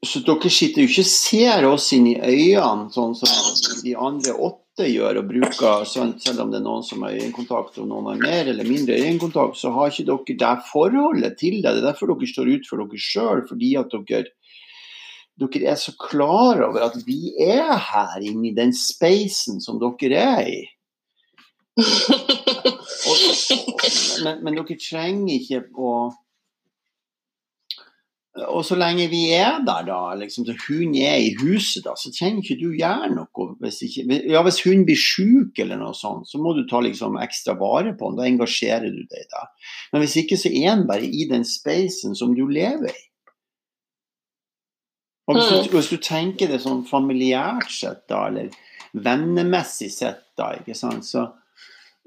så 0.07 0.23
dere 0.25 0.49
sitter 0.49 0.81
jo 0.81 0.89
ikke 0.89 1.05
ser 1.05 1.67
oss 1.69 1.91
inn 1.93 2.07
i 2.09 2.17
øynene, 2.17 2.89
sånn 2.95 3.13
som 3.19 3.83
de 3.85 3.93
andre 4.01 4.33
åtte 4.33 4.87
gjør, 4.89 5.19
og 5.21 5.29
bruker, 5.29 5.85
sånn, 5.89 6.15
selv 6.23 6.47
om 6.47 6.53
det 6.53 6.61
er 6.63 6.65
noen 6.65 6.87
som 6.87 7.05
har 7.05 7.19
øyekontakt, 7.21 7.77
og 7.83 7.89
noen 7.91 8.09
har 8.09 8.23
mer 8.23 8.49
eller 8.49 8.69
mindre 8.69 8.97
øyekontakt, 8.97 9.59
så 9.61 9.75
har 9.75 9.93
ikke 9.93 10.09
dere 10.09 10.39
det 10.41 10.69
forholdet 10.71 11.37
til 11.43 11.59
det. 11.59 11.69
Det 11.69 11.83
er 11.83 11.89
derfor 11.91 12.15
dere 12.15 12.31
står 12.33 12.53
ut 12.55 12.71
for 12.71 12.81
dere 12.81 13.03
sjøl, 13.11 13.45
fordi 13.51 13.75
at 13.77 13.97
dere, 14.09 14.33
dere 15.45 15.69
er 15.75 15.79
så 15.83 15.93
klar 16.01 16.65
over 16.71 16.89
at 16.89 16.97
vi 17.05 17.35
er 17.45 17.77
her 17.91 18.25
inne 18.25 18.55
i 18.55 18.57
den 18.57 18.73
spacen 18.77 19.61
som 19.61 19.83
dere 19.85 20.25
er 20.25 20.49
i. 20.49 20.61
Og, 23.11 23.17
men, 24.25 24.41
men 24.45 24.57
dere 24.57 24.81
trenger 24.81 25.37
ikke 25.37 25.63
å 25.77 25.93
og 28.49 28.63
så 28.65 28.77
lenge 28.79 29.09
vi 29.11 29.25
er 29.35 29.61
der, 29.67 29.85
da, 29.89 29.99
liksom, 30.19 30.47
så 30.47 30.55
hun 30.69 30.95
er 30.99 31.19
i 31.21 31.33
huset, 31.41 31.83
da, 31.85 31.97
så 31.99 32.13
trenger 32.15 32.45
ikke 32.45 32.59
du 32.61 32.79
gjøre 32.79 33.11
noe. 33.13 33.47
Hvis, 33.61 33.81
ikke, 33.87 34.21
ja, 34.31 34.43
hvis 34.47 34.61
hun 34.65 34.85
blir 34.89 35.01
syk 35.01 35.61
eller 35.65 35.81
noe 35.81 35.97
sånt, 35.97 36.29
så 36.31 36.41
må 36.43 36.55
du 36.57 36.63
ta 36.71 36.83
liksom, 36.85 37.19
ekstra 37.21 37.57
vare 37.61 37.97
på 37.99 38.09
henne. 38.09 38.21
Da 38.21 38.29
engasjerer 38.31 38.89
du 38.93 39.03
deg 39.11 39.29
da. 39.35 39.47
Men 39.93 40.05
hvis 40.05 40.17
ikke, 40.23 40.39
så 40.41 40.53
er 40.53 40.69
han 40.73 40.87
bare 40.89 41.09
i 41.09 41.27
den 41.31 41.47
spacen 41.49 42.17
som 42.19 42.37
du 42.39 42.47
lever 42.49 42.95
i. 42.95 43.07
Og 45.31 45.37
hvis, 45.37 45.51
du, 45.51 45.77
hvis 45.77 45.91
du 45.93 46.01
tenker 46.03 46.51
det 46.51 46.63
sånn 46.63 46.83
familiært 46.89 47.71
sett, 47.71 48.03
da, 48.11 48.25
eller 48.31 48.51
vennemessig 48.99 49.93
sett, 49.95 50.25
da, 50.39 50.53
ikke 50.59 50.75
sant, 50.75 51.07
så 51.07 51.29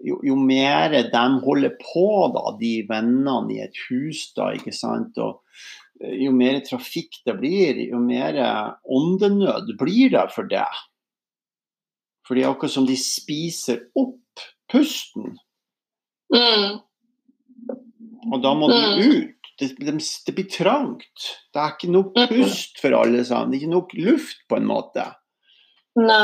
jo, 0.03 0.17
jo 0.25 0.35
mer 0.35 0.91
de 1.11 1.23
holder 1.45 1.77
på, 1.79 2.07
da, 2.35 2.51
de 2.59 2.73
vennene 2.89 3.55
i 3.55 3.61
et 3.63 3.79
hus, 3.87 4.25
da, 4.35 4.51
ikke 4.57 4.75
sant, 4.75 5.17
og 5.23 5.39
jo 6.01 6.31
mer 6.35 6.59
trafikk 6.65 7.19
det 7.27 7.35
blir, 7.39 7.77
jo 7.89 7.99
mer 8.01 8.37
åndenød 8.83 9.75
blir 9.79 10.09
det 10.15 10.25
for 10.33 10.49
det. 10.49 10.65
For 12.27 12.35
det 12.35 12.45
er 12.45 12.51
akkurat 12.53 12.73
som 12.73 12.87
de 12.87 12.95
spiser 12.99 13.85
opp 13.99 14.19
pusten, 14.71 15.35
Mm. 16.33 16.79
og 18.33 18.39
da 18.41 18.53
må 18.57 18.67
du 18.71 18.77
ut. 19.03 19.49
Det, 19.59 19.67
det, 19.77 19.91
det 20.25 20.33
blir 20.33 20.47
trangt. 20.49 21.27
Det 21.53 21.61
er 21.61 21.75
ikke 21.75 21.91
nok 21.93 22.15
pust 22.31 22.79
for 22.81 22.95
alle 22.97 23.21
sammen. 23.27 23.51
Det 23.51 23.59
er 23.59 23.61
ikke 23.61 23.75
nok 23.75 23.93
luft, 23.99 24.39
på 24.49 24.57
en 24.57 24.65
måte. 24.65 25.03
Nei. 25.99 26.23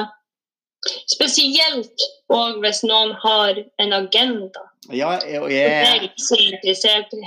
Spesielt 1.09 2.03
og 2.31 2.59
hvis 2.63 2.83
noen 2.87 3.11
har 3.23 3.57
en 3.83 3.93
agenda. 3.97 4.63
Ja, 4.95 5.17
og 5.17 5.49
Det 5.49 5.59
er 5.59 5.69
jeg, 5.69 5.85
jeg 5.85 6.03
ikke 6.07 6.23
så 6.23 6.37
interessert 6.39 7.11
i. 7.13 7.21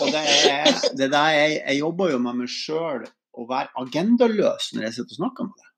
og 0.00 0.06
det 0.14 0.22
er, 0.22 0.70
det 1.00 1.08
der, 1.12 1.28
jeg, 1.36 1.58
jeg 1.66 1.76
jobber 1.80 2.14
jo 2.14 2.18
med 2.22 2.34
meg 2.42 2.50
sjøl 2.52 3.02
å 3.32 3.46
være 3.48 3.72
agendaløs 3.82 4.70
når 4.76 4.86
jeg 4.86 4.94
sitter 4.96 5.16
og 5.16 5.20
snakker 5.20 5.42
med 5.50 5.56
deg. 5.58 5.68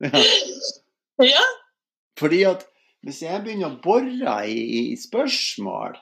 Ja. 0.00 0.20
Ja. 1.20 1.42
Fordi 2.16 2.42
at 2.48 2.62
hvis 3.04 3.22
jeg 3.24 3.42
begynner 3.44 3.68
å 3.68 3.80
bore 3.84 4.36
i, 4.48 4.60
i 4.92 4.96
spørsmål, 5.00 5.98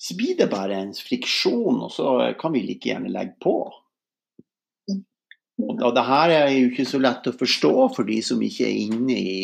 så 0.00 0.16
blir 0.16 0.36
det 0.38 0.48
bare 0.52 0.78
en 0.80 0.94
friksjon, 0.96 1.82
og 1.84 1.90
så 1.92 2.32
kan 2.40 2.54
vi 2.56 2.62
like 2.64 2.88
gjerne 2.88 3.12
legge 3.12 3.36
på. 3.44 3.54
Og, 5.60 5.94
det 5.94 6.06
her 6.06 6.32
er 6.34 6.48
jo 6.54 6.68
ikke 6.70 6.88
så 6.88 7.00
lett 7.02 7.28
å 7.28 7.36
forstå 7.36 7.74
for 7.96 8.08
de 8.08 8.20
som 8.24 8.40
ikke 8.42 8.66
er 8.68 8.78
inne 8.86 9.16
i 9.16 9.40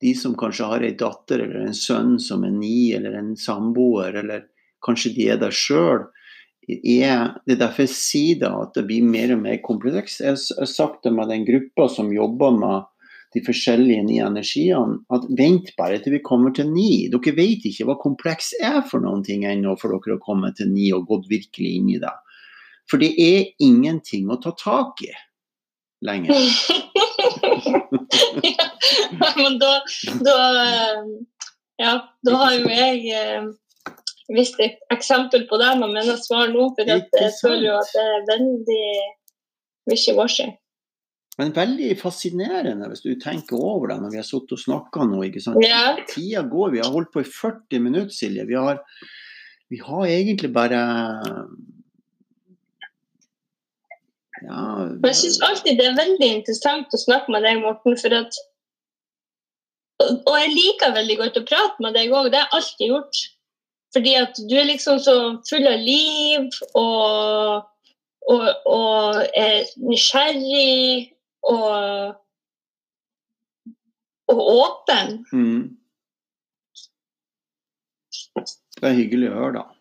De 0.00 0.14
som 0.16 0.32
kanskje 0.32 0.64
har 0.64 0.84
ei 0.86 0.94
datter 0.96 1.42
eller 1.44 1.66
en 1.66 1.76
sønn 1.76 2.14
som 2.24 2.44
er 2.46 2.54
ni, 2.54 2.92
eller 2.96 3.18
en 3.18 3.34
samboer, 3.36 4.14
eller 4.22 4.46
kanskje 4.80 5.12
de 5.12 5.26
er 5.34 5.40
der 5.42 5.52
sjøl. 5.52 6.06
Det 6.64 6.78
er 7.04 7.58
derfor 7.60 7.84
jeg 7.84 7.92
sier 7.92 8.38
da 8.40 8.54
at 8.62 8.72
det 8.78 8.86
blir 8.88 9.04
mer 9.04 9.34
og 9.34 9.42
mer 9.42 9.58
komplekst. 9.60 10.22
Jeg 10.24 10.38
har 10.38 10.70
sagt 10.70 11.04
det 11.04 11.12
med 11.12 11.28
den 11.28 11.44
gruppa 11.44 11.90
som 11.92 12.08
jobber 12.14 12.56
med 12.56 12.88
de 13.34 13.42
forskjellige 13.46 14.06
nye 14.08 14.24
energiene, 14.26 14.98
at 15.12 15.28
vent 15.38 15.70
bare 15.78 16.00
til 16.02 16.16
vi 16.16 16.24
kommer 16.24 16.54
til 16.54 16.70
ni. 16.72 17.06
Dere 17.12 17.36
vet 17.36 17.68
ikke 17.68 17.86
hva 17.86 17.98
kompleks 18.00 18.54
er 18.58 18.80
for 18.88 19.04
noen 19.04 19.22
ting 19.26 19.44
ennå 19.46 19.76
for 19.78 19.94
dere 19.94 20.16
å 20.16 20.24
komme 20.24 20.50
til 20.56 20.72
ni 20.72 20.88
og 20.96 21.06
gått 21.10 21.28
virkelig 21.30 21.76
inn 21.76 21.92
i 21.92 22.00
det. 22.02 22.16
For 22.90 23.02
det 23.02 23.10
er 23.22 23.50
ingenting 23.62 24.30
å 24.30 24.38
ta 24.42 24.50
tak 24.58 25.02
i 25.06 25.12
lenger. 26.06 26.34
ja, 28.50 29.32
men 29.36 29.58
da, 29.60 29.72
da 30.26 30.38
Ja, 31.80 31.92
da 32.26 32.36
har 32.42 32.56
jo 32.58 32.68
jeg 32.68 33.12
eh, 33.16 33.44
visst 34.34 34.58
et 34.60 34.80
eksempel 34.92 35.46
på 35.48 35.58
det 35.60 35.70
men 35.80 35.94
mine 35.94 36.16
svar 36.20 36.50
nå, 36.52 36.66
for 36.76 36.88
jeg 36.88 37.30
føler 37.40 37.66
jo 37.70 37.76
at 37.78 37.94
det 37.94 38.02
er 38.04 38.26
veldig 38.34 38.88
wishy-washy. 39.90 40.50
Men 41.40 41.54
veldig 41.56 41.94
fascinerende 41.96 42.90
hvis 42.90 43.04
du 43.06 43.14
tenker 43.20 43.56
over 43.56 43.88
det 43.92 44.00
når 44.02 44.12
vi 44.12 44.20
har 44.20 44.28
sittet 44.28 44.58
og 44.58 44.60
snakka 44.60 45.06
nå. 45.08 45.22
ikke 45.28 45.40
sant? 45.40 45.64
Ja. 45.64 45.94
Tida 46.10 46.42
går. 46.50 46.74
Vi 46.74 46.82
har 46.82 46.92
holdt 46.92 47.12
på 47.14 47.22
i 47.24 47.28
40 47.28 47.84
minutter, 47.86 48.12
Silje. 48.12 48.44
Vi 48.48 48.58
har, 48.60 48.82
vi 49.72 49.80
har 49.80 50.04
egentlig 50.10 50.50
bare 50.52 50.82
ja, 54.46 54.60
Men 54.86 55.10
jeg 55.10 55.18
syns 55.20 55.40
alltid 55.46 55.78
det 55.80 55.88
er 55.88 55.98
veldig 55.98 56.30
interessant 56.38 56.94
å 56.96 57.00
snakke 57.00 57.32
med 57.34 57.44
deg, 57.46 57.60
Morten. 57.64 57.98
for 58.00 58.16
at 58.16 58.38
Og 60.00 60.32
jeg 60.38 60.54
liker 60.54 60.96
veldig 60.96 61.18
godt 61.20 61.40
å 61.40 61.46
prate 61.48 61.84
med 61.84 61.96
deg 61.98 62.12
òg, 62.12 62.30
det 62.32 62.40
har 62.40 62.48
jeg 62.48 62.56
alltid 62.60 62.92
gjort. 62.94 63.20
Fordi 63.92 64.14
at 64.14 64.38
du 64.48 64.54
er 64.56 64.68
liksom 64.70 65.00
så 65.02 65.16
full 65.48 65.66
av 65.66 65.82
liv 65.82 66.46
og, 66.78 67.66
og, 68.30 68.46
og 68.70 69.20
er 69.34 69.66
nysgjerrig 69.82 71.10
og, 71.50 72.14
og 74.30 74.40
åpen. 74.54 75.20
mm. 75.34 75.76
Det 78.80 78.88
er 78.88 78.96
hyggelig 78.96 79.28
å 79.28 79.36
høre, 79.36 79.60
da. 79.60 79.79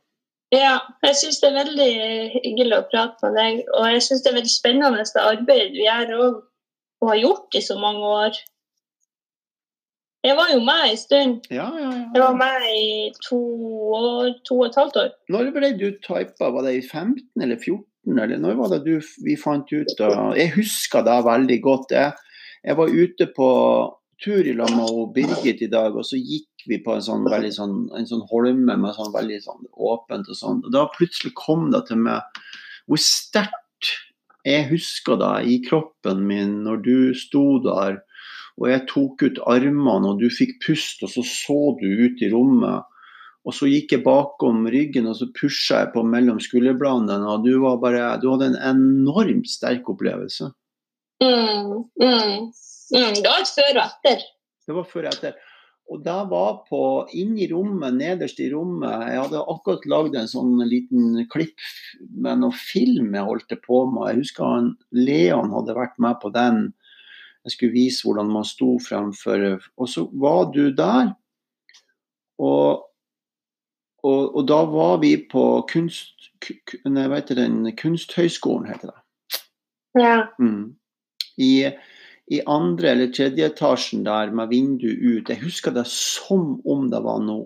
Ja, 0.54 0.80
jeg 1.06 1.18
syns 1.20 1.42
det 1.44 1.52
er 1.52 1.60
veldig 1.60 1.90
hyggelig 2.40 2.78
å 2.80 2.86
prate 2.90 3.28
med 3.28 3.36
deg. 3.38 3.60
Og 3.78 3.90
jeg 3.94 4.06
syns 4.06 4.24
det 4.26 4.32
er 4.32 4.40
veldig 4.40 4.54
spennende 4.54 5.04
det 5.06 5.26
arbeidet 5.26 5.74
du 5.76 5.84
gjør 5.84 6.16
og, 6.18 6.40
og 7.04 7.12
har 7.12 7.20
gjort 7.22 7.58
i 7.60 7.62
så 7.66 7.78
mange 7.82 8.14
år. 8.24 8.40
Jeg 10.26 10.36
var 10.36 10.50
jo 10.52 10.60
med 10.68 10.82
en 10.90 10.98
stund. 11.00 11.46
Ja, 11.54 11.70
ja, 11.80 11.92
Jeg 12.14 12.22
var 12.22 12.34
med 12.36 12.66
i 12.76 13.12
to 13.24 13.40
år, 13.96 14.34
to 14.48 14.58
og 14.58 14.66
et 14.66 14.80
halvt 14.80 14.98
år. 15.00 15.14
Når 15.32 15.52
ble 15.56 15.70
du 15.80 15.88
typa? 16.04 16.50
Var 16.52 16.66
det 16.66 16.74
i 16.76 16.82
15 16.82 17.46
eller 17.46 17.56
14? 17.56 17.86
Eller 18.20 18.42
når 18.42 18.58
var 18.58 18.74
det 18.74 18.82
du, 18.88 18.98
vi 19.24 19.38
fant 19.40 19.70
ut 19.72 20.02
av 20.04 20.36
Jeg 20.36 20.52
husker 20.58 21.06
da 21.08 21.22
veldig 21.24 21.60
godt. 21.64 21.96
Jeg, 21.96 22.18
jeg 22.66 22.80
var 22.82 22.92
ute 22.92 23.30
på 23.38 23.50
tur 24.20 24.44
i 24.44 24.58
lag 24.58 24.74
med 24.76 25.14
Birgit 25.16 25.64
i 25.64 25.72
dag, 25.72 25.96
og 25.96 26.04
så 26.04 26.20
gikk 26.20 26.49
vi 26.68 26.82
på 26.84 26.96
en 26.96 27.06
sånn 27.06 27.24
veldig 27.30 27.52
sånn, 27.56 27.78
en 27.96 28.10
sånn 28.10 28.26
holme 28.32 28.76
med 28.76 28.98
sånn 28.98 29.14
veldig 29.14 29.40
sånn 29.46 29.66
åpent 29.74 30.30
og 30.30 30.38
sånn. 30.38 30.62
Og 30.66 30.76
da 30.76 30.86
plutselig 30.96 31.36
kom 31.40 31.70
det 31.74 31.86
til 31.88 32.02
meg 32.04 32.42
hvor 32.90 33.02
sterkt 33.04 33.96
jeg 34.48 34.70
husker 34.72 35.20
deg 35.20 35.50
i 35.52 35.58
kroppen 35.66 36.24
min 36.28 36.62
når 36.66 36.86
du 36.86 36.96
sto 37.18 37.60
der 37.64 38.00
og 38.60 38.68
jeg 38.68 38.86
tok 38.92 39.24
ut 39.24 39.38
armene, 39.48 40.10
og 40.10 40.20
du 40.20 40.28
fikk 40.34 40.58
pust, 40.66 41.04
og 41.06 41.12
så 41.14 41.24
så 41.24 41.60
du 41.80 41.88
ut 41.88 42.24
i 42.24 42.32
rommet. 42.34 42.88
Og 43.48 43.56
så 43.56 43.70
gikk 43.72 43.94
jeg 43.96 44.04
bakom 44.04 44.66
ryggen 44.70 45.08
og 45.08 45.16
så 45.16 45.30
pusha 45.32 45.86
jeg 45.86 45.94
på 45.94 46.04
mellom 46.04 46.42
skulderbladene. 46.44 47.24
Og 47.24 47.46
du, 47.48 47.54
var 47.64 47.80
bare, 47.82 48.18
du 48.20 48.28
hadde 48.34 48.52
en 48.52 48.60
enormt 48.74 49.48
sterk 49.48 49.88
opplevelse. 49.90 50.52
Mm, 51.24 51.88
mm, 52.04 52.50
mm. 52.92 53.16
Det 53.16 53.32
var 53.32 53.48
før 53.48 53.72
og 53.72 53.86
etter. 53.86 54.28
Det 54.68 54.76
var 54.76 54.90
før 54.92 55.08
og 55.08 55.16
etter. 55.16 55.40
Og 55.90 56.04
da 56.06 56.20
var 56.30 56.60
på 56.68 56.82
inn 57.18 57.34
i 57.42 57.48
rommet, 57.50 57.96
nederst 57.98 58.40
i 58.44 58.50
rommet. 58.52 59.08
Jeg 59.10 59.24
hadde 59.24 59.46
akkurat 59.54 59.88
lagd 59.90 60.18
en 60.20 60.30
sånn 60.30 60.60
liten 60.70 61.24
klipp 61.34 61.58
med 62.14 62.44
noe 62.44 62.54
film 62.54 63.16
jeg 63.18 63.26
holdt 63.26 63.56
på 63.64 63.80
med. 63.90 64.12
Jeg 64.12 64.22
husker 64.22 64.46
han 64.46 64.70
Leon 64.94 65.50
hadde 65.56 65.78
vært 65.78 65.98
med 65.98 66.20
på 66.22 66.30
den. 66.36 66.68
Jeg 67.48 67.56
skulle 67.56 67.74
vise 67.74 68.06
hvordan 68.06 68.30
man 68.30 68.46
sto 68.46 68.76
fremfor 68.84 69.48
Og 69.80 69.90
så 69.90 70.06
var 70.22 70.52
du 70.54 70.70
der. 70.76 71.16
Og, 72.40 72.86
og, 74.06 74.22
og 74.30 74.42
da 74.48 74.64
var 74.70 75.00
vi 75.04 75.16
på 75.32 75.46
kunst... 75.72 76.30
Nei, 76.88 77.08
heter 77.12 77.36
den? 77.42 77.64
Kunsthøgskolen, 77.76 78.70
heter 78.70 78.94
det. 78.94 79.42
Ja. 80.00 80.14
Mm. 80.40 80.78
I, 81.42 81.72
I 82.30 82.42
andre 82.46 82.92
eller 82.94 83.14
tredje 83.14 83.48
etasjen 83.50 84.04
der 84.06 84.34
med 84.36 84.52
vindu 84.52 84.90
ut. 84.90 85.30
Jeg 85.30 85.42
husker 85.42 85.74
det 85.74 85.88
som 85.90 86.60
om 86.66 86.90
det 86.92 87.02
var 87.06 87.24
nå. 87.26 87.40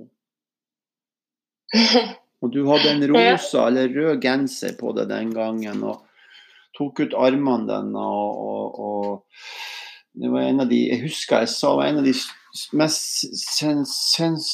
Og 2.44 2.52
du 2.52 2.66
hadde 2.68 2.90
en 2.92 3.06
rosa 3.14 3.70
eller 3.70 3.94
rød 3.96 4.20
genser 4.24 4.76
på 4.76 4.92
deg 4.98 5.08
den 5.14 5.32
gangen. 5.32 5.84
og 5.88 6.04
tok 6.78 7.04
ut 7.06 7.18
armene 7.18 7.68
dine 7.70 8.04
og, 8.04 8.40
og, 8.50 8.80
og 8.80 10.22
det 10.22 10.30
var 10.30 10.48
en 10.48 10.64
av 10.64 10.70
de 10.70 10.80
Jeg 10.88 11.04
husker 11.08 11.44
jeg 11.44 11.54
sa 11.54 11.72
det 11.74 11.80
var 11.80 11.92
en 11.92 12.02
av 12.02 12.08
de 12.08 12.14
mest 12.78 13.24
sens, 13.40 13.94
sens, 14.14 14.48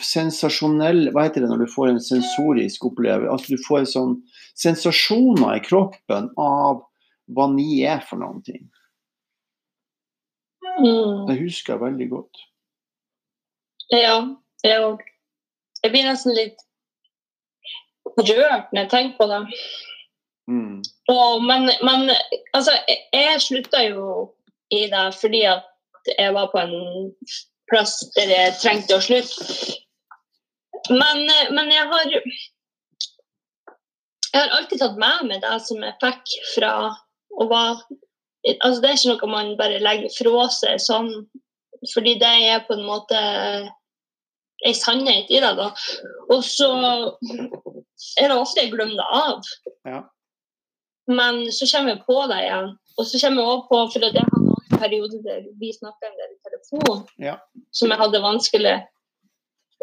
sensasjonelle 0.00 1.12
Hva 1.12 1.26
heter 1.26 1.44
det 1.44 1.50
når 1.50 1.64
du 1.64 1.72
får 1.72 1.90
en 1.90 2.00
sensorisk 2.00 2.86
opplevelse? 2.88 3.32
Altså 3.32 3.56
du 3.56 3.64
får 3.66 3.88
sånn 3.92 4.14
sensasjoner 4.56 5.58
i 5.58 5.64
kroppen 5.64 6.30
av 6.40 6.86
hva 7.36 7.48
ni 7.52 7.82
er 7.84 8.00
for 8.06 8.22
noen 8.22 8.38
ting. 8.46 8.62
Mm. 10.76 11.26
Det 11.28 11.38
husker 11.40 11.74
jeg 11.74 11.80
veldig 11.80 12.08
godt. 12.10 12.46
Ja, 13.92 14.16
jeg 14.64 14.80
òg. 14.82 15.02
Jeg 15.82 15.92
blir 15.92 16.08
nesten 16.08 16.34
litt 16.36 16.62
rørt 18.16 18.72
når 18.72 18.80
jeg 18.82 18.90
tenker 18.90 19.16
på 19.20 19.28
det. 19.30 19.42
Mm. 20.50 20.82
Og, 21.10 21.42
men, 21.42 21.70
men 21.82 22.10
altså, 22.54 22.74
jeg, 23.12 23.40
slutta 23.42 23.82
jo 23.86 24.32
i 24.74 24.86
det 24.90 25.06
fordi 25.20 25.42
at 25.50 26.12
jeg 26.18 26.34
var 26.34 26.50
på 26.52 26.62
en 26.62 26.74
plass 27.70 27.98
der 28.14 28.30
jeg 28.30 28.58
trengte 28.62 28.98
å 28.98 29.02
slutte. 29.02 29.46
Men, 30.90 31.26
men 31.56 31.72
jeg 31.72 31.88
har 31.90 32.12
Jeg 34.26 34.42
har 34.42 34.52
alltid 34.52 34.82
tatt 34.82 34.98
med 35.00 35.30
meg 35.30 35.40
det 35.40 35.56
som 35.64 35.80
jeg 35.82 35.96
fikk 36.02 36.34
fra 36.52 36.72
å 37.40 37.46
være 37.48 37.96
Altså, 38.60 38.80
det 38.80 38.90
er 38.90 38.96
ikke 38.98 39.12
noe 39.14 39.30
man 39.32 39.56
bare 39.58 39.80
legger 39.82 40.12
fra 40.14 40.46
seg 40.54 40.78
sånn, 40.82 41.10
fordi 41.92 42.12
det 42.20 42.32
er 42.46 42.60
på 42.68 42.76
en 42.76 42.84
måte 42.86 43.18
ei 44.66 44.72
sannhet 44.74 45.30
i 45.30 45.40
det. 45.42 45.52
da. 45.58 45.70
Og 46.30 46.44
så 46.46 46.68
er 48.20 48.28
det 48.30 48.36
ofte 48.36 48.62
jeg 48.62 48.72
glemmer 48.72 48.96
det 49.00 49.08
av. 49.12 49.50
Ja. 49.86 50.02
Men 51.06 51.44
så 51.54 51.66
kommer 51.70 51.94
jeg 51.94 52.04
på 52.06 52.18
det 52.30 52.40
igjen. 52.44 52.72
Og 52.96 53.06
så 53.06 53.20
kommer 53.20 53.42
jeg 53.42 53.50
også 53.52 53.68
på, 53.70 53.80
for 53.92 54.04
det 54.04 54.12
er 54.16 54.26
en 54.26 54.80
periode 54.80 55.20
der 55.26 55.42
vi 55.60 55.72
snakka 55.74 56.08
en 56.08 56.20
del 56.20 56.30
i 56.32 56.44
telefon, 56.48 57.02
Ja. 57.22 57.36
som 57.72 57.90
jeg 57.92 57.98
hadde 58.00 58.22
vanskelig. 58.24 58.76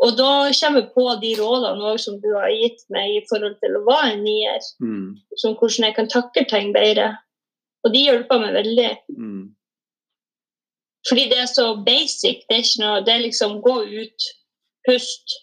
Og 0.03 0.17
da 0.17 0.31
kommer 0.57 0.81
jeg 0.81 0.89
på 0.95 1.05
de 1.21 1.35
rådene 1.39 1.85
også, 1.91 2.03
som 2.05 2.15
du 2.23 2.31
har 2.35 2.49
gitt 2.49 2.81
meg 2.89 3.19
i 3.19 3.21
forhold 3.29 3.55
til 3.61 3.77
å 3.77 3.83
være 3.85 4.15
en 4.15 4.23
nier. 4.25 4.59
Mm. 4.81 5.13
Som 5.37 5.55
hvordan 5.55 5.85
jeg 5.87 5.95
kan 5.95 6.09
takle 6.09 6.43
ting 6.49 6.73
bedre. 6.73 7.11
Og 7.83 7.93
de 7.93 8.05
hjelper 8.05 8.41
meg 8.41 8.55
veldig. 8.55 8.89
Mm. 9.17 9.43
Fordi 11.09 11.23
det 11.31 11.39
er 11.43 11.49
så 11.51 11.65
basic. 11.85 12.45
Det 12.47 12.55
er 12.55 12.63
ikke 12.63 12.83
noe 12.83 13.01
Det 13.03 13.13
er 13.13 13.25
liksom 13.25 13.57
gå 13.65 13.75
ut, 13.83 14.29
pust. 14.87 15.35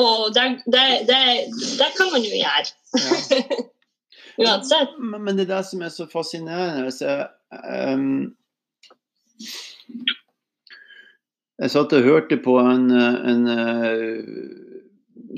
Og 0.00 0.32
det, 0.34 0.46
det, 0.66 0.84
det, 1.10 1.20
det 1.78 1.90
kan 1.98 2.10
man 2.14 2.24
jo 2.24 2.42
gjøre. 2.42 3.70
Ja. 4.36 4.56
Uansett. 4.56 4.96
Men 4.98 5.22
men 5.22 5.36
det 5.36 5.44
er 5.44 5.56
det 5.56 5.64
som 5.68 5.82
er 5.86 5.92
så 5.94 6.08
fascinerende. 6.10 6.90
Så, 6.90 7.26
um, 7.94 8.34
jeg 11.62 11.70
satt 11.70 11.94
og 11.94 12.02
hørte 12.02 12.40
på 12.42 12.56
en, 12.58 12.88
en 12.90 13.46
eh, 13.46 14.24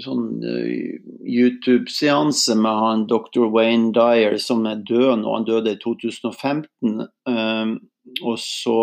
sånn 0.02 0.24
eh, 0.44 0.96
YouTube-seanse 1.26 2.56
med 2.60 2.80
han 2.82 3.04
dr. 3.10 3.46
Wayne 3.52 3.92
Dyer, 3.96 4.36
som 4.42 4.66
er 4.68 4.82
død 4.86 5.22
nå. 5.22 5.34
Han 5.34 5.46
døde 5.48 5.76
i 5.76 5.80
2015. 5.82 7.06
ehm, 7.30 7.78
og 8.22 8.36
så 8.38 8.80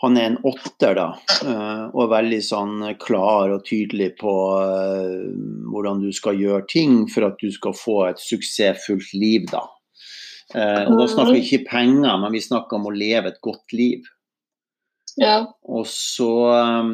han 0.00 0.16
er 0.16 0.28
en 0.30 0.42
åtter, 0.46 0.94
da, 0.94 1.08
Uh, 1.38 1.86
og 1.94 2.00
er 2.02 2.10
veldig 2.10 2.38
sånn 2.42 2.80
klar 2.98 3.52
og 3.54 3.60
tydelig 3.66 4.08
på 4.18 4.32
uh, 4.58 5.28
hvordan 5.70 6.00
du 6.02 6.08
skal 6.14 6.38
gjøre 6.38 6.64
ting 6.70 7.04
for 7.10 7.28
at 7.28 7.36
du 7.38 7.52
skal 7.54 7.76
få 7.78 7.94
et 8.08 8.18
suksessfullt 8.18 9.12
liv, 9.14 9.46
da. 9.52 9.62
Uh, 10.50 10.82
og 10.88 10.96
da 10.98 11.06
snakker 11.12 11.36
vi 11.36 11.44
ikke 11.44 11.68
penger, 11.70 12.16
men 12.18 12.34
vi 12.34 12.42
snakker 12.42 12.78
om 12.80 12.88
å 12.90 12.94
leve 12.94 13.30
et 13.30 13.38
godt 13.44 13.76
liv. 13.76 14.06
Ja. 15.18 15.44
Og 15.70 15.86
så 15.90 16.32
um, 16.50 16.92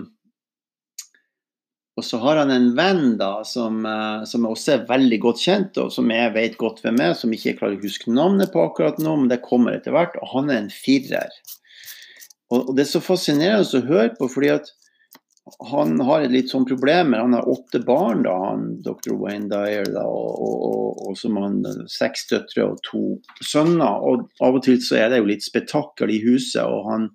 og 1.94 2.02
så 2.02 2.18
har 2.24 2.40
han 2.40 2.50
en 2.50 2.70
venn 2.74 3.16
da, 3.20 3.44
som, 3.46 3.84
uh, 3.86 4.24
som 4.26 4.46
også 4.48 4.72
er 4.74 4.86
veldig 4.88 5.18
godt 5.22 5.42
kjent, 5.44 5.78
og 5.78 5.92
som 5.94 6.10
jeg 6.10 6.32
vet 6.34 6.56
godt 6.58 6.80
hvem 6.82 6.98
er, 7.04 7.12
som 7.18 7.34
ikke 7.34 7.54
klarer 7.60 7.78
å 7.78 7.84
huske 7.84 8.14
navnet 8.14 8.50
på 8.54 8.64
akkurat 8.64 8.98
nå, 9.02 9.14
men 9.20 9.30
det 9.30 9.44
kommer 9.44 9.76
etter 9.76 9.94
hvert. 9.94 10.16
Og 10.18 10.32
han 10.32 10.50
er 10.50 10.64
en 10.64 10.72
firer. 10.74 11.36
Og 12.54 12.74
det 12.74 12.84
er 12.84 12.90
så 12.90 13.02
fascinerende 13.02 13.78
å 13.78 13.86
høre 13.86 14.10
på, 14.18 14.26
fordi 14.32 14.50
at 14.56 14.72
han 15.70 15.98
har 16.00 16.24
et 16.24 16.32
litt 16.32 16.50
sånn 16.50 16.66
problemer. 16.66 17.20
Han 17.20 17.36
har 17.36 17.48
åtte 17.52 17.82
barn, 17.84 18.24
da, 18.26 18.34
han, 18.48 18.66
dr. 18.82 19.12
Wayne 19.20 19.50
Dyer, 19.52 19.86
da, 19.94 20.02
og, 20.08 20.34
og, 20.34 20.66
og, 20.66 21.00
og 21.10 21.18
som 21.20 21.38
han 21.38 21.60
seks 21.90 22.26
døtre 22.32 22.66
og 22.72 22.82
to 22.88 23.04
sønner. 23.44 24.02
Og 24.02 24.26
av 24.42 24.58
og 24.58 24.64
til 24.66 24.80
så 24.82 24.98
er 25.02 25.12
det 25.12 25.22
jo 25.22 25.30
litt 25.30 25.46
spetakkel 25.46 26.10
i 26.10 26.22
huset, 26.24 26.64
og, 26.64 26.88
han, 26.90 27.10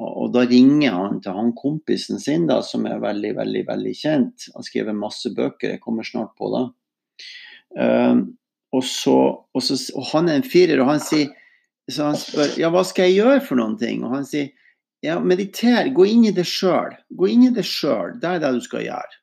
og 0.00 0.30
da 0.32 0.46
ringer 0.48 0.94
han 0.96 1.18
til 1.20 1.36
han 1.36 1.50
kompisen 1.58 2.20
sin, 2.22 2.46
da, 2.48 2.60
som 2.64 2.86
er 2.88 3.02
veldig, 3.02 3.34
veldig, 3.36 3.64
veldig 3.68 3.94
kjent. 3.98 4.46
Han 4.50 4.62
har 4.62 4.68
skrevet 4.68 4.96
masse 4.96 5.32
bøker, 5.36 5.74
jeg 5.74 5.82
kommer 5.84 6.06
snart 6.06 6.32
på 6.40 6.48
det. 6.54 6.62
Um, 7.76 8.22
og, 8.72 8.84
så, 8.86 9.18
og, 9.52 9.62
så, 9.62 9.76
og 9.98 10.08
han 10.14 10.30
er 10.30 10.40
en 10.40 10.46
firer, 10.46 10.80
og 10.80 10.88
han 10.94 11.04
sier 11.04 11.28
så 11.90 12.06
han 12.06 12.18
spør 12.18 12.54
ja, 12.60 12.70
hva 12.70 12.82
skal 12.86 13.08
jeg 13.08 13.18
gjøre 13.18 13.40
for 13.42 13.58
noen 13.58 13.76
ting? 13.80 14.04
Og 14.06 14.14
han 14.14 14.26
sier 14.28 14.50
ja, 15.04 15.16
mediter, 15.18 15.88
gå 15.96 16.06
inn 16.06 16.26
i 16.28 16.34
det 16.36 16.44
sjøl. 16.48 16.94
Gå 17.16 17.30
inn 17.32 17.48
i 17.48 17.54
det 17.54 17.64
sjøl. 17.66 18.18
Det 18.20 18.34
er 18.36 18.42
det 18.42 18.52
du 18.56 18.60
skal 18.64 18.84
gjøre. 18.84 19.18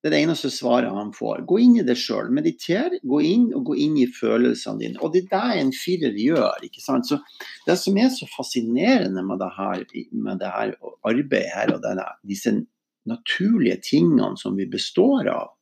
Det 0.00 0.08
er 0.08 0.14
det 0.14 0.20
eneste 0.24 0.48
svaret 0.48 0.94
han 0.96 1.10
får. 1.12 1.42
Gå 1.48 1.58
inn 1.60 1.74
i 1.76 1.84
det 1.84 1.96
sjøl. 2.00 2.30
Mediter, 2.32 2.94
gå 3.04 3.18
inn 3.20 3.50
og 3.52 3.66
gå 3.68 3.76
inn 3.84 3.98
i 4.00 4.06
følelsene 4.08 4.80
dine. 4.80 5.00
Og 5.04 5.12
det 5.12 5.26
er 5.26 5.32
det 5.34 5.60
en 5.60 5.72
firer 5.76 6.16
gjør. 6.16 6.64
ikke 6.64 6.80
sant? 6.80 7.08
Så 7.08 7.18
Det 7.66 7.76
som 7.76 7.98
er 8.00 8.08
så 8.08 8.28
fascinerende 8.32 9.22
med 9.22 9.38
det 9.42 9.50
her, 9.58 9.84
med 10.12 10.40
det 10.40 10.48
her 10.48 10.74
arbeidet 11.04 11.52
her, 11.52 11.74
og 11.74 11.82
denne, 11.84 12.06
disse 12.24 12.54
naturlige 13.04 13.76
tingene 13.84 14.36
som 14.40 14.56
vi 14.56 14.64
består 14.64 15.28
av, 15.28 15.52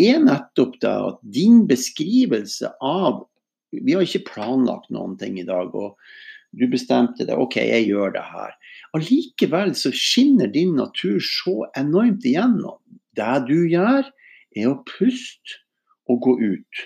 er 0.00 0.24
nettopp 0.24 0.80
det 0.80 0.96
at 1.10 1.20
din 1.20 1.66
beskrivelse 1.68 2.72
av 2.80 3.26
vi 3.70 3.94
har 3.94 4.02
ikke 4.02 4.32
planlagt 4.32 4.90
noen 4.90 5.16
ting 5.20 5.38
i 5.38 5.46
dag. 5.46 5.74
og 5.74 5.96
du 6.50 6.66
bestemte 6.66 7.22
det, 7.26 7.36
OK, 7.38 7.60
jeg 7.62 7.86
gjør 7.86 8.10
det 8.16 8.24
her. 8.26 8.54
Allikevel 8.98 9.74
så 9.78 9.92
skinner 9.94 10.50
din 10.50 10.74
natur 10.74 11.20
så 11.22 11.68
enormt 11.78 12.26
igjennom. 12.26 12.80
Det 13.18 13.36
du 13.48 13.58
gjør, 13.70 14.08
er 14.56 14.70
å 14.70 14.80
puste 14.86 15.60
og 16.10 16.22
gå 16.26 16.34
ut. 16.40 16.82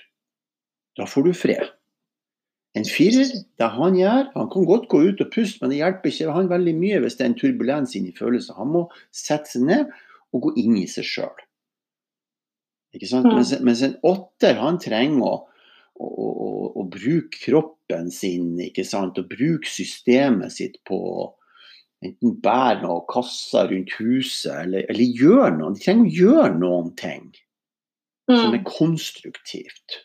Da 0.99 1.09
får 1.09 1.29
du 1.29 1.33
fred. 1.37 1.73
En 2.75 2.87
firer, 2.89 3.31
det 3.61 3.71
han 3.77 3.97
gjør, 3.97 4.29
han 4.35 4.51
kan 4.51 4.67
godt 4.67 4.89
gå 4.91 5.01
ut 5.07 5.23
og 5.23 5.31
puste, 5.33 5.61
men 5.63 5.71
det 5.71 5.79
hjelper 5.79 6.11
ikke 6.11 6.35
han 6.35 6.51
veldig 6.51 6.75
mye 6.77 7.01
hvis 7.05 7.17
det 7.19 7.25
er 7.25 7.31
en 7.31 7.39
turbulens 7.39 7.95
inni 7.95 8.15
følelser. 8.17 8.59
Han 8.59 8.73
må 8.75 8.85
sette 9.15 9.53
seg 9.53 9.69
ned 9.69 9.93
og 10.35 10.49
gå 10.49 10.55
inn 10.65 10.77
i 10.81 10.89
seg 10.91 11.07
sjøl. 11.07 11.45
Mens, 12.95 13.53
mens 13.63 13.83
en 13.83 13.97
åtter, 14.07 14.59
han 14.59 14.79
trenger 14.83 15.27
å 15.27 15.35
å, 15.95 16.07
å, 16.07 16.51
å 16.81 16.85
bruke 16.91 17.39
kroppen 17.39 18.11
sin, 18.15 18.55
og 18.59 19.21
bruke 19.31 19.71
systemet 19.71 20.55
sitt 20.57 20.81
på 20.89 20.99
enten 22.05 22.37
bærer 22.45 22.83
noen 22.85 23.05
kasser 23.11 23.71
rundt 23.71 23.95
huset, 23.99 24.53
eller, 24.65 24.87
eller 24.93 25.19
gjør 25.21 25.57
noe. 25.59 25.75
De 25.75 25.85
trenger 25.85 26.09
å 26.09 26.17
gjøre 26.21 26.55
noen 26.61 26.91
ting 27.01 27.29
mm. 28.31 28.37
som 28.37 28.57
er 28.57 28.65
konstruktivt. 28.69 30.01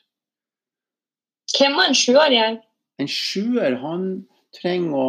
Hvem 1.58 1.76
må 1.76 1.88
en 1.88 1.98
sjuer 1.98 2.36
gjøre? 2.36 2.60
En 3.00 3.10
sjuer, 3.10 3.80
han 3.82 4.06
trenger 4.56 4.96
å 4.96 5.08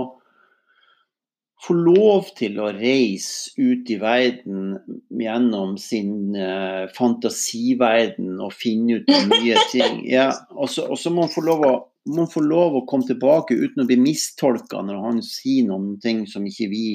få 1.61 1.77
lov 1.77 2.31
til 2.39 2.57
å 2.63 2.71
reise 2.73 3.53
ut 3.61 3.91
i 3.93 3.99
verden 4.01 4.79
gjennom 5.21 5.75
sin 5.81 6.33
uh, 6.33 6.89
fantasiverden 6.97 8.39
og 8.41 8.55
finne 8.57 9.01
ut 9.01 9.11
nye 9.29 9.65
ting. 9.75 10.01
Ja, 10.09 10.31
og 10.57 10.71
så 10.73 11.13
må 11.13 11.27
han 11.27 11.35
få 11.35 11.45
lov 11.45 11.67
å 11.69 11.75
man 12.09 12.31
får 12.33 12.47
lov 12.49 12.79
å 12.79 12.87
komme 12.89 13.07
tilbake 13.09 13.57
uten 13.59 13.83
å 13.83 13.89
bli 13.89 13.99
mistolka 14.01 14.81
når 14.85 15.03
han 15.05 15.21
sier 15.25 15.67
noen 15.69 15.99
ting 16.01 16.25
som 16.31 16.47
ikke 16.49 16.71
vi 16.73 16.87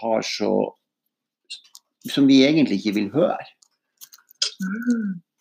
har 0.00 0.24
så 0.24 0.54
Som 2.04 2.26
vi 2.28 2.42
egentlig 2.44 2.82
ikke 2.82 2.98
vil 2.98 3.06
høre. 3.14 3.44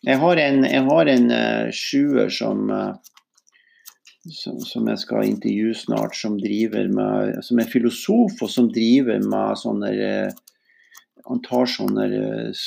Jeg 0.08 0.16
har 0.22 0.40
en, 0.40 0.62
jeg 0.64 0.84
har 0.88 1.10
en 1.12 1.26
uh, 1.28 1.72
sjuer 1.76 2.30
som 2.32 2.70
uh, 2.72 2.94
som, 4.32 4.60
som, 4.64 4.88
jeg 4.88 5.02
skal 5.02 5.28
intervjue 5.28 5.76
snart, 5.76 6.16
som, 6.16 6.38
med, 6.40 7.34
som 7.44 7.60
er 7.60 7.68
filosof, 7.68 8.38
og 8.42 8.50
som 8.50 8.70
driver 8.72 9.20
med 9.20 9.60
sånne 9.60 9.90
eh, 9.92 10.38
Han 11.30 11.40
tar 11.46 11.70
sånne 11.72 12.06
eh, 12.18 12.64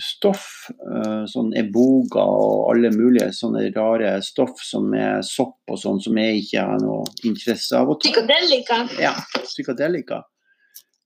stoff, 0.00 0.44
eh, 0.72 1.24
sånn 1.28 1.50
eboga 1.60 2.22
og 2.24 2.70
alle 2.72 2.92
mulige 2.94 3.28
sånne 3.36 3.66
rare 3.74 4.14
stoff 4.24 4.62
som 4.64 4.88
er 4.96 5.20
sopp 5.26 5.68
og 5.68 5.80
sånn, 5.82 6.00
som 6.00 6.16
jeg 6.16 6.40
ikke 6.44 6.64
har 6.70 6.80
noe 6.80 7.04
interesse 7.28 7.76
av 7.76 7.92
å 7.92 7.98
ta. 7.98 8.08
Psykadelika? 8.08 8.80
Ja, 9.02 9.14
psykadelika. 9.44 10.22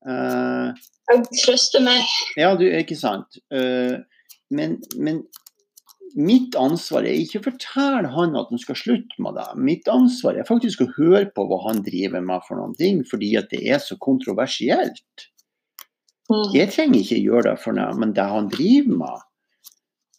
Uh, 0.05 0.71
jeg 1.09 1.23
trøster 1.41 1.81
meg. 1.83 2.05
Ja, 2.37 2.53
du, 2.55 2.63
ikke 2.69 2.97
sant. 2.99 3.41
Uh, 3.51 3.99
men, 4.53 4.77
men 4.95 5.23
mitt 6.15 6.55
ansvar 6.55 7.03
er 7.03 7.19
ikke 7.19 7.41
å 7.41 7.47
fortelle 7.49 8.11
han 8.13 8.37
at 8.39 8.51
han 8.53 8.61
skal 8.61 8.79
slutte 8.79 9.19
med 9.23 9.35
det. 9.35 9.47
Mitt 9.59 9.89
ansvar 9.91 10.39
er 10.39 10.47
faktisk 10.47 10.85
å 10.85 10.91
høre 10.95 11.27
på 11.35 11.43
hva 11.49 11.59
han 11.67 11.83
driver 11.83 12.23
med 12.23 12.45
for 12.47 12.61
noen 12.61 12.75
ting, 12.79 13.03
fordi 13.09 13.33
at 13.41 13.51
det 13.51 13.65
er 13.67 13.81
så 13.83 13.99
kontroversielt. 13.99 15.27
Mm. 16.31 16.49
Jeg 16.55 16.73
trenger 16.73 16.99
ikke 17.01 17.21
gjøre 17.21 17.47
det 17.51 17.55
for 17.61 17.77
noe, 17.77 17.93
men 18.01 18.13
det 18.17 18.25
han 18.31 18.51
driver 18.53 18.99
med 19.03 19.23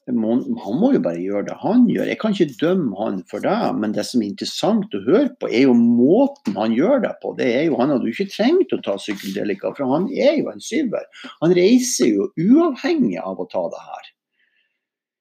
han 0.06 0.78
må 0.78 0.92
jo 0.94 1.00
bare 1.02 1.18
gjøre 1.18 1.48
det 1.48 1.54
han 1.58 1.86
gjør. 1.90 2.06
Jeg 2.06 2.18
kan 2.22 2.34
ikke 2.34 2.58
dømme 2.60 2.94
han 3.00 3.16
for 3.26 3.42
det, 3.42 3.56
men 3.74 3.94
det 3.96 4.04
som 4.06 4.22
er 4.22 4.28
interessant 4.28 4.94
å 4.94 5.00
høre 5.02 5.32
på, 5.34 5.48
er 5.50 5.64
jo 5.64 5.74
måten 5.74 6.54
han 6.54 6.76
gjør 6.76 7.02
det 7.02 7.10
på. 7.22 7.32
Det 7.38 7.48
er 7.50 7.64
jo, 7.66 7.78
Han 7.80 7.90
hadde 7.90 8.06
jo 8.06 8.14
ikke 8.14 8.30
trengt 8.30 8.74
å 8.76 8.78
ta 8.86 8.94
psykedelika, 9.00 9.74
for 9.74 9.90
han 9.90 10.06
er 10.14 10.38
jo 10.38 10.52
en 10.52 10.62
syver. 10.62 11.08
Han 11.42 11.54
reiser 11.58 12.12
jo 12.12 12.30
uavhengig 12.38 13.18
av 13.18 13.42
å 13.42 13.48
ta 13.50 13.64
det 13.72 13.82
her. 13.82 14.10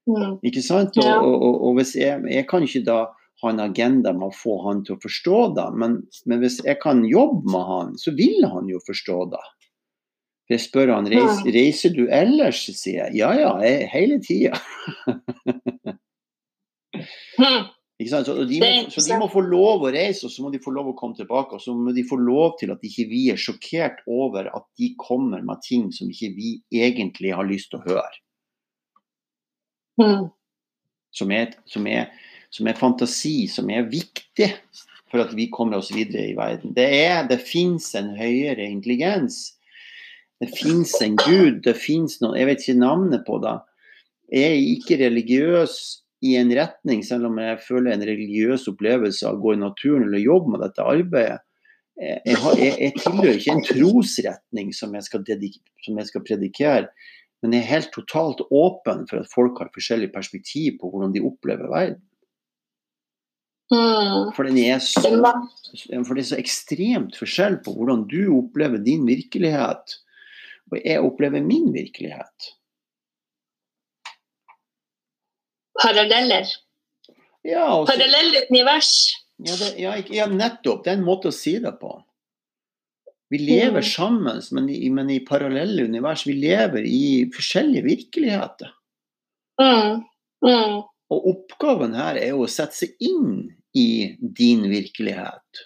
Mm. 0.05 0.37
Ikke 0.45 0.61
sant? 0.61 0.97
Og, 1.01 1.33
og, 1.33 1.55
og 1.65 1.79
hvis 1.79 1.95
jeg, 1.97 2.21
jeg, 2.29 2.45
kan 2.49 2.61
ikke 2.61 2.85
da 2.85 2.99
ha 3.41 3.49
en 3.49 3.65
agenda 3.65 4.13
med 4.13 4.29
å 4.29 4.37
få 4.37 4.59
han 4.67 4.85
til 4.85 4.99
å 4.99 5.01
forstå 5.01 5.39
det, 5.57 5.65
men, 5.81 5.97
men, 6.29 6.43
hvis 6.45 6.61
jeg 6.61 6.77
kan 6.83 7.01
jobbe 7.09 7.41
med 7.49 7.65
han, 7.71 7.95
så 7.97 8.13
vil 8.13 8.45
han 8.53 8.69
jo 8.69 8.77
forstå 8.85 9.17
det. 9.33 9.45
Jeg 10.51 10.61
spør 10.61 10.91
han 10.93 11.07
reiser, 11.09 11.47
reiser 11.55 11.93
du 11.95 12.03
ellers, 12.13 12.59
sier 12.77 13.07
jeg. 13.07 13.15
Ja 13.23 13.31
ja, 13.33 13.53
jeg, 13.65 13.87
hele 13.93 14.19
tida. 14.21 14.53
Sant? 18.09 18.27
Så 18.27 18.43
de, 18.43 18.59
må, 18.59 18.69
så 18.91 19.01
de, 19.07 19.17
må, 19.21 19.27
få 19.31 19.41
lov 19.47 19.85
å 19.87 19.91
reise, 19.95 20.27
og 20.27 20.33
så 20.33 20.43
må 20.43 20.51
de 20.51 20.59
få 20.59 20.73
lov 20.75 20.91
å 20.91 20.95
komme 20.99 21.15
tilbake. 21.15 21.55
Og 21.55 21.63
så 21.63 21.71
må 21.73 21.93
de 21.95 22.03
få 22.07 22.19
lov 22.19 22.57
til 22.59 22.73
at 22.73 22.83
ikke 22.83 23.07
vi 23.07 23.21
er 23.31 23.39
sjokkert 23.39 24.01
over 24.11 24.49
at 24.51 24.67
de 24.79 24.91
kommer 24.99 25.45
med 25.47 25.63
ting 25.63 25.87
som 25.95 26.11
ikke 26.11 26.33
vi 26.35 26.51
egentlig 26.75 27.31
har 27.33 27.47
lyst 27.47 27.71
til 27.71 27.79
å 27.79 27.85
høre. 27.87 28.21
Mm. 30.01 30.27
Som, 31.15 31.31
er, 31.31 31.55
som, 31.71 31.87
er, 31.87 32.11
som, 32.51 32.67
er, 32.67 32.75
fantasi, 32.75 33.47
som 33.47 33.71
er 33.71 33.87
viktig 33.87 34.51
for 35.07 35.23
at 35.23 35.31
vi 35.37 35.47
kommer 35.53 35.79
oss 35.79 35.93
videre 35.95 36.27
i 36.33 36.35
verden. 36.35 36.75
Det, 36.75 36.89
er, 36.99 37.23
det 37.31 37.39
fins 37.47 37.93
en 37.95 38.11
høyere 38.19 38.67
intelligens. 38.67 39.54
Det 40.43 40.49
fins 40.51 40.91
en 41.01 41.15
gud, 41.15 41.61
det 41.63 41.77
fins 41.79 42.17
noen 42.21 42.35
Jeg 42.35 42.49
vet 42.49 42.63
ikke 42.63 42.81
navnet 42.81 43.23
på 43.27 43.39
det. 43.43 43.55
Jeg 44.33 44.51
er 44.51 44.69
ikke 44.73 44.99
religiøs 44.99 45.75
i 46.25 46.35
en 46.39 46.51
retning, 46.57 47.03
selv 47.05 47.29
om 47.29 47.37
jeg 47.39 47.61
føler 47.63 47.93
en 47.93 48.05
religiøs 48.07 48.65
opplevelse 48.71 49.27
av 49.27 49.37
å 49.37 49.43
gå 49.43 49.55
i 49.55 49.61
naturen 49.61 50.07
eller 50.07 50.23
jobbe 50.23 50.55
med 50.55 50.63
dette 50.65 50.85
arbeidet. 50.85 51.41
Jeg, 51.95 52.35
har, 52.41 52.57
jeg, 52.59 52.73
jeg 52.81 52.93
tilhører 52.99 53.37
ikke 53.37 53.53
en 53.53 53.67
trosretning 53.69 54.73
som 54.75 54.95
jeg 54.97 55.05
skal, 55.05 55.21
som 55.85 56.01
jeg 56.01 56.09
skal 56.09 56.25
predikere. 56.27 56.89
Men 57.43 57.55
jeg 57.55 57.63
er 57.63 57.71
helt 57.71 57.93
totalt 57.95 58.41
åpen 58.49 59.05
for 59.07 59.21
at 59.21 59.31
folk 59.31 59.61
har 59.61 59.71
forskjellig 59.75 60.09
perspektiv 60.11 60.79
på 60.81 60.89
hvordan 60.91 61.13
de 61.15 61.23
opplever 61.23 61.71
verden. 61.71 62.01
Mm. 63.73 64.33
For, 64.35 64.45
er 64.45 64.81
så, 64.83 65.09
for 66.05 66.13
det 66.13 66.21
er 66.21 66.27
så 66.29 66.37
ekstremt 66.37 67.15
forskjell 67.17 67.59
på 67.65 67.73
hvordan 67.73 68.03
du 68.11 68.19
opplever 68.35 68.81
din 68.83 69.07
virkelighet, 69.07 69.95
og 70.71 70.79
jeg 70.81 71.01
opplever 71.05 71.43
min 71.45 71.71
virkelighet. 71.73 72.51
Paralleller. 75.81 76.45
Ja, 77.45 77.67
Parallelle 77.85 78.45
univers. 78.49 78.91
Ja, 79.37 79.55
det, 79.59 79.69
ja, 79.79 79.95
ja, 80.09 80.25
nettopp. 80.31 80.83
Det 80.85 80.93
er 80.93 80.97
en 80.99 81.05
måte 81.05 81.29
å 81.29 81.35
si 81.35 81.57
det 81.61 81.75
på. 81.81 81.91
Vi 83.29 83.39
lever 83.41 83.81
Mm. 83.81 83.89
sammen, 83.89 84.41
men 84.51 84.69
i, 84.69 84.89
men 84.89 85.09
i 85.09 85.19
parallelle 85.19 85.83
univers. 85.83 86.25
Vi 86.27 86.33
lever 86.33 86.85
i 86.85 87.25
forskjellige 87.35 87.83
virkeligheter. 87.83 88.71
Mm. 89.61 90.03
Mm. 90.45 90.75
Og 91.09 91.27
oppgaven 91.33 91.93
her 91.95 92.15
er 92.21 92.29
jo 92.33 92.45
å 92.45 92.49
sette 92.49 92.73
seg 92.75 92.95
inn 92.99 93.49
i 93.75 94.15
din 94.21 94.63
virkelighet. 94.71 95.65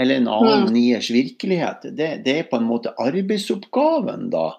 Eller 0.00 0.14
en 0.16 0.28
annen 0.28 0.62
Mm. 0.66 0.72
niers 0.72 1.10
virkelighet. 1.10 1.82
Det, 1.96 2.16
det 2.24 2.38
er 2.38 2.42
på 2.48 2.56
en 2.56 2.64
måte 2.68 2.94
arbeidsoppgaven 2.96 4.30
da, 4.32 4.52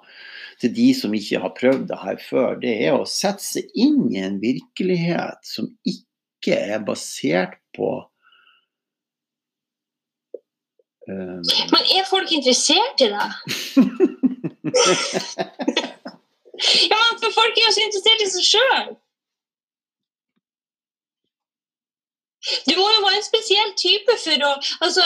til 0.62 0.74
de 0.76 0.94
som 0.94 1.14
ikke 1.18 1.40
har 1.42 1.50
prøvd 1.58 1.88
det 1.90 1.98
her 2.04 2.18
før. 2.22 2.60
Det 2.62 2.74
er 2.86 2.94
å 2.94 3.06
sette 3.10 3.42
seg 3.44 3.64
inn 3.74 4.12
i 4.14 4.18
en 4.22 4.38
virkelighet 4.44 5.40
som 5.48 5.72
ikke 5.90 6.54
er 6.60 6.80
basert 6.86 7.58
på 7.74 7.90
um, 11.10 11.42
Men 11.42 11.82
er 11.98 12.06
folk 12.06 12.30
interessert 12.32 13.02
i 13.02 13.10
det? 13.10 13.30
ja, 16.94 17.02
for 17.20 17.32
folk 17.34 17.58
er 17.58 17.66
jo 17.66 17.74
så 17.74 17.82
interessert 17.88 18.22
i 18.22 18.30
seg 18.36 18.44
sjøl. 18.54 18.94
Du 22.68 22.74
må 22.76 22.88
jo 22.92 23.04
være 23.06 23.20
en 23.20 23.26
spesiell 23.26 23.76
type 23.80 24.16
for 24.20 24.48
å, 24.48 24.54
altså, 24.84 25.06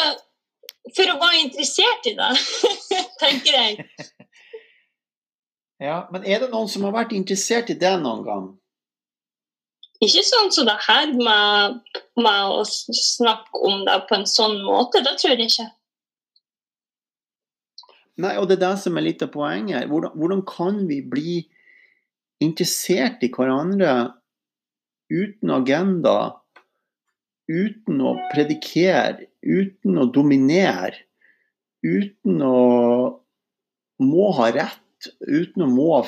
for 0.97 1.11
å 1.13 1.17
være 1.21 1.43
interessert 1.45 2.09
i 2.09 2.15
det, 2.17 2.31
tenker 3.23 3.57
jeg. 3.59 3.89
Ja, 5.83 6.07
men 6.13 6.25
er 6.25 6.41
det 6.41 6.49
noen 6.53 6.69
som 6.71 6.87
har 6.87 6.95
vært 6.95 7.13
interessert 7.13 7.69
i 7.69 7.77
det 7.77 7.93
noen 8.01 8.23
gang? 8.25 8.47
Ikke 10.01 10.21
sånn 10.25 10.51
som 10.53 10.67
det 10.69 10.77
her 10.85 11.09
med, 11.17 11.77
med 12.17 12.53
å 12.53 12.63
snakke 12.65 13.61
om 13.65 13.83
det 13.85 13.97
på 14.09 14.17
en 14.17 14.27
sånn 14.29 14.59
måte. 14.65 15.01
Det 15.05 15.15
tror 15.17 15.33
jeg 15.33 15.49
ikke. 15.49 15.67
Nei, 18.21 18.33
og 18.37 18.49
det 18.49 18.57
er 18.57 18.65
det 18.65 18.73
som 18.81 18.97
er 18.97 19.05
litt 19.05 19.23
av 19.25 19.31
poenget. 19.33 19.79
her. 19.79 19.89
Hvordan, 19.89 20.13
hvordan 20.17 20.43
kan 20.49 20.83
vi 20.89 20.99
bli 21.05 21.37
interessert 22.41 23.25
i 23.25 23.31
hverandre 23.33 23.93
uten 25.09 25.53
agenda, 25.53 26.15
uten 27.47 28.01
å 28.03 28.15
predikere, 28.33 29.29
uten 29.43 29.97
å 29.99 30.07
dominere, 30.11 30.99
uten 31.85 32.43
å 32.43 32.57
må 34.03 34.29
ha 34.37 34.51
rett, 34.53 35.09
uten 35.21 35.65
å 35.65 35.69
må 35.71 36.01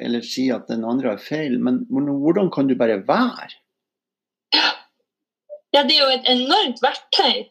eller 0.00 0.24
si 0.24 0.48
at 0.52 0.68
den 0.70 0.84
andre 0.86 1.14
har 1.14 1.22
feil, 1.22 1.58
men 1.58 1.84
hvordan 1.90 2.50
kan 2.54 2.70
du 2.70 2.76
bare 2.78 3.00
være? 3.06 3.56
Ja, 5.74 5.82
det 5.84 5.96
er 5.98 6.00
jo 6.00 6.12
et 6.14 6.28
enormt 6.32 6.80
verktøy 6.80 7.44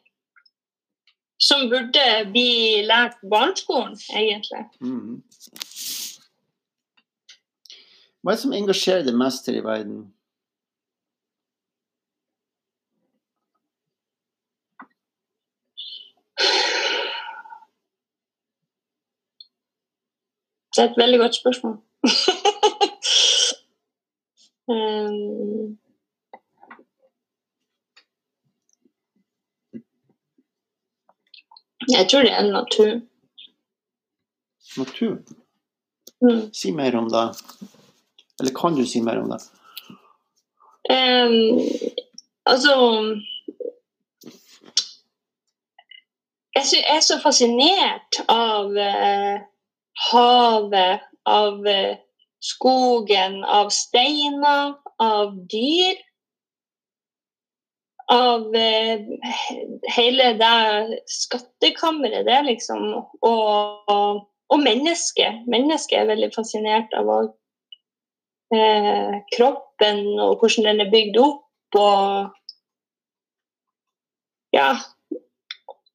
som 1.42 1.68
burde 1.70 2.06
bli 2.32 2.82
lært 2.88 3.20
på 3.20 3.30
barneskolen, 3.34 3.98
egentlig. 4.16 4.64
Mm. 4.82 5.20
Hva 8.24 8.34
er 8.34 8.38
det 8.38 8.42
som 8.42 8.56
engasjerer 8.58 9.06
deg 9.06 9.18
mest 9.20 9.46
her 9.46 9.60
i 9.60 9.66
verden? 9.66 10.06
Det 20.76 20.84
er 20.84 20.90
et 20.90 20.98
veldig 20.98 21.20
godt 21.20 21.36
spørsmål. 21.36 21.74
um, 24.72 25.78
jeg 31.96 32.08
tror 32.10 32.22
det 32.22 32.34
er 32.34 32.52
natur. 32.52 32.92
Natur? 34.78 35.14
Mm. 36.22 36.54
Si 36.54 36.72
mer 36.72 36.98
om 36.98 37.10
det. 37.12 37.28
Eller 38.40 38.52
kan 38.62 38.76
du 38.76 38.86
si 38.86 39.02
mer 39.02 39.22
om 39.24 39.30
det? 39.32 39.42
Um, 40.92 41.60
altså 42.46 42.74
jeg, 46.56 46.84
er 46.88 47.02
så 47.04 47.20
fascinert 47.24 48.20
av 48.32 48.78
eh, 48.80 49.44
havet, 50.10 51.06
av 51.28 51.68
eh, 51.68 51.98
skogen, 52.44 53.44
av 53.44 53.70
steiner, 53.74 54.76
av 55.02 55.36
dyr. 55.52 55.98
Av 58.14 58.54
eh, 58.56 59.02
hele 59.96 60.34
det 60.38 61.00
skattkammeret, 61.10 62.26
det, 62.28 62.42
liksom. 62.52 62.84
Og, 63.26 63.90
og, 63.92 64.22
og 64.54 64.62
mennesket. 64.62 65.44
Mennesket 65.50 66.04
er 66.04 66.12
veldig 66.14 66.32
fascinert 66.36 66.94
av 66.98 67.10
òg. 67.10 67.32
Eh, 68.54 69.16
kroppen 69.34 70.04
og 70.22 70.38
hvordan 70.38 70.70
den 70.70 70.84
er 70.86 70.92
bygd 70.94 71.18
opp, 71.18 71.42
og 71.82 72.30
ja 74.54 74.70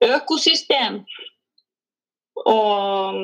Økosystem. 0.05 1.03
Og 2.47 3.15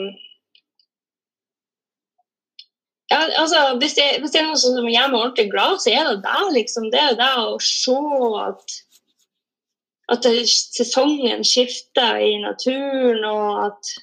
ja, 3.10 3.18
altså, 3.42 3.78
hvis 3.78 3.94
det, 3.94 4.04
hvis 4.20 4.30
det 4.34 4.40
er 4.40 4.48
noe 4.48 4.58
som 4.58 4.88
gjør 4.90 5.12
meg 5.12 5.20
ordentlig 5.20 5.50
glad, 5.52 5.78
så 5.82 5.92
er 5.94 6.08
det 6.08 6.24
det. 6.24 6.42
Liksom. 6.56 6.90
Det 6.90 7.02
er 7.02 7.14
det 7.20 7.30
å 7.38 7.54
se 7.62 7.94
at, 8.42 8.74
at 10.16 10.26
sesongen 10.50 11.46
skifter 11.46 12.18
i 12.18 12.34
naturen, 12.42 13.22
og 13.30 13.62
at, 13.68 13.94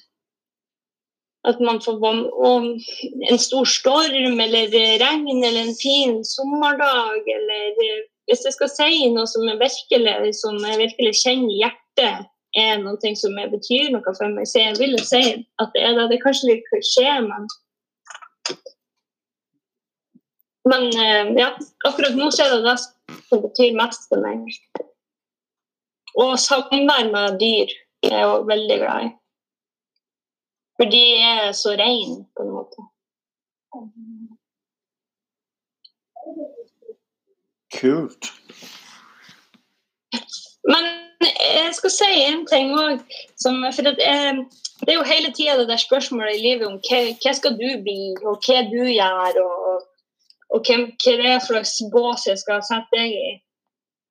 at 1.52 1.60
man 1.60 1.82
får 1.84 2.00
en 2.08 3.38
stor 3.44 3.68
storm 3.68 4.40
eller 4.40 4.72
regn 5.04 5.44
eller 5.44 5.60
en 5.66 5.76
fin 5.76 6.22
sommerdag. 6.24 7.28
Eller 7.36 7.82
hvis 8.24 8.46
jeg 8.48 8.56
skal 8.56 8.72
si 8.72 9.10
noe 9.12 9.28
som 9.28 9.44
er 9.52 9.60
virkelig, 9.60 10.32
som 10.40 10.56
jeg 10.64 10.80
virkelig 10.86 11.18
kjenner 11.20 11.52
i 11.52 11.60
hjertet, 11.60 12.30
er 12.54 12.78
noe 12.82 13.14
som 13.18 13.36
betyr 13.50 13.90
noe 13.92 14.14
for 14.14 14.30
meg, 14.30 14.46
så 14.46 14.62
jeg 14.62 14.78
vil 14.78 14.94
jo 14.96 15.02
si 15.02 15.22
at 15.62 15.74
det 15.74 15.82
er 15.82 15.96
det. 15.98 16.08
Det 16.10 16.18
er 16.18 16.24
kanskje 16.24 16.50
litt 16.52 16.66
klisjé, 16.70 17.10
men 17.26 17.48
men 20.64 20.86
eh, 20.96 21.32
ja, 21.36 21.50
akkurat 21.84 22.14
nå 22.16 22.30
er 22.40 22.54
det 22.54 22.62
det 22.64 22.78
som 22.80 23.42
betyr 23.42 23.74
mest 23.76 24.06
for 24.08 24.24
meg. 24.24 24.46
Og 26.14 26.38
samvær 26.40 27.10
med 27.12 27.36
dyr 27.42 27.74
er 28.06 28.16
jeg 28.16 28.30
òg 28.30 28.46
veldig 28.48 28.78
glad 28.80 29.08
i. 29.08 29.10
For 30.78 30.90
de 30.90 31.02
er 31.22 31.52
så 31.54 31.74
reine, 31.78 32.24
på 32.34 32.46
en 32.46 32.54
måte. 32.54 32.86
Kult. 37.74 38.32
Men 40.70 40.86
jeg 41.24 41.72
skal 41.76 41.92
si 41.92 42.10
en 42.24 42.44
ting 42.48 42.72
òg. 42.76 43.02
For 43.42 43.86
det 43.86 43.94
er, 44.00 44.40
det 44.82 44.92
er 44.92 44.98
jo 44.98 45.08
hele 45.08 45.32
tida 45.36 45.56
det 45.60 45.68
der 45.70 45.80
spørsmålet 45.80 46.38
i 46.38 46.44
livet 46.44 46.68
om 46.68 46.78
hva, 46.88 47.00
hva 47.22 47.34
skal 47.36 47.56
du 47.58 47.68
bli, 47.84 48.14
og 48.24 48.44
hva 48.44 48.64
du 48.70 48.82
gjør, 48.88 49.40
og, 49.44 49.86
og 50.54 50.68
hvem, 50.68 50.88
hva 51.04 51.16
det 51.20 51.32
er 51.34 51.44
slags 51.44 51.76
bås 51.92 52.28
jeg 52.28 52.40
skal 52.40 52.64
sette 52.66 52.96
deg 52.96 53.16
i. 53.16 53.34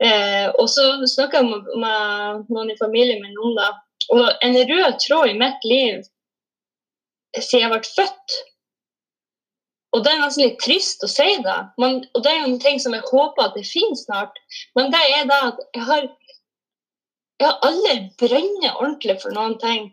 Eh, 0.04 0.48
og 0.60 0.68
så 0.72 0.84
snakka 1.08 1.40
jeg 1.40 1.50
med, 1.50 1.68
med 1.80 2.48
noen 2.50 2.72
i 2.74 2.80
familien 2.80 3.22
min 3.24 3.38
om 3.40 3.54
det. 3.60 3.70
Og 4.12 4.26
en 4.44 4.58
rød 4.58 4.98
tråd 5.00 5.30
i 5.32 5.38
mitt 5.40 5.70
liv 5.70 6.02
siden 7.40 7.64
jeg 7.64 7.72
ble 7.72 7.94
født 7.96 8.34
Og 9.96 10.02
det 10.04 10.12
er 10.12 10.20
nesten 10.20 10.44
litt 10.44 10.60
trist 10.62 11.06
å 11.06 11.10
si 11.10 11.28
det, 11.46 11.60
men, 11.82 12.00
og 12.18 12.24
det 12.26 12.32
er 12.32 12.40
jo 12.42 12.50
en 12.50 12.62
ting 12.62 12.80
som 12.82 12.96
jeg 12.98 13.06
håper 13.06 13.46
at 13.46 13.58
det 13.58 13.64
finnes 13.70 14.02
snart. 14.08 14.40
Men 14.74 14.90
det 14.94 15.02
er 15.14 15.28
det 15.30 15.38
at 15.52 15.60
jeg 15.78 15.86
har 15.86 16.08
jeg 17.46 17.60
alle 17.70 17.96
brenner 18.22 18.78
ordentlig 18.78 19.18
for 19.24 19.36
noen 19.36 19.58
ting. 19.62 19.90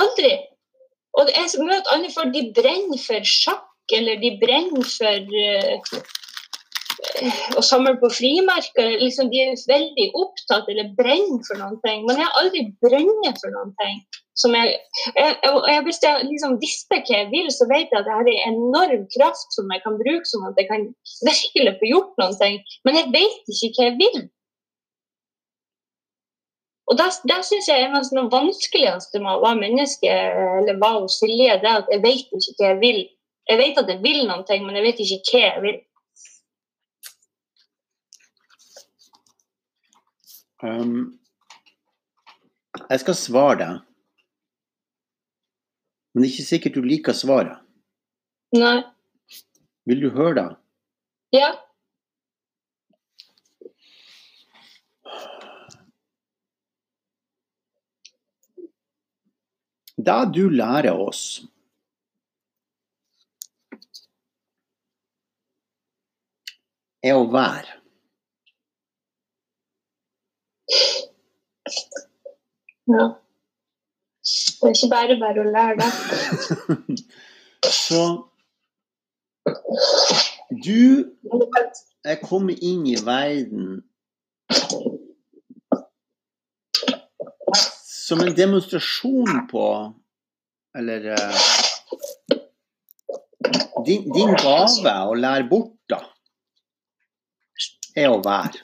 Aldri. 0.00 0.34
Og 1.16 1.30
jeg 1.32 1.64
møter 1.64 1.94
andre 1.94 2.12
folk, 2.12 2.34
de 2.34 2.52
brenner 2.56 3.00
for 3.00 3.24
sjakk, 3.24 3.64
eller 3.96 4.18
de 4.20 4.34
brenner 4.42 4.84
for 4.90 5.36
uh, 5.40 6.00
å 7.56 7.64
samle 7.64 7.94
på 8.00 8.10
frimerker. 8.12 8.98
Liksom, 9.00 9.30
de 9.32 9.42
er 9.46 9.64
veldig 9.70 10.10
opptatt 10.20 10.68
eller 10.72 10.92
brenner 10.98 11.42
for 11.48 11.60
noen 11.60 11.80
ting. 11.86 12.04
Men 12.08 12.20
jeg 12.20 12.28
har 12.28 12.40
aldri 12.42 12.64
brent 12.84 13.42
for 13.42 13.56
noen 13.56 13.74
ting. 13.80 13.98
Jeg, 14.36 14.72
jeg, 15.16 15.36
jeg, 15.40 15.82
hvis 15.86 16.02
jeg 16.04 16.24
liksom 16.28 16.58
visste 16.60 16.98
hva 16.98 17.20
jeg 17.22 17.30
vil, 17.32 17.46
så 17.54 17.64
vet 17.70 17.88
jeg 17.88 18.02
at 18.02 18.08
jeg 18.10 18.18
har 18.18 18.28
en 18.28 18.58
enorm 18.58 19.06
kraft 19.14 19.54
som 19.56 19.70
jeg 19.72 19.80
kan 19.84 19.96
bruke, 19.96 20.28
sånn 20.28 20.44
at 20.50 20.60
jeg 20.60 20.68
kan 20.68 20.88
virkelig 21.24 21.76
få 21.80 21.92
gjort 21.94 22.20
noen 22.20 22.36
ting. 22.42 22.58
Men 22.84 23.00
jeg 23.00 23.12
vet 23.14 23.54
ikke 23.54 23.72
hva 23.78 23.88
jeg 23.88 23.96
vil. 24.02 24.26
Og 26.86 26.98
det, 26.98 27.08
det 27.26 27.40
syns 27.46 27.66
jeg 27.66 27.82
er 27.82 27.94
av 27.98 28.06
det 28.06 28.24
vanskeligste 28.30 29.18
med 29.22 29.32
å 29.32 29.42
være 29.42 29.58
menneske, 29.58 30.10
eller 30.60 30.78
hva 30.78 30.92
hos 31.00 31.18
Silje, 31.18 31.58
det 31.62 31.70
er 31.70 31.80
at 31.82 31.90
jeg 31.90 32.02
vet 32.04 32.36
ikke 32.38 32.54
hva 32.60 32.70
jeg 32.70 32.80
vil. 32.84 33.00
Jeg 33.50 33.60
vet 33.60 33.80
at 33.82 33.90
jeg 33.90 34.02
vil 34.04 34.22
noen 34.26 34.46
ting, 34.46 34.62
men 34.66 34.78
jeg 34.78 34.86
vet 34.86 35.02
ikke 35.02 35.20
hva 35.32 35.42
jeg 35.42 35.64
vil. 35.66 35.82
Um, 40.62 41.18
jeg 42.86 43.02
skal 43.02 43.18
svare 43.18 43.58
deg. 43.60 43.82
Men 46.14 46.22
det 46.22 46.28
er 46.28 46.32
ikke 46.32 46.48
sikkert 46.48 46.78
du 46.78 46.86
liker 46.86 47.16
svaret. 47.16 47.58
Nei. 48.56 48.78
Vil 49.86 50.00
du 50.06 50.08
høre 50.14 50.34
det? 50.38 50.48
Ja. 51.36 51.50
Det 60.06 60.20
du 60.34 60.44
lærer 60.48 60.94
oss 60.94 61.22
er 67.06 67.18
å 67.18 67.26
være. 67.30 67.76
ja. 72.86 73.06
Det 74.26 74.68
er 74.68 74.74
ikke 74.74 74.90
bare 74.90 75.16
bare 75.20 75.42
å 75.42 75.50
lære 75.54 75.76
det. 75.82 76.96
Så 77.86 78.02
du 80.66 81.12
er 82.06 82.18
kommet 82.22 82.62
inn 82.62 82.86
i 82.90 82.96
verden 83.06 83.82
som 88.06 88.20
en 88.22 88.34
demonstrasjon 88.34 89.46
på 89.50 89.64
Eller 90.78 91.06
uh, 91.16 91.46
din, 93.86 94.02
din 94.12 94.34
gave 94.36 94.92
å 95.08 95.14
lære 95.16 95.46
bort, 95.48 95.72
da, 95.88 96.02
er 97.96 98.10
å 98.12 98.18
være. 98.24 98.60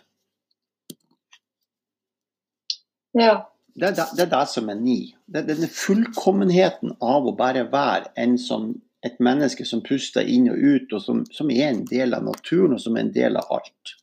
Ja. 3.16 3.32
Det 3.72 3.95
det, 3.97 4.05
det, 4.18 4.26
er 4.26 4.30
det 4.34 4.47
som 4.53 4.68
er 4.68 4.76
ni. 4.76 4.99
Det 5.24 5.40
er 5.40 5.49
denne 5.55 5.68
fullkommenheten 5.72 6.93
av 7.01 7.24
å 7.24 7.32
bare 7.36 7.64
være 7.72 8.11
en 8.20 8.34
som 8.36 8.74
et 9.03 9.16
menneske 9.24 9.64
som 9.66 9.80
puster 9.82 10.28
inn 10.28 10.51
og 10.53 10.61
ut, 10.61 10.93
og 10.93 11.01
som, 11.03 11.22
som 11.32 11.51
er 11.51 11.70
en 11.70 11.84
del 11.88 12.12
av 12.14 12.26
naturen, 12.26 12.76
og 12.76 12.82
som 12.82 12.99
er 12.99 13.07
en 13.07 13.14
del 13.14 13.38
av 13.40 13.49
alt. 13.57 13.95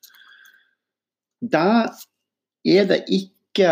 Da 1.40 1.68
er 2.66 2.90
det 2.90 3.04
ikke 3.14 3.70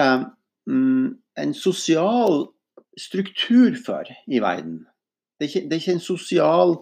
mm, 0.69 1.17
en 1.37 1.53
sosial 1.53 2.47
struktur 2.97 3.75
for 3.85 4.09
i 4.27 4.41
verden. 4.41 4.87
Det 5.37 5.45
er, 5.45 5.49
ikke, 5.49 5.69
det 5.69 5.75
er 5.75 5.81
ikke 5.81 5.97
en 5.99 6.03
sosial 6.03 6.75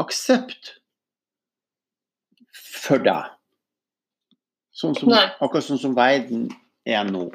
aksept 0.00 0.72
for 2.54 3.02
deg. 3.04 3.30
Sånn 4.74 4.96
som, 4.98 5.12
akkurat 5.14 5.66
sånn 5.66 5.78
som 5.78 5.94
verden 5.94 6.48
er 6.82 7.06
nå. 7.06 7.28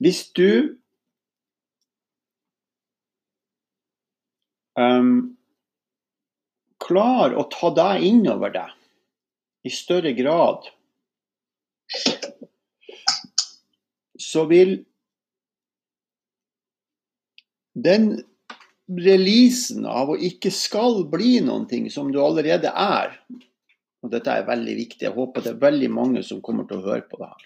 Hvis 0.00 0.22
du 0.38 0.78
um, 4.78 5.34
klarer 6.80 7.34
å 7.36 7.48
ta 7.50 7.72
deg 7.76 8.06
innover 8.06 8.54
deg 8.54 9.66
i 9.66 9.74
større 9.74 10.14
grad, 10.16 10.70
så 14.20 14.44
vil 14.50 14.76
den 17.74 18.12
releasen 18.90 19.86
av 19.86 20.10
å 20.12 20.18
ikke 20.18 20.50
skal 20.52 21.04
bli 21.10 21.38
noe 21.46 21.90
som 21.92 22.10
du 22.12 22.18
allerede 22.22 22.72
er 22.74 23.16
Og 24.00 24.08
dette 24.08 24.32
er 24.32 24.46
veldig 24.48 24.74
viktig. 24.78 25.04
Jeg 25.04 25.12
håper 25.12 25.44
det 25.44 25.50
er 25.52 25.64
veldig 25.64 25.88
mange 25.92 26.22
som 26.24 26.38
kommer 26.40 26.64
til 26.64 26.78
å 26.78 26.86
høre 26.86 27.04
på 27.04 27.18
det 27.20 27.26
her. 27.28 27.42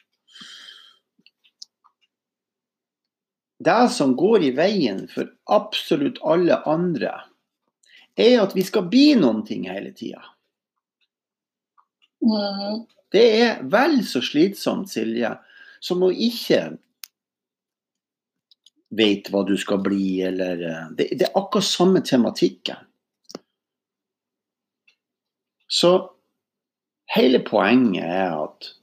Det 3.67 3.81
som 3.91 4.13
går 4.15 4.45
i 4.47 4.53
veien 4.55 5.01
for 5.11 5.33
absolutt 5.51 6.21
alle 6.23 6.61
andre, 6.71 7.11
er 8.15 8.39
at 8.45 8.55
vi 8.55 8.63
skal 8.63 8.87
bli 8.87 9.17
noen 9.19 9.43
ting 9.47 9.67
hele 9.67 9.91
tida. 9.99 10.23
Mm. 12.23 12.85
Det 13.11 13.25
er 13.43 13.59
vel 13.71 13.99
så 14.07 14.23
slitsomt, 14.23 14.95
Silje, 14.95 15.35
som 15.85 16.03
hun 16.05 16.17
ikke 16.17 16.63
vet 18.95 19.29
hva 19.33 19.43
du 19.47 19.57
skal 19.61 19.83
bli, 19.85 20.23
eller 20.25 20.65
eh, 20.65 20.87
Det, 20.97 21.11
det 21.19 21.29
er 21.29 21.39
akkurat 21.39 21.67
samme 21.67 22.05
tematikken. 22.07 22.81
Så 25.69 25.93
hele 27.15 27.41
poenget 27.45 28.05
er 28.07 28.37
at 28.45 28.75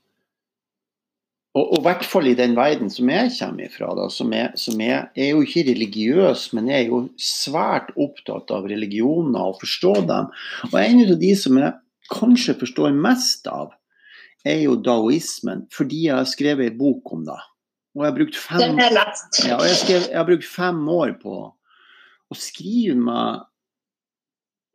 og, 1.52 1.74
i 1.76 1.82
hvert 1.84 2.06
fall 2.08 2.30
i 2.30 2.36
den 2.38 2.54
verden 2.56 2.88
som 2.92 3.10
jeg 3.12 3.32
kommer 3.36 3.66
ifra, 3.68 3.90
da, 3.98 4.06
som, 4.14 4.32
er, 4.32 4.54
som 4.56 4.80
er, 4.80 5.10
er, 5.20 5.34
jo 5.34 5.42
ikke 5.44 5.66
religiøs, 5.68 6.46
men 6.56 6.70
jeg 6.72 6.86
er 6.86 6.94
jo 6.94 7.02
svært 7.20 7.92
opptatt 8.00 8.54
av 8.56 8.70
religioner 8.72 9.52
og 9.52 9.60
forstå 9.60 9.94
dem. 10.08 10.30
Og 10.70 10.78
en 10.80 11.02
av 11.04 11.18
de 11.20 11.34
som 11.36 11.60
jeg 11.60 11.74
kanskje 12.12 12.56
forstår 12.62 12.96
mest 12.96 13.52
av, 13.52 13.76
er 14.48 14.64
jo 14.64 14.78
daoismen, 14.82 15.66
fordi 15.74 16.06
jeg 16.08 16.18
har 16.18 16.30
skrevet 16.30 16.72
en 16.72 16.78
bok 16.80 17.14
om 17.16 17.26
det. 17.28 17.40
Og 17.96 18.04
jeg 18.04 18.12
har 18.12 18.18
brukt 18.18 18.38
fem, 18.40 18.78
ja, 18.80 19.58
jeg 19.68 19.80
skrev, 19.82 20.06
jeg 20.08 20.18
har 20.18 20.28
brukt 20.28 20.48
fem 20.48 20.80
år 20.90 21.16
på 21.22 21.38
å 22.32 22.38
skrive 22.40 22.96
meg 22.96 23.48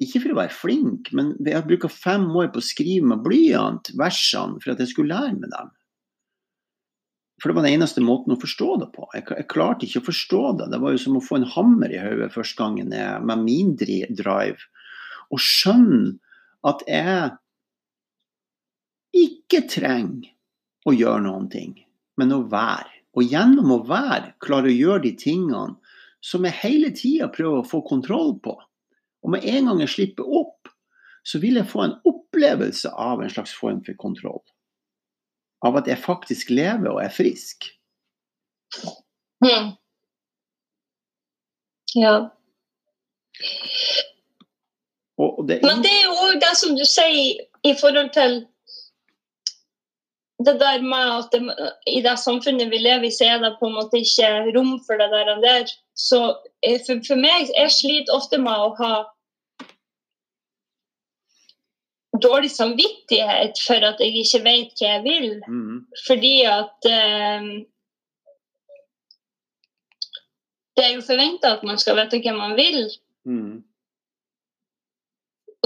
Ikke 0.04 0.20
for 0.20 0.34
å 0.34 0.36
være 0.36 0.52
flink, 0.52 1.08
men 1.16 1.30
jeg 1.40 1.56
har 1.56 1.64
brukt 1.64 1.88
fem 1.88 2.26
år 2.36 2.50
på 2.52 2.60
å 2.60 2.66
skrive 2.66 3.08
med 3.14 3.22
blyant 3.24 3.88
versene 3.96 4.60
for 4.60 4.74
at 4.74 4.82
jeg 4.82 4.90
skulle 4.90 5.16
lære 5.16 5.38
meg 5.38 5.54
dem. 5.54 5.70
For 7.40 7.48
det 7.48 7.56
var 7.56 7.64
den 7.64 7.78
eneste 7.78 8.02
måten 8.04 8.34
å 8.34 8.40
forstå 8.40 8.68
det 8.82 8.90
på. 8.92 9.06
Jeg, 9.16 9.24
jeg, 9.32 9.48
klarte 9.52 9.88
ikke 9.88 10.02
å 10.02 10.08
forstå 10.10 10.42
det. 10.60 10.68
Det 10.72 10.80
var 10.82 10.92
jo 10.92 11.00
som 11.00 11.16
å 11.16 11.24
få 11.24 11.38
en 11.38 11.48
hammer 11.48 11.92
i 11.92 12.00
hodet 12.00 12.28
første 12.32 12.60
gangen 12.60 12.92
jeg, 12.92 13.24
med 13.28 13.42
min 13.44 13.74
drive. 13.76 14.68
Og 15.32 15.40
skjønne 15.40 16.14
at 16.68 16.84
jeg 16.88 17.32
ikke 19.46 19.66
trenger 19.70 20.32
å 20.86 20.94
gjøre 20.94 21.22
noen 21.26 21.48
ting, 21.50 21.74
men 22.18 22.34
å 22.34 22.42
være. 22.50 22.90
Og 23.16 23.30
gjennom 23.30 23.70
å 23.72 23.84
være 23.88 24.34
klare 24.44 24.68
å 24.68 24.76
gjøre 24.76 25.06
de 25.06 25.12
tingene 25.16 25.78
som 26.24 26.44
jeg 26.44 26.58
hele 26.60 26.90
tida 26.96 27.30
prøver 27.32 27.62
å 27.62 27.68
få 27.68 27.80
kontroll 27.86 28.34
på. 28.42 28.56
Og 29.24 29.32
med 29.32 29.46
en 29.48 29.70
gang 29.70 29.80
jeg 29.84 29.92
slipper 29.94 30.26
opp, 30.26 30.68
så 31.26 31.40
vil 31.42 31.58
jeg 31.58 31.70
få 31.70 31.86
en 31.86 31.96
opplevelse 32.06 32.90
av 32.90 33.22
en 33.22 33.32
slags 33.32 33.54
form 33.56 33.80
for 33.86 33.98
kontroll. 33.98 34.42
Av 35.66 35.78
at 35.80 35.88
jeg 35.90 36.02
faktisk 36.02 36.52
lever 36.54 36.92
og 36.92 37.00
er 37.02 37.14
frisk. 37.14 37.70
Mm. 39.42 39.72
Ja. 41.96 42.16
Det 45.46 45.62
Men 45.62 45.80
det 45.82 45.94
er 45.94 46.04
jo 46.04 46.36
det 46.42 46.52
som 46.60 46.76
du 46.76 46.84
sier 46.84 47.40
i 47.64 47.72
forhold 47.80 48.12
til 48.14 48.42
det 50.44 50.60
der 50.60 50.82
med 50.84 51.12
at 51.18 51.32
det, 51.32 51.70
i 51.88 52.02
det 52.04 52.18
samfunnet 52.20 52.70
vi 52.70 52.78
lever 52.78 53.08
i, 53.08 53.10
så 53.10 53.24
er 53.24 53.38
det 53.40 53.56
på 53.60 53.70
en 53.70 53.76
måte 53.78 54.00
ikke 54.02 54.52
rom 54.56 54.74
for 54.86 55.00
det 55.00 55.10
der. 55.12 55.30
Og 55.34 55.42
der. 55.42 55.70
Så 55.96 56.18
eh, 56.62 56.80
for, 56.86 57.00
for 57.06 57.20
meg 57.20 57.48
jeg 57.54 57.72
sliter 57.72 58.16
ofte 58.16 58.40
med 58.42 58.52
å 58.52 58.74
ha 58.80 58.94
dårlig 62.22 62.50
samvittighet 62.52 63.58
for 63.66 63.84
at 63.88 64.00
jeg 64.00 64.20
ikke 64.24 64.42
vet 64.44 64.76
hva 64.80 64.92
jeg 64.92 65.04
vil. 65.06 65.30
mm, 65.48 65.80
Fordi 66.06 66.34
at 66.50 66.90
eh, 66.90 67.48
Det 70.76 70.84
er 70.84 70.92
jo 70.92 71.04
forventa 71.08 71.54
at 71.56 71.62
man 71.64 71.78
skal 71.80 71.96
vite 71.96 72.20
hva 72.20 72.36
man 72.36 72.56
vil. 72.56 72.82
mm, 73.24 73.54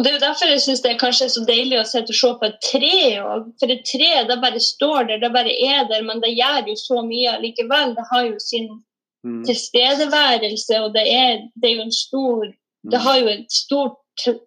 Og 0.00 0.04
Det 0.04 0.14
er 0.14 0.14
jo 0.14 0.22
derfor 0.22 0.48
jeg 0.48 0.60
syns 0.64 0.80
det 0.80 0.94
er 0.94 1.00
kanskje 1.00 1.26
så 1.28 1.40
deilig 1.44 1.76
å 1.76 1.84
se 1.84 2.00
på 2.08 2.46
et 2.46 2.54
tre 2.64 3.00
òg. 3.20 3.50
For 3.60 3.68
et 3.68 3.82
tre 3.84 4.22
det 4.30 4.36
bare 4.40 4.62
står 4.64 5.10
der, 5.10 5.18
det 5.20 5.28
bare 5.34 5.52
er 5.52 5.82
der, 5.90 6.00
men 6.08 6.22
det 6.22 6.30
gjør 6.38 6.70
jo 6.70 6.76
så 6.80 7.02
mye 7.04 7.34
likevel. 7.42 7.92
Det 7.98 8.06
har 8.08 8.22
jo 8.24 8.38
sin 8.40 8.70
mm, 9.26 9.42
tilstedeværelse, 9.44 10.78
og 10.80 10.96
det 10.96 11.04
er, 11.04 11.44
det 11.52 11.68
er 11.68 11.76
jo 11.76 11.84
en 11.84 11.92
stor 11.92 12.48
Det 12.48 12.96
mm. 12.96 13.04
har 13.04 13.18
jo 13.20 13.28
en 13.28 13.44
stor 13.52 13.90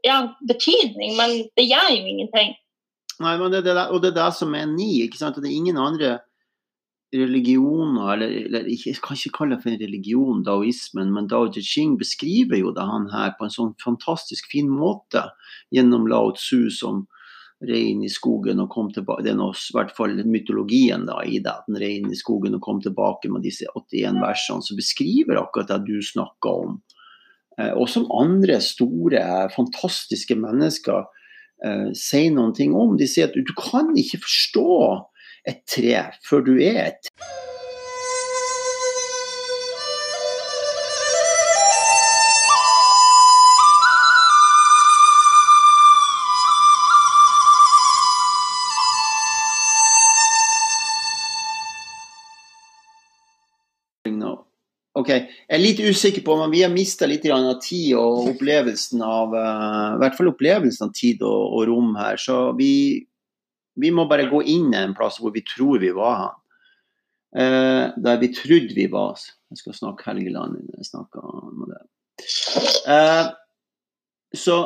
ja, 0.01 0.17
betydning, 0.49 1.13
men 1.19 1.35
det 1.53 1.67
gjør 1.69 1.91
jo 1.99 2.01
ingenting. 2.01 2.55
Nei, 3.21 3.37
men 3.37 3.53
det, 3.53 3.61
det, 3.67 3.75
der- 3.77 3.93
og 3.93 4.01
det 4.01 4.09
er 4.09 4.17
det 4.23 4.31
som 4.33 4.57
er 4.57 4.65
ni. 4.65 5.03
ikke 5.03 5.21
sant? 5.21 5.37
Det 5.37 5.51
er 5.51 5.53
ingen 5.53 5.77
andre 5.77 6.15
religioner, 7.13 8.13
eller, 8.13 8.35
eller 8.47 8.69
jeg 8.69 8.99
kan 9.03 9.17
ikke 9.17 9.37
kalle 9.37 9.55
det 9.55 9.63
for 9.63 9.73
en 9.73 9.81
religion, 9.81 10.43
daoismen, 10.45 11.13
men 11.13 11.29
Dao 11.31 11.49
Jing 11.53 11.97
beskriver 11.99 12.59
jo 12.59 12.73
det 12.75 12.85
han 12.89 13.09
her 13.13 13.35
på 13.37 13.47
en 13.47 13.53
sånn 13.53 13.73
fantastisk 13.83 14.49
fin 14.51 14.69
måte 14.71 15.27
gjennom 15.73 16.07
Lao 16.09 16.33
Tzu 16.37 16.67
som 16.73 17.05
rein 17.63 18.01
i 18.03 18.11
skogen 18.11 18.59
og 18.63 18.71
kom 18.73 18.89
tilbake. 18.91 19.23
Det 19.23 19.33
er 19.33 19.39
noe, 19.39 19.55
i 19.55 19.75
hvert 19.77 19.93
fall 19.95 20.17
mytologien 20.27 21.05
da, 21.07 21.21
i 21.23 21.39
det, 21.39 21.53
at 21.53 21.69
den 21.69 21.79
rein 21.81 22.09
i 22.11 22.19
skogen 22.19 22.57
og 22.57 22.63
kom 22.65 22.81
tilbake 22.83 23.31
med 23.31 23.45
disse 23.45 23.69
81 23.71 24.19
versene, 24.23 24.65
som 24.65 24.79
beskriver 24.79 25.39
akkurat 25.39 25.71
det 25.71 25.79
du 25.87 25.97
snakka 26.03 26.57
om. 26.65 26.77
Eh, 27.59 27.71
og 27.71 27.87
som 27.91 28.09
andre 28.13 28.59
store, 28.63 29.23
fantastiske 29.55 30.37
mennesker 30.39 31.05
eh, 31.63 31.89
sier 31.97 32.35
noen 32.35 32.55
ting 32.57 32.75
om. 32.77 32.97
De 32.99 33.07
sier 33.09 33.29
at 33.29 33.37
du 33.37 33.55
kan 33.57 33.93
ikke 33.99 34.23
forstå 34.25 34.69
et 35.47 35.63
tre 35.67 36.05
før 36.27 36.45
du 36.47 36.53
er 36.57 36.85
et 36.87 37.01
tre. 37.09 37.43
Ok, 55.03 55.09
Jeg 55.09 55.57
er 55.57 55.59
litt 55.59 55.79
usikker 55.81 56.21
på, 56.23 56.35
men 56.37 56.51
vi 56.53 56.61
har 56.61 56.71
mista 56.71 57.07
litt 57.09 57.25
av 57.33 57.57
tid 57.63 57.95
og 57.97 58.29
opplevelsen 58.35 59.01
av 59.03 59.33
uh, 59.33 59.95
I 59.95 59.99
hvert 60.03 60.19
fall 60.19 60.29
opplevelsen 60.29 60.85
av 60.87 60.93
tid 60.93 61.23
og, 61.25 61.41
og 61.57 61.65
rom 61.71 61.95
her. 61.97 62.19
Så 62.21 62.53
vi, 62.59 63.03
vi, 63.79 63.91
må 63.91 64.07
bare 64.09 64.29
gå 64.31 64.41
inn 64.53 64.73
en 64.77 64.95
plass 64.97 65.19
hvor 65.21 65.33
vi 65.35 65.43
tror 65.47 65.81
vi 65.83 65.91
var 65.95 66.17
han. 66.21 66.39
Eh, 67.33 67.85
der 68.05 68.19
vi 68.21 68.29
trodde 68.35 68.75
vi 68.77 68.89
var. 68.91 69.21
Jeg 69.53 69.61
skal 69.61 69.77
snakke 69.77 70.11
Helgeland 70.11 70.59
jeg 70.77 70.89
snakker 70.89 71.23
om 71.23 71.63
det. 71.69 71.81
Eh, 72.89 73.31
så 74.33 74.57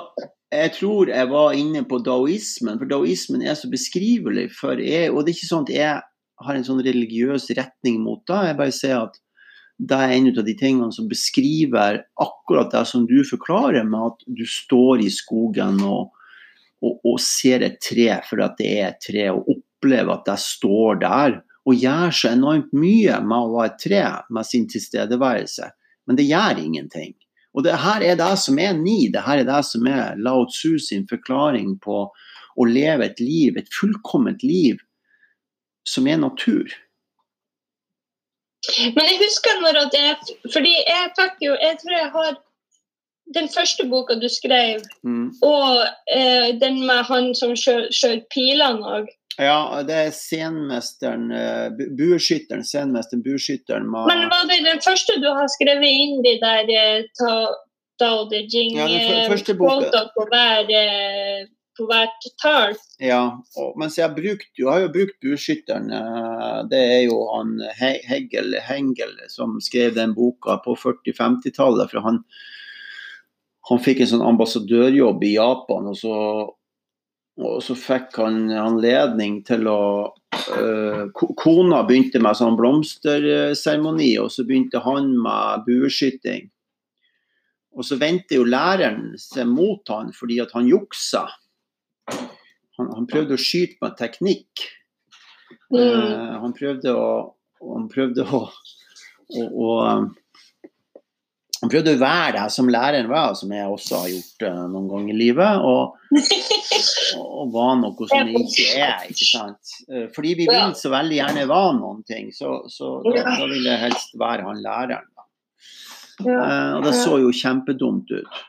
jeg 0.51 0.73
tror 0.77 1.11
jeg 1.11 1.29
var 1.31 1.55
inne 1.55 1.83
på 1.87 1.99
daoismen, 2.03 2.79
for 2.79 2.87
daoismen 2.87 3.43
er 3.43 3.55
så 3.59 3.69
beskrivelig 3.71 4.49
for 4.55 4.79
jeg, 4.79 5.11
Og 5.11 5.23
det 5.23 5.33
er 5.33 5.37
ikke 5.39 5.53
sånn 5.53 5.67
at 5.67 5.73
jeg 5.75 5.95
har 6.47 6.55
en 6.55 6.67
sånn 6.67 6.83
religiøs 6.85 7.49
retning 7.57 8.01
mot 8.03 8.21
det. 8.29 8.43
Jeg 8.51 8.59
bare 8.59 8.75
sier 8.75 8.99
at 9.07 9.17
det 9.77 9.97
er 9.97 10.13
en 10.15 10.29
av 10.31 10.45
de 10.45 10.55
tingene 10.57 10.93
som 10.93 11.09
beskriver 11.09 12.01
akkurat 12.21 12.71
det 12.73 12.83
som 12.89 13.05
du 13.09 13.19
forklarer, 13.27 13.85
med 13.85 14.13
at 14.13 14.23
du 14.39 14.45
står 14.49 15.03
i 15.05 15.11
skogen 15.13 15.81
og, 15.85 16.13
og, 16.83 16.99
og 17.05 17.19
ser 17.23 17.65
et 17.65 17.79
tre 17.83 18.19
for 18.27 18.43
at 18.45 18.57
det 18.59 18.71
er 18.77 18.89
et 18.91 19.03
tre, 19.07 19.29
og 19.33 19.47
opplever 19.55 20.13
at 20.13 20.25
det 20.29 20.39
står 20.43 21.01
der. 21.03 21.37
Og 21.67 21.75
gjør 21.75 22.13
så 22.15 22.31
enormt 22.31 22.71
mye 22.75 23.17
med 23.27 23.37
å 23.37 23.53
være 23.55 23.71
et 23.73 23.79
tre, 23.83 24.03
med 24.31 24.47
sin 24.47 24.67
tilstedeværelse. 24.71 25.71
Men 26.07 26.19
det 26.19 26.29
gjør 26.29 26.61
ingenting. 26.63 27.15
Og 27.57 27.65
det 27.65 27.75
her 27.81 28.03
er 28.05 28.17
det 28.19 28.33
som 28.39 28.59
er 28.61 28.75
ni, 28.77 29.07
det 29.11 29.23
her 29.25 29.41
er 29.41 29.47
det 29.47 29.63
som 29.65 29.87
er 29.89 30.19
Lao 30.21 30.45
Tzu 30.51 30.77
sin 30.79 31.07
forklaring 31.09 31.75
på 31.83 32.03
å 32.57 32.67
leve 32.69 33.09
et 33.09 33.21
liv, 33.21 33.57
et 33.57 33.71
fullkomment 33.73 34.43
liv, 34.45 34.77
som 35.87 36.07
er 36.07 36.19
natur. 36.21 36.69
Men 38.67 39.03
jeg 39.07 39.19
husker 39.21 39.61
når 39.63 39.77
at 39.85 39.93
jeg 39.95 40.33
Fordi 40.51 40.71
jeg 40.73 41.11
fikk 41.15 41.43
jo 41.45 41.53
Jeg 41.61 41.77
tror 41.79 41.93
jeg 41.93 42.07
har 42.11 42.33
den 43.35 43.49
første 43.51 43.87
boka 43.91 44.15
du 44.21 44.27
skrev, 44.31 44.83
mm. 45.03 45.29
og 45.43 45.83
eh, 46.13 46.53
den 46.59 46.81
med 46.87 47.03
han 47.09 47.33
som 47.35 47.55
skjøt 47.57 48.27
pilene 48.33 48.97
òg. 48.99 49.13
Ja, 49.37 49.83
det 49.85 49.93
er 49.93 50.15
senmesteren 50.17 51.27
uh, 51.29 51.67
bueskytteren, 51.93 52.63
senmesteren, 52.65 53.21
bueskytteren 53.21 53.85
Men 53.85 54.23
var 54.31 54.47
det 54.49 54.63
den 54.65 54.81
første 54.81 55.19
du 55.21 55.27
har 55.29 55.45
skrevet 55.53 55.85
inn 55.85 56.23
de 56.25 56.33
der 56.41 56.71
uh, 57.21 57.51
Tao 58.01 58.25
de 58.31 58.41
Jing 58.49 58.79
ja, 58.79 58.87
boka... 59.59 60.01
på 60.15 60.25
hver 60.31 60.65
på 61.77 61.85
hvert 61.89 62.27
tall. 62.41 62.75
Ja, 63.01 63.21
og, 63.59 63.77
mens 63.79 63.97
jeg 63.97 64.07
har 64.07 64.15
brukt, 64.17 64.49
du 64.57 64.67
har 64.69 64.83
jo 64.83 64.91
brukt 64.93 65.17
bueskytteren. 65.23 65.91
Eh, 65.93 66.59
det 66.71 66.81
er 66.97 67.01
jo 67.07 67.19
han 67.35 67.57
Hegel, 67.77 68.57
Hengel 68.65 69.15
som 69.33 69.57
skrev 69.63 69.95
den 69.97 70.15
boka 70.17 70.59
på 70.65 70.75
40-50-tallet. 70.81 71.91
for 71.93 72.05
han, 72.05 72.23
han 73.67 73.81
fikk 73.83 74.03
en 74.03 74.11
sånn 74.13 74.27
ambassadørjobb 74.27 75.23
i 75.27 75.33
Japan, 75.35 75.89
og 75.91 75.97
så, 75.99 76.17
og 77.41 77.57
så 77.63 77.75
fikk 77.77 78.19
han 78.21 78.45
anledning 78.55 79.41
til 79.47 79.67
å 79.67 79.81
øh, 80.55 81.07
Kona 81.13 81.81
begynte 81.87 82.21
med 82.23 82.39
sånn 82.39 82.55
blomsterseremoni, 82.59 84.13
og 84.23 84.31
så 84.31 84.47
begynte 84.47 84.83
han 84.85 85.11
med 85.19 85.67
bueskyting. 85.67 86.47
Og 87.77 87.85
så 87.85 87.99
vendte 88.01 88.39
jo 88.39 88.47
læreren 88.47 89.11
seg 89.21 89.49
mot 89.51 89.85
han 89.93 90.09
fordi 90.15 90.39
at 90.41 90.55
han 90.57 90.69
juksa 90.69 91.27
han, 92.77 92.89
han, 92.93 93.07
prøvde 93.09 93.35
å 93.35 93.41
skyte 93.41 93.77
med 93.81 93.97
teknikk. 93.99 94.63
Mm. 95.73 95.77
Uh, 95.77 96.33
han 96.43 96.53
prøvde 96.57 96.93
å, 96.93 97.09
han 97.73 97.87
prøvde 97.91 98.25
å, 98.37 98.43
å, 98.47 99.43
å 99.43 99.69
han 101.57 101.71
prøvde 101.71 101.95
å 101.95 101.99
være 101.99 102.35
det 102.35 102.45
som 102.53 102.67
læreren 102.69 103.07
var, 103.09 103.31
som 103.37 103.51
jeg 103.53 103.69
også 103.71 104.01
har 104.03 104.09
gjort 104.11 104.43
uh, 104.45 104.65
noen 104.69 104.89
ganger 104.91 105.13
i 105.13 105.17
livet. 105.17 105.63
Og, 105.65 105.95
og 107.39 107.53
var 107.55 107.79
noe 107.79 108.09
som 108.11 108.29
jeg 108.29 108.43
ikke 108.43 108.67
er. 108.85 109.07
ikke 109.09 109.25
sant? 109.25 109.73
Uh, 109.89 110.05
fordi 110.13 110.35
vi 110.37 110.47
vil 110.49 110.75
så 110.77 110.91
veldig 110.93 111.17
gjerne 111.17 111.47
være 111.49 111.71
noen 111.79 112.03
ting, 112.07 112.29
så, 112.35 112.59
så 112.69 112.91
da, 113.07 113.23
da, 113.25 113.47
vil 113.49 113.65
jeg 113.65 113.83
helst 113.87 114.13
være 114.21 114.45
han 114.45 114.61
læreren. 114.61 115.09
Uh, 116.21 116.77
og 116.77 116.85
det 116.85 116.93
så 116.97 117.17
jo 117.21 117.33
kjempedumt 117.33 118.13
ut. 118.13 118.39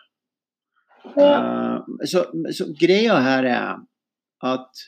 Så, 2.04 2.22
så, 2.52 2.68
greia 2.76 3.16
her 3.24 3.46
er 3.48 3.80
at 4.44 4.84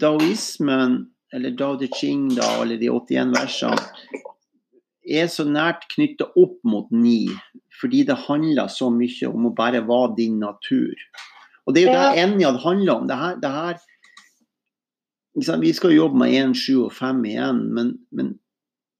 daoismen, 0.00 1.02
eller 1.34 1.52
Dao 1.54 1.76
de 1.78 1.90
Ching, 1.92 2.30
da, 2.34 2.48
eller 2.62 2.80
de 2.80 2.88
81 2.90 3.34
versene, 3.36 4.24
er 5.06 5.26
så 5.32 5.44
nært 5.48 5.86
knytta 5.94 6.24
opp 6.38 6.58
mot 6.66 6.90
ni, 6.92 7.30
fordi 7.80 8.04
det 8.08 8.24
handler 8.26 8.68
så 8.72 8.90
mye 8.92 9.26
om 9.30 9.46
å 9.48 9.56
bare 9.56 9.88
være 9.88 10.16
din 10.18 10.38
natur. 10.42 10.94
Og 11.66 11.74
det 11.74 11.80
er 11.82 11.86
jo 11.86 11.96
det 11.96 12.18
Enjad 12.24 12.56
handler 12.64 12.92
om. 12.94 13.06
Det 13.08 13.16
her, 13.16 13.34
det 13.40 13.50
her 13.54 13.76
vi 15.60 15.72
skal 15.72 15.92
jobbe 15.94 16.18
med 16.20 16.34
1, 16.34 16.56
7 16.58 16.84
og 16.84 16.92
5 16.96 17.24
igjen, 17.30 17.74
men, 17.74 17.88
men 18.10 18.38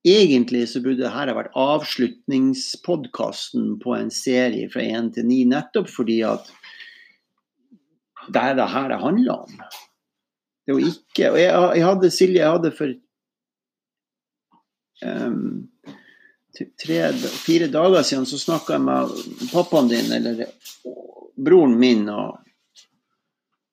egentlig 0.06 0.68
så 0.70 0.80
burde 0.82 1.02
dette 1.02 1.12
ha 1.12 1.34
vært 1.36 1.56
avslutningspodkasten 1.58 3.78
på 3.82 3.90
en 3.96 4.10
serie 4.14 4.70
fra 4.72 4.82
1 4.86 5.14
til 5.16 5.24
9, 5.28 5.44
nettopp 5.50 5.88
fordi 5.92 6.18
at 6.26 6.44
det 8.30 8.40
er 8.40 8.54
det 8.58 8.68
her 8.70 8.88
det 8.92 9.00
handler 9.02 9.34
om. 9.44 9.52
Det 10.64 10.70
er 10.70 10.74
jo 10.76 10.82
ikke 10.92 11.24
Og 11.32 11.38
jeg, 11.40 11.50
jeg 11.80 11.86
hadde 11.88 12.14
Silje, 12.14 12.42
jeg 12.42 12.54
hadde 12.54 12.76
for 12.76 12.88
um, 15.06 15.68
tre, 16.82 17.12
fire 17.44 17.70
dager 17.72 18.02
siden 18.06 18.26
så 18.28 18.40
snakka 18.40 18.76
jeg 18.76 18.84
med 18.86 19.14
pappaen 19.52 19.90
din, 19.90 20.12
eller 20.12 20.44
broren 21.36 21.78
min, 21.80 22.08
og, 22.08 22.40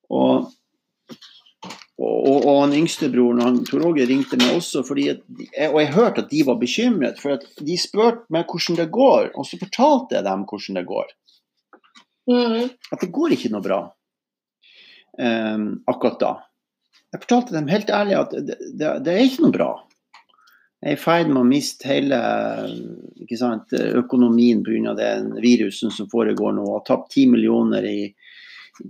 og 0.10 0.54
og, 1.98 2.44
og, 2.46 2.60
han 2.62 2.76
yngstebroren 2.78 3.42
han 3.42 3.56
Tor 3.66 3.88
Åge 3.88 4.06
ringte 4.06 4.38
meg 4.38 4.60
også, 4.60 4.84
at, 5.10 5.24
og 5.72 5.78
jeg 5.82 5.94
hørte 5.96 6.22
at 6.22 6.30
de 6.30 6.44
var 6.46 6.60
bekymret. 6.62 7.18
For 7.18 7.40
at 7.40 7.48
de 7.58 7.78
spurte 7.82 8.22
meg 8.34 8.46
hvordan 8.46 8.78
det 8.78 8.92
går, 8.94 9.32
og 9.34 9.48
så 9.50 9.58
fortalte 9.58 10.20
jeg 10.20 10.28
dem 10.28 10.44
hvordan 10.46 10.78
det 10.78 10.84
går. 10.92 11.16
Mm. 12.30 12.68
At 12.94 13.02
det 13.02 13.10
går 13.16 13.34
ikke 13.34 13.50
noe 13.50 13.66
bra 13.66 13.80
um, 15.18 15.68
akkurat 15.88 16.20
da. 16.22 16.32
Jeg 17.14 17.24
fortalte 17.24 17.56
dem 17.56 17.70
helt 17.72 17.90
ærlig 17.90 18.18
at 18.20 18.34
det, 18.36 18.58
det, 18.78 18.94
det 19.06 19.14
er 19.14 19.26
ikke 19.26 19.46
noe 19.48 19.56
bra. 19.56 19.72
Er 20.86 20.94
i 20.94 20.98
ferd 21.00 21.32
med 21.32 21.40
å 21.42 21.48
miste 21.48 21.88
hele 21.90 22.18
sant, 23.40 23.74
økonomien 23.74 24.64
pga. 24.66 24.94
den 24.98 25.42
virusen 25.42 25.92
som 25.92 26.10
foregår 26.12 26.52
nå. 26.54 26.74
Har 26.76 26.84
tapt 26.86 27.12
ti 27.16 27.28
millioner 27.30 27.86
i, 27.86 28.16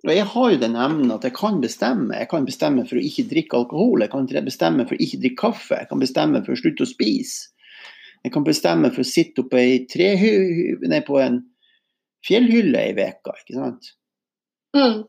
Og 0.08 0.12
jeg 0.16 0.26
har 0.32 0.52
jo 0.54 0.60
den 0.60 0.78
evnen 0.80 1.12
at 1.14 1.28
jeg 1.28 1.36
kan 1.36 1.60
bestemme. 1.62 2.16
Jeg 2.16 2.30
kan 2.32 2.48
bestemme 2.48 2.86
for 2.88 2.98
å 3.00 3.04
ikke 3.04 3.28
drikke 3.30 3.60
alkohol, 3.60 4.02
jeg 4.02 4.12
kan 4.12 4.28
bestemme 4.48 4.88
for 4.88 4.96
å 4.96 5.04
ikke 5.04 5.22
drikke 5.22 5.42
kaffe, 5.44 5.78
jeg 5.84 5.92
kan 5.92 6.02
bestemme 6.02 6.42
for 6.46 6.56
å 6.56 6.60
slutte 6.60 6.88
å 6.88 6.90
spise. 6.90 7.52
Jeg 8.26 8.34
kan 8.36 8.44
bestemme 8.48 8.92
for 8.92 9.04
å 9.04 9.08
sitte 9.08 9.46
oppe 9.46 9.62
i 9.62 9.78
trehy- 9.92 10.76
nei, 10.90 11.02
på 11.06 11.20
en 11.22 11.44
fjellhylle 12.26 12.84
i 12.90 12.96
veka, 12.98 13.36
ikke 13.42 13.58
sant. 13.58 13.92
Mm. 14.76 15.04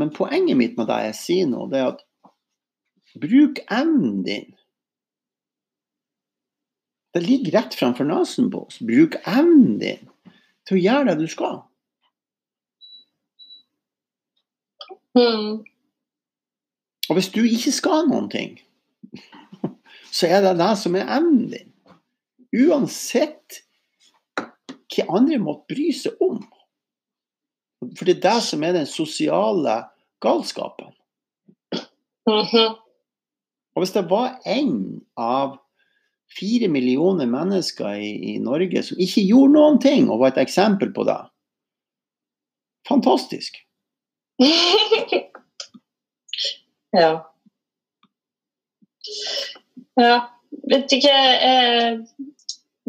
Men 0.00 0.12
poenget 0.14 0.58
mitt 0.60 0.76
med 0.78 0.88
det 0.90 1.00
jeg 1.08 1.18
sier 1.20 1.48
nå, 1.50 1.66
det 1.72 1.80
er 1.80 1.92
at 1.94 2.04
bruk 3.20 3.60
evnen 3.72 4.22
din. 4.26 4.50
Det 7.14 7.22
ligger 7.22 7.60
rett 7.60 7.76
framfor 7.78 8.08
nesen 8.08 8.50
på 8.50 8.64
oss. 8.66 8.80
Bruk 8.82 9.16
evnen 9.22 9.78
din 9.82 10.10
til 10.66 10.78
å 10.78 10.82
gjøre 10.82 11.12
det 11.12 11.20
du 11.22 11.30
skal. 11.30 11.62
Mm. 15.14 15.62
Og 17.04 17.18
hvis 17.18 17.30
du 17.30 17.44
ikke 17.44 17.72
skal 17.74 18.08
noen 18.08 18.30
ting, 18.32 18.56
så 20.16 20.30
er 20.30 20.42
det 20.42 20.56
det 20.58 20.72
som 20.80 20.96
er 20.98 21.12
evnen 21.18 21.52
din. 21.52 21.70
Uansett 22.64 23.63
hva 24.94 25.18
andre 25.18 25.40
måtte 25.42 25.74
bry 25.74 25.90
seg 25.94 26.20
om. 26.24 26.40
For 27.98 28.08
det 28.08 28.16
er 28.18 28.24
det 28.28 28.38
som 28.46 28.64
er 28.64 28.76
den 28.76 28.88
sosiale 28.88 29.82
galskapen. 30.24 30.94
Mhm. 32.28 32.80
Og 33.74 33.82
hvis 33.82 33.92
det 33.92 34.06
var 34.10 34.38
én 34.46 35.02
av 35.18 35.58
fire 36.38 36.68
millioner 36.68 37.26
mennesker 37.26 37.98
i, 37.98 38.34
i 38.34 38.38
Norge 38.42 38.82
som 38.86 39.00
ikke 39.02 39.26
gjorde 39.26 39.52
noen 39.56 39.80
ting, 39.82 40.10
og 40.10 40.20
var 40.22 40.32
et 40.32 40.44
eksempel 40.46 40.92
på 40.94 41.04
det 41.08 41.20
Fantastisk. 42.88 43.56
ja. 47.00 47.12
Ja. 49.96 50.16
Vet 50.70 50.92
ikke 50.92 51.14
Jeg 51.14 51.98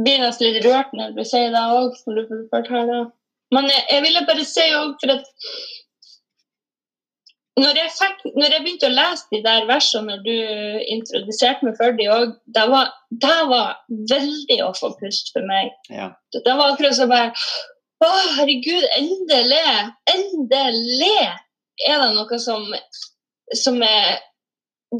blir 0.02 0.22
nesten 0.24 0.50
litt 0.50 0.66
rørt 0.66 0.92
når 0.96 1.16
du 1.16 1.24
sier 1.28 1.54
det 1.54 1.64
òg, 1.78 1.96
som 2.00 2.18
du 2.18 2.26
forteller. 2.52 3.08
Men 3.54 3.70
jeg, 3.70 3.84
jeg 3.92 4.04
ville 4.04 4.28
bare 4.28 4.46
si 4.48 4.66
òg, 4.76 4.96
for 5.02 5.16
at 5.16 5.30
når 7.56 7.78
jeg, 7.80 7.92
fikk, 7.96 8.26
når 8.36 8.52
jeg 8.52 8.64
begynte 8.66 8.88
å 8.90 8.96
lese 8.96 9.30
de 9.32 9.40
der 9.46 9.68
versene 9.70 10.12
når 10.12 10.24
du 10.26 10.34
introduserte 10.92 11.64
meg 11.64 11.78
for 11.80 11.96
de 11.96 12.10
òg, 12.12 12.34
det 12.58 12.66
var, 12.72 12.92
det 13.24 13.38
var 13.48 13.78
veldig 14.12 14.60
å 14.66 14.74
få 14.76 14.92
pust 15.00 15.32
for 15.32 15.48
meg. 15.48 15.72
Ja. 15.88 16.10
Det 16.36 16.44
var 16.52 16.74
akkurat 16.74 16.98
som 16.98 17.14
bare 17.14 17.32
Å, 18.04 18.08
herregud, 18.36 18.84
endelig! 18.98 19.62
Endelig 20.12 21.14
er 21.88 22.02
det 22.02 22.10
noe 22.18 22.40
som, 22.44 22.68
som 23.56 23.80
er 23.88 24.18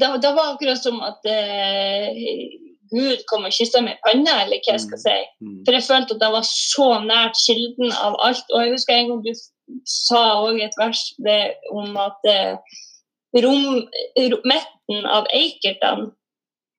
det, 0.00 0.08
det 0.24 0.32
var 0.32 0.54
akkurat 0.54 0.80
som 0.80 0.96
at 1.04 1.28
eh, 1.28 2.16
Gud 2.92 3.22
kom 3.30 3.44
og 3.48 3.54
kyssa 3.54 3.80
meg 3.84 3.96
i 3.96 4.02
panna, 4.06 4.34
eller 4.44 4.60
hva 4.62 4.74
jeg 4.74 4.84
skal 4.86 5.00
si. 5.02 5.16
Mm. 5.42 5.60
For 5.66 5.76
jeg 5.76 5.86
følte 5.86 6.16
at 6.16 6.22
det 6.22 6.32
var 6.34 6.46
så 6.48 6.88
nært 7.04 7.38
kilden 7.42 7.92
av 7.92 8.18
alt. 8.26 8.44
Og 8.54 8.64
jeg 8.64 8.74
husker 8.76 8.94
en 8.98 9.12
gang 9.12 9.22
du 9.24 9.32
sa 9.90 10.22
òg 10.44 10.60
et 10.62 10.76
vers 10.78 11.02
det, 11.26 11.40
om 11.74 11.96
at 12.00 12.28
eh, 12.30 12.76
rom, 13.44 13.80
ro- 14.30 14.44
midten 14.46 15.08
av 15.10 15.26
Eikertene, 15.34 16.12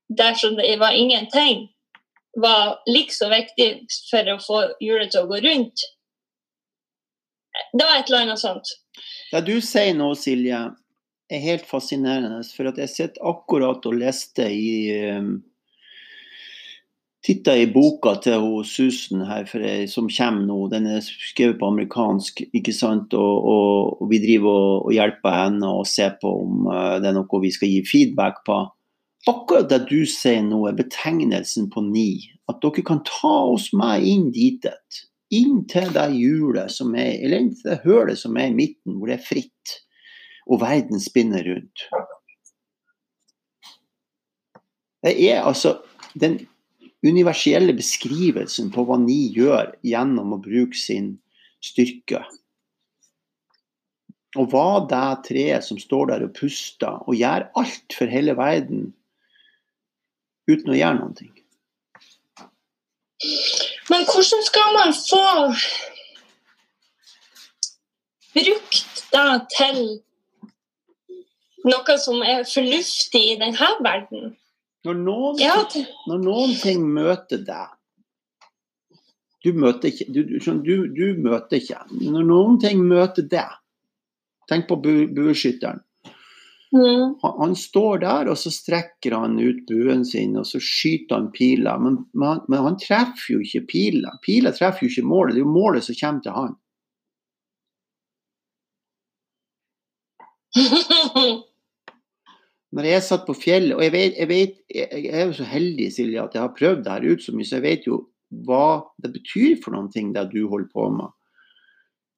dersom 0.08 0.55
det 0.55 0.78
var 0.80 0.95
ingenting, 0.95 1.68
var 2.38 2.78
like 2.88 3.12
så 3.16 3.28
viktig 3.34 3.72
for 4.12 4.32
å 4.32 4.39
få 4.39 4.64
hjulet 4.84 5.12
til 5.12 5.26
å 5.26 5.30
gå 5.32 5.39
rundt. 5.43 5.86
Det 7.74 7.86
var 7.86 7.97
et 7.99 8.10
eller 8.12 8.28
annet 8.28 8.39
sånt. 8.41 8.70
Det 9.32 9.41
du 9.47 9.58
sier 9.66 9.95
nå, 9.97 10.12
Silje, 10.16 10.60
er 11.28 11.41
helt 11.43 11.66
fascinerende. 11.68 12.43
For 12.55 12.70
at 12.70 12.78
jeg 12.80 12.93
sitter 12.93 13.26
akkurat 13.28 13.84
og 13.89 13.97
leste 13.99 14.45
i 14.53 14.93
um, 15.18 15.34
Titta 17.28 17.57
i 17.59 17.65
boka 17.67 18.13
til 18.23 18.39
hun 18.39 18.63
Susan 18.63 19.25
her, 19.28 19.49
jeg, 19.51 19.89
som 19.91 20.05
kommer 20.07 20.45
nå. 20.47 20.61
Den 20.71 20.86
er 20.88 21.01
skrevet 21.03 21.57
på 21.59 21.67
amerikansk, 21.67 22.39
ikke 22.55 22.71
sant? 22.71 23.11
Og, 23.19 23.49
og, 23.51 23.97
og 23.99 24.11
vi 24.13 24.21
driver 24.23 24.55
og, 24.55 24.86
og 24.88 24.95
hjelper 24.95 25.36
henne 25.36 25.73
og 25.82 25.89
ser 25.91 26.15
på 26.21 26.32
om 26.45 26.69
uh, 26.71 26.95
det 27.03 27.11
er 27.11 27.17
noe 27.17 27.41
vi 27.43 27.51
skal 27.51 27.73
gi 27.73 27.84
feedback 27.89 28.39
på. 28.47 28.61
Akkurat 29.28 29.67
det 29.67 29.82
du 29.89 30.05
sier 30.07 30.39
nå, 30.45 30.61
er 30.69 30.80
betegnelsen 30.80 31.67
på 31.73 31.84
ni. 31.89 32.32
At 32.47 32.63
dere 32.63 32.88
kan 32.88 33.03
ta 33.03 33.36
oss 33.51 33.73
med 33.75 34.07
inn 34.07 34.30
dit. 34.32 34.71
Inn 35.36 35.65
til 35.67 35.91
det 35.99 36.07
hjulet 36.15 36.71
som 36.71 36.95
er, 36.95 37.17
eller 37.19 37.43
inn 37.43 37.55
til 37.59 37.73
det 37.73 37.82
hølet 37.84 38.23
som 38.23 38.39
er 38.39 38.53
i 38.53 38.55
midten, 38.55 38.95
hvor 38.95 39.11
det 39.11 39.19
er 39.19 39.28
fritt. 39.28 39.80
Og 40.47 40.63
verden 40.63 41.03
spinner 41.03 41.43
rundt. 41.43 41.89
Det 45.03 45.19
er 45.28 45.43
altså 45.43 45.82
den 46.15 46.45
universelle 47.06 47.76
beskrivelsen 47.78 48.72
på 48.74 48.86
hva 48.88 48.98
ni 49.02 49.28
gjør 49.36 49.76
gjennom 49.86 50.36
å 50.36 50.41
bruke 50.41 50.78
sin 50.78 51.16
styrke. 51.64 52.24
Og 54.38 54.52
hva 54.52 54.84
det 54.89 55.06
treet 55.30 55.66
som 55.66 55.80
står 55.82 56.12
der 56.12 56.26
og 56.28 56.36
puster 56.38 57.02
og 57.06 57.18
gjør 57.18 57.48
alt 57.58 57.98
for 57.98 58.12
hele 58.12 58.36
verden 58.38 58.92
uten 60.47 60.74
å 60.74 60.78
gjøre 60.78 61.00
noe. 61.01 61.30
Men 63.89 64.04
hvordan 64.05 64.43
skal 64.46 64.76
man 64.76 64.93
få 64.93 65.24
brukt 68.38 69.05
det 69.13 69.32
til 69.55 69.80
noe 71.67 71.96
som 72.00 72.21
er 72.21 72.43
fornuftig 72.47 73.24
i 73.32 73.39
denne 73.42 73.71
verden? 73.84 74.36
Når 74.88 75.00
noen, 75.04 75.39
Ja, 75.42 75.55
når 76.08 76.22
noen 76.24 76.54
ting 76.62 76.86
møter 76.96 77.42
deg 77.47 77.74
Du 79.46 79.51
møter 79.54 79.92
ikke 79.92 80.08
du, 80.16 80.22
du, 80.34 80.78
du, 80.96 81.05
møter 81.24 81.59
ikke. 81.62 81.82
Når 82.01 82.24
noen 82.30 82.58
ting 82.64 82.82
møter 82.88 83.28
deg 83.32 83.51
Tenk 84.47 84.64
på 84.70 84.78
bu, 84.80 84.93
bueskytteren. 85.12 85.82
Mm. 86.72 87.18
Han, 87.24 87.34
han 87.42 87.54
står 87.59 88.00
der, 88.04 88.30
og 88.32 88.38
så 88.39 88.51
strekker 88.51 89.14
han 89.16 89.36
ut 89.39 89.59
buen 89.68 90.05
sin, 90.08 90.38
og 90.39 90.46
så 90.47 90.59
skyter 90.64 91.16
han 91.20 91.28
piler. 91.36 91.80
Men, 91.84 91.97
men, 92.14 92.28
han- 92.30 92.46
men 92.47 92.64
han 92.64 92.78
treffer 92.80 93.34
jo 93.34 93.42
ikke 93.43 93.66
pila. 93.74 94.14
Pila 94.24 94.51
treffer 94.55 94.86
jo 94.88 94.92
ikke 94.93 95.08
målet. 95.08 95.36
Det 95.36 95.42
er 95.42 95.46
jo 95.46 95.51
målet 95.51 95.84
som 95.88 96.00
kommer 96.00 96.24
til 96.24 96.38
han. 96.38 96.55
Når 102.76 102.84
jeg 102.89 103.04
satt 103.06 103.24
på 103.28 103.36
fjellet, 103.38 103.76
og 103.78 103.84
jeg 103.86 103.94
vet, 103.94 104.18
jeg, 104.20 104.28
vet, 104.28 104.56
jeg 104.76 105.12
er 105.14 105.30
jo 105.30 105.36
så 105.38 105.46
heldig 105.48 105.88
Silje, 105.96 106.24
at 106.24 106.34
jeg 106.36 106.44
har 106.44 106.56
prøvd 106.58 106.82
det 106.84 106.92
her 106.92 107.06
ut 107.08 107.24
så 107.24 107.36
mye, 107.36 107.48
så 107.48 107.60
jeg 107.60 107.64
vet 107.64 107.88
jo 107.88 108.02
hva 108.48 108.82
det 109.00 109.14
betyr 109.14 109.56
for 109.64 109.76
noen 109.76 109.88
ting 109.94 110.10
det 110.16 110.26
du 110.34 110.42
holder 110.52 110.68
på 110.74 110.89
med. 110.98 111.14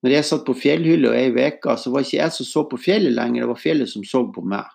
Når 0.02 0.16
jeg 0.16 0.26
satt 0.26 0.46
på 0.48 0.56
fjellhylla 0.58 1.12
ei 1.20 1.30
uke, 1.36 1.76
så 1.78 1.92
var 1.94 2.06
ikke 2.06 2.18
jeg 2.18 2.34
som 2.34 2.48
så 2.48 2.64
på 2.72 2.80
fjellet 2.82 3.14
lenger, 3.14 3.44
det 3.44 3.52
var 3.52 3.62
fjellet 3.62 3.92
som 3.92 4.06
så 4.08 4.24
på 4.34 4.42
meg. 4.48 4.66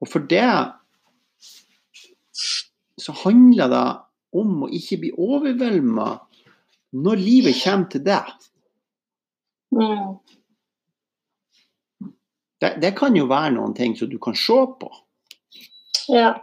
Og 0.00 0.08
for 0.08 0.26
det 0.28 0.48
så 3.00 3.14
handler 3.22 3.70
det 3.72 3.86
om 4.36 4.66
å 4.66 4.70
ikke 4.74 5.00
bli 5.04 5.12
overvelda 5.16 6.10
når 7.00 7.22
livet 7.22 7.58
kommer 7.62 7.88
til 7.92 8.04
deg. 8.04 8.30
Mm. 9.70 10.18
Det, 12.60 12.74
det 12.82 12.92
kan 12.98 13.16
jo 13.16 13.26
være 13.30 13.54
noen 13.56 13.74
ting 13.76 13.96
som 13.96 14.10
du 14.10 14.18
kan 14.22 14.36
se 14.36 14.58
på. 14.80 14.90
Ja. 16.12 16.34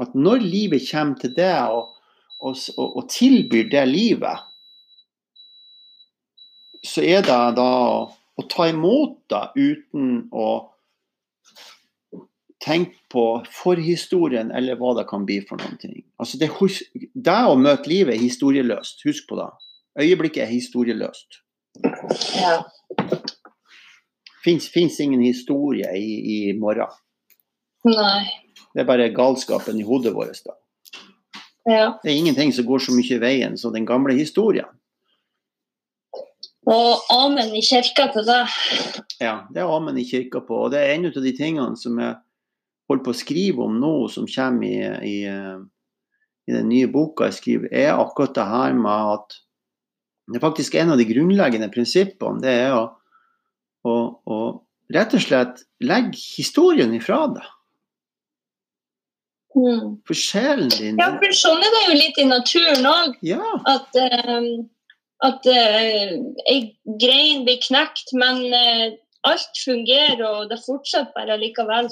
At 0.00 0.14
når 0.16 0.42
livet 0.42 0.88
kommer 0.90 1.20
til 1.20 1.34
deg 1.36 1.74
og, 1.76 1.92
og, 2.40 2.56
og, 2.76 2.96
og 3.02 3.08
tilbyr 3.12 3.68
det 3.70 3.84
livet, 3.88 4.46
så 6.86 7.04
er 7.04 7.22
det 7.26 7.38
da 7.58 7.70
å 8.40 8.46
ta 8.48 8.70
imot 8.70 9.18
det 9.30 9.44
uten 9.60 10.12
å 10.32 10.48
tenke 12.60 12.96
på 13.12 13.24
forhistorien 13.54 14.50
eller 14.56 14.78
hva 14.80 14.94
det 14.98 15.06
kan 15.08 15.24
bli 15.28 15.40
for 15.48 15.60
noen 15.60 15.78
ting. 15.80 16.00
Altså 16.20 16.40
det, 16.40 16.50
det 17.14 17.40
å 17.48 17.56
møte 17.60 17.88
livet 17.92 18.16
er 18.16 18.24
historieløst. 18.24 19.04
Husk 19.06 19.28
på 19.30 19.38
det. 19.40 19.48
Øyeblikket 20.00 20.44
er 20.46 20.52
historieløst. 20.52 21.42
ja. 22.40 22.56
Fins 24.44 25.00
ingen 25.00 25.20
historie 25.20 25.90
i, 25.96 26.10
i 26.34 26.38
morgen. 26.58 26.88
Nei. 27.84 28.24
Det 28.74 28.82
er 28.82 28.88
bare 28.88 29.10
galskapen 29.14 29.78
i 29.80 29.86
hodet 29.86 30.14
vårt. 30.14 30.42
da. 30.46 30.56
Ja. 31.68 31.86
Det 32.02 32.10
er 32.10 32.16
ingenting 32.16 32.52
som 32.52 32.66
går 32.68 32.86
så 32.86 32.94
mye 32.96 33.16
i 33.16 33.20
veien 33.20 33.58
som 33.60 33.74
den 33.74 33.88
gamle 33.88 34.14
historien. 34.16 34.68
Og 36.70 37.06
amen 37.10 37.54
i 37.56 37.62
kirka 37.64 38.10
til 38.14 38.26
det. 38.28 38.42
Ja, 39.20 39.40
det 39.50 39.62
er 39.62 39.72
amen 39.72 39.98
i 39.98 40.06
kirka 40.06 40.42
på. 40.44 40.66
Og 40.66 40.72
det 40.74 40.80
er 40.80 40.94
en 40.94 41.08
av 41.08 41.22
de 41.24 41.32
tingene 41.36 41.76
som 41.80 41.98
jeg 41.98 42.16
holder 42.90 43.04
på 43.06 43.14
å 43.14 43.20
skrive 43.20 43.64
om 43.64 43.78
nå, 43.80 43.94
som 44.12 44.28
kommer 44.28 44.66
i, 44.66 44.76
i, 45.08 45.18
i 46.46 46.54
den 46.54 46.68
nye 46.70 46.90
boka 46.92 47.30
jeg 47.30 47.38
skriver, 47.40 47.72
er 47.72 47.96
akkurat 47.96 48.36
det 48.36 48.48
her 48.50 48.76
med 48.78 49.14
at 49.18 49.40
Det 50.30 50.38
er 50.38 50.44
faktisk 50.44 50.76
en 50.78 50.92
av 50.92 51.00
de 51.00 51.08
grunnleggende 51.08 51.66
prinsippene. 51.74 52.38
Det 52.38 52.50
er 52.54 52.76
å, 52.76 52.84
å, 53.86 53.94
og 54.26 54.94
rett 54.94 55.14
og 55.16 55.22
slett 55.24 55.64
legge 55.84 56.18
historien 56.18 56.92
ifra 56.96 57.24
deg. 57.34 57.48
Mm. 59.50 59.96
For 60.06 60.14
sjelen 60.14 60.70
din 60.70 61.00
Ja, 61.00 61.08
for 61.18 61.34
sånn 61.34 61.58
er 61.58 61.72
det 61.74 61.86
jo 61.88 61.94
litt 61.98 62.18
i 62.22 62.26
naturen 62.28 62.86
òg. 62.86 63.16
Ja, 63.26 63.42
At, 63.66 63.96
uh, 63.98 64.46
at 65.26 65.48
uh, 65.50 66.12
ei 66.46 66.60
grein 67.02 67.42
blir 67.48 67.58
knekt, 67.64 68.14
men 68.14 68.44
uh, 68.54 68.94
alt 69.26 69.62
fungerer, 69.64 70.22
og 70.22 70.52
det 70.52 70.60
fortsetter 70.64 71.10
bare 71.16 71.40
likevel. 71.42 71.90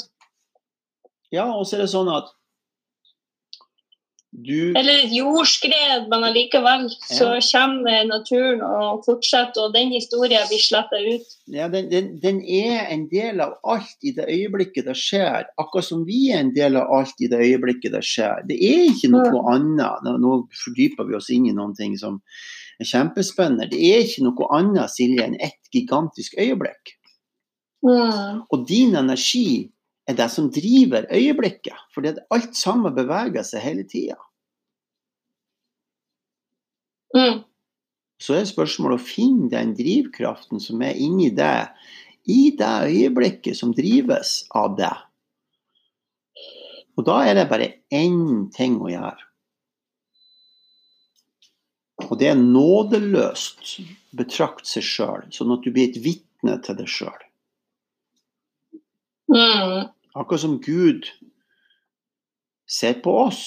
ja, 1.34 1.44
og 1.50 1.66
så 1.66 1.76
er 1.76 1.82
det 1.84 1.90
sånn 1.92 2.08
at 2.08 2.30
du 4.44 4.72
Eller 4.78 5.06
jordskred, 5.12 6.08
men 6.10 6.24
allikevel 6.24 6.86
så 6.90 7.30
kommer 7.42 8.04
naturen 8.08 8.62
og 8.64 9.04
fortsetter, 9.06 9.68
og 9.68 9.74
den 9.76 9.92
historien 9.94 10.46
blir 10.50 10.62
sletta 10.62 11.00
ut. 11.02 11.32
ja, 11.54 11.68
den, 11.72 11.88
den, 11.90 12.10
den 12.22 12.42
er 12.42 12.90
en 12.92 13.06
del 13.10 13.40
av 13.44 13.56
alt 13.64 14.06
i 14.06 14.12
det 14.16 14.28
øyeblikket 14.28 14.88
det 14.88 14.96
skjer. 14.98 15.48
Akkurat 15.60 15.88
som 15.88 16.04
vi 16.08 16.28
er 16.32 16.42
en 16.44 16.52
del 16.56 16.78
av 16.80 16.92
alt 17.00 17.24
i 17.24 17.30
det 17.30 17.40
øyeblikket 17.44 17.96
det 17.96 18.04
skjer. 18.06 18.44
Det 18.48 18.58
er 18.58 18.86
ikke 18.92 19.12
noe 19.14 19.42
annet. 19.54 20.04
Nå, 20.06 20.16
nå 20.22 20.36
fordyper 20.64 21.08
vi 21.08 21.18
oss 21.18 21.32
inn 21.34 21.48
i 21.48 21.56
noen 21.56 21.74
ting 21.78 21.96
som 22.00 22.20
er 22.78 22.88
kjempespennende. 22.88 23.70
Det 23.72 23.80
er 23.90 24.04
ikke 24.06 24.28
noe 24.28 24.52
annet, 24.58 24.92
Silje, 24.92 25.24
enn 25.26 25.38
ett 25.42 25.72
gigantisk 25.74 26.38
øyeblikk. 26.38 26.94
Mm. 27.86 28.46
Og 28.50 28.64
din 28.68 28.96
energi 28.98 29.70
er 30.08 30.16
det 30.18 30.30
som 30.32 30.48
driver 30.52 31.06
øyeblikket. 31.12 31.76
Fordi 31.94 32.14
alt 32.34 32.56
sammen 32.56 32.94
beveger 32.96 33.44
seg 33.46 33.64
hele 33.64 33.84
tida. 33.88 34.16
Mm. 37.16 37.44
Så 38.18 38.34
er 38.34 38.48
spørsmålet 38.48 38.98
å 38.98 39.06
finne 39.06 39.50
den 39.52 39.74
drivkraften 39.78 40.60
som 40.62 40.82
er 40.82 40.98
inni 40.98 41.30
deg, 41.34 41.70
i 42.28 42.50
det 42.58 42.74
øyeblikket 42.90 43.56
som 43.56 43.70
drives 43.72 44.42
av 44.52 44.74
deg. 44.76 45.04
Og 46.98 47.06
da 47.06 47.22
er 47.24 47.38
det 47.38 47.48
bare 47.48 47.70
én 47.94 48.48
ting 48.52 48.76
å 48.82 48.90
gjøre. 48.90 49.22
Og 52.08 52.18
det 52.20 52.28
er 52.30 52.38
nådeløst 52.38 53.78
betrakt 54.18 54.68
seg 54.68 54.84
sjøl, 54.86 55.24
sånn 55.34 55.54
at 55.54 55.64
du 55.64 55.72
blir 55.72 55.88
et 55.88 55.98
vitne 56.02 56.58
til 56.64 56.78
deg 56.78 56.90
sjøl. 56.90 57.24
Mm. 59.28 59.88
Akkurat 60.18 60.42
som 60.42 60.58
Gud 60.62 61.08
ser 62.68 63.00
på 63.04 63.14
oss, 63.26 63.42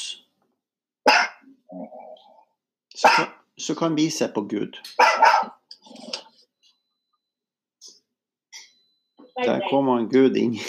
så 2.96 3.12
så 3.62 3.76
kan 3.76 3.96
vi 3.96 4.10
se 4.12 4.28
på 4.28 4.42
Gud. 4.42 4.78
Der 9.46 9.60
kom 9.70 9.88
han 9.88 10.10
Gud 10.10 10.36
inn. 10.38 10.60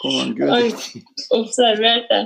kom 0.00 0.14
han 0.20 0.34
Gud 0.38 0.48
inn. 0.64 1.04
observerte. 1.40 2.18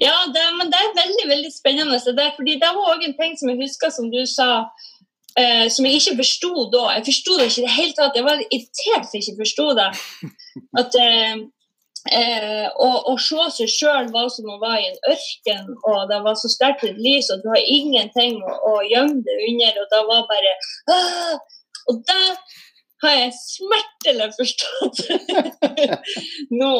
Ja, 0.00 0.16
det, 0.34 0.44
men 0.58 0.66
det 0.72 0.78
er 0.82 0.98
veldig 1.02 1.26
veldig 1.34 1.52
spennende. 1.54 1.98
Det, 2.18 2.28
fordi 2.36 2.52
det 2.62 2.70
var 2.76 2.92
òg 2.94 3.00
en 3.06 3.18
ting 3.20 3.32
som 3.38 3.52
jeg 3.52 3.62
husker 3.62 3.88
som 3.94 4.06
du 4.10 4.22
sa, 4.30 4.50
eh, 5.38 5.66
som 5.72 5.86
jeg 5.86 6.00
ikke 6.00 6.18
forsto 6.22 6.52
da. 6.74 6.84
Jeg 6.96 7.08
forsto 7.10 7.32
det 7.38 7.50
ikke 7.50 7.62
i 7.62 7.66
det 7.66 7.76
hele 7.80 7.94
tatt. 7.98 8.18
Jeg 8.18 8.28
var 8.28 8.38
irritert 8.46 9.04
for 9.04 9.18
jeg 9.18 9.26
ikke 9.26 9.42
forsto 9.44 9.66
det. 9.80 9.90
At 10.82 10.90
eh, 11.02 11.34
eh, 12.12 12.66
å, 12.82 12.88
å 13.10 13.16
se 13.20 13.48
seg 13.56 13.72
sjøl 13.72 14.10
var 14.14 14.28
som 14.32 14.48
å 14.52 14.60
være 14.62 14.82
i 14.82 14.88
en 14.90 15.12
ørken, 15.14 15.74
og 15.88 16.06
det 16.10 16.20
var 16.24 16.38
så 16.40 16.50
sterkt 16.52 16.84
et 16.86 17.00
lys, 17.00 17.30
og 17.34 17.42
du 17.44 17.50
har 17.52 17.62
ingenting 17.62 18.38
å, 18.42 18.56
å 18.70 18.74
gjemme 18.86 19.22
det 19.26 19.36
under, 19.50 19.82
og 19.82 19.92
det 19.94 20.02
var 20.12 20.24
bare 20.30 20.56
«Åh!» 20.96 21.36
Og 21.86 22.00
det 22.02 22.22
har 23.04 23.12
jeg 23.14 23.34
smertelig 23.38 24.30
forstått 24.34 25.02
nå. 26.60 26.72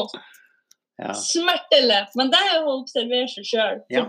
Ja. 0.98 1.12
Smertelig. 1.12 2.00
Men 2.18 2.32
det 2.32 2.40
er 2.40 2.56
jo 2.56 2.70
å 2.70 2.78
observere 2.80 3.28
seg 3.30 3.46
sjøl. 3.46 3.82
Ja. 3.92 4.02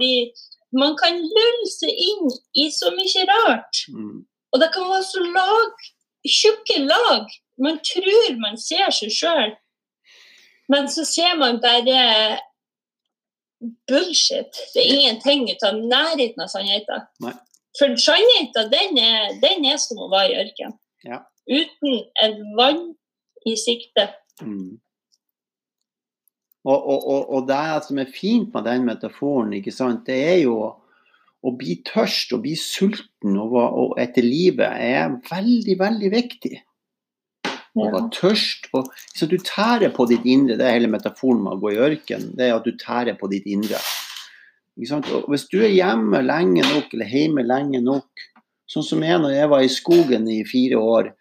Man 0.76 0.96
kan 1.00 1.20
lulle 1.20 1.70
seg 1.72 1.92
inn 1.92 2.32
i 2.60 2.68
så 2.74 2.92
mye 2.96 3.28
rart. 3.30 3.84
Mm. 3.92 4.24
Og 4.54 4.64
det 4.64 4.72
kan 4.74 4.90
være 4.90 5.06
så 5.08 5.24
lag, 5.26 5.86
tjukke 6.28 6.82
lag. 6.88 7.30
Man 7.62 7.80
tror 7.86 8.40
man 8.42 8.58
ser 8.62 8.90
seg 8.96 9.14
sjøl, 9.14 9.54
men 10.72 10.90
så 10.92 11.06
ser 11.08 11.38
man 11.40 11.62
bare 11.64 12.40
bullshit. 13.90 14.58
Det 14.74 14.84
er 14.84 14.94
ingenting 14.94 15.48
ut 15.52 15.64
av 15.66 15.80
nærheten 15.80 16.44
av 16.44 16.52
sannheten. 16.52 17.06
Nei. 17.24 17.34
For 17.78 17.94
sannheten, 18.02 18.72
den 18.74 19.00
er, 19.02 19.38
den 19.42 19.66
er 19.70 19.80
som 19.82 20.02
å 20.02 20.10
være 20.12 20.34
i 20.34 20.40
ørken. 20.44 20.76
Ja. 21.06 21.22
Uten 21.48 22.02
et 22.24 22.42
vann 22.58 22.84
i 23.48 23.56
sikte. 23.60 24.10
Mm. 24.42 24.78
Og, 26.68 26.76
og, 26.76 27.00
og, 27.08 27.30
og 27.38 27.48
det 27.48 27.84
som 27.86 28.02
er 28.02 28.12
fint 28.12 28.52
med 28.54 28.66
den 28.68 28.84
metaforen, 28.90 29.54
det 29.56 30.18
er 30.18 30.42
jo 30.42 30.58
å, 30.68 31.52
bli 31.56 31.78
tørst 31.88 32.34
og 32.36 32.44
bli 32.44 32.58
sulten 32.60 33.38
og 33.40 33.94
etter 34.02 34.26
livet 34.26 34.68
er 34.68 35.16
veldig, 35.30 35.78
veldig 35.80 36.12
viktig. 36.12 36.58
Å 37.78 37.92
var 37.94 38.10
tørst 38.14 38.68
og 38.76 38.90
så 39.16 39.28
Du 39.30 39.38
tærer 39.38 39.94
på 39.94 40.08
ditt 40.10 40.26
indre. 40.26 40.58
Det 40.58 40.66
er 40.66 40.78
hele 40.78 40.92
metaforen 40.92 41.44
med 41.44 41.56
å 41.56 41.62
gå 41.62 41.74
i 41.74 41.80
ørken. 41.90 42.32
Det 42.38 42.48
er 42.48 42.56
at 42.58 42.68
du 42.68 42.74
tærer 42.80 43.18
på 43.20 43.30
ditt 43.32 43.48
indre. 43.50 43.80
Ikke 44.78 44.92
sant? 44.92 45.10
Og 45.14 45.30
hvis 45.34 45.48
du 45.52 45.60
er 45.64 45.74
hjemme 45.74 46.22
lenge 46.26 46.66
nok, 46.68 46.92
eller 46.94 47.10
hjemme 47.10 47.46
lenge 47.46 47.82
nok, 47.82 48.28
sånn 48.70 48.86
som 48.86 49.04
jeg 49.06 49.22
når 49.24 49.34
jeg 49.34 49.50
var 49.54 49.64
i 49.66 49.72
skogen 49.72 50.28
i 50.30 50.44
fire 50.48 50.82
år, 50.82 51.12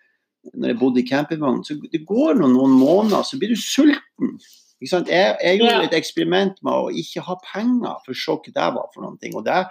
når 0.55 0.73
jeg 0.73 0.78
bodde 0.81 1.03
i 1.03 1.09
campingvogn, 1.09 1.62
så 1.66 1.77
det 1.93 2.05
går 2.07 2.37
noen, 2.39 2.55
noen 2.55 2.77
måneder, 2.78 3.24
så 3.27 3.39
blir 3.41 3.55
du 3.55 3.61
sulten. 3.61 4.37
Ikke? 4.83 5.01
Jeg, 5.09 5.37
jeg 5.41 5.61
gjorde 5.62 5.87
et 5.89 5.97
eksperiment 5.97 6.59
med 6.66 6.73
å 6.73 6.91
ikke 7.03 7.24
ha 7.27 7.39
penger, 7.43 8.03
for 8.05 8.27
hva 8.27 8.37
det 8.45 8.66
var 8.77 8.91
for 8.93 9.07
noen 9.07 9.16
ting. 9.23 9.35
Og 9.39 9.47
det 9.47 9.62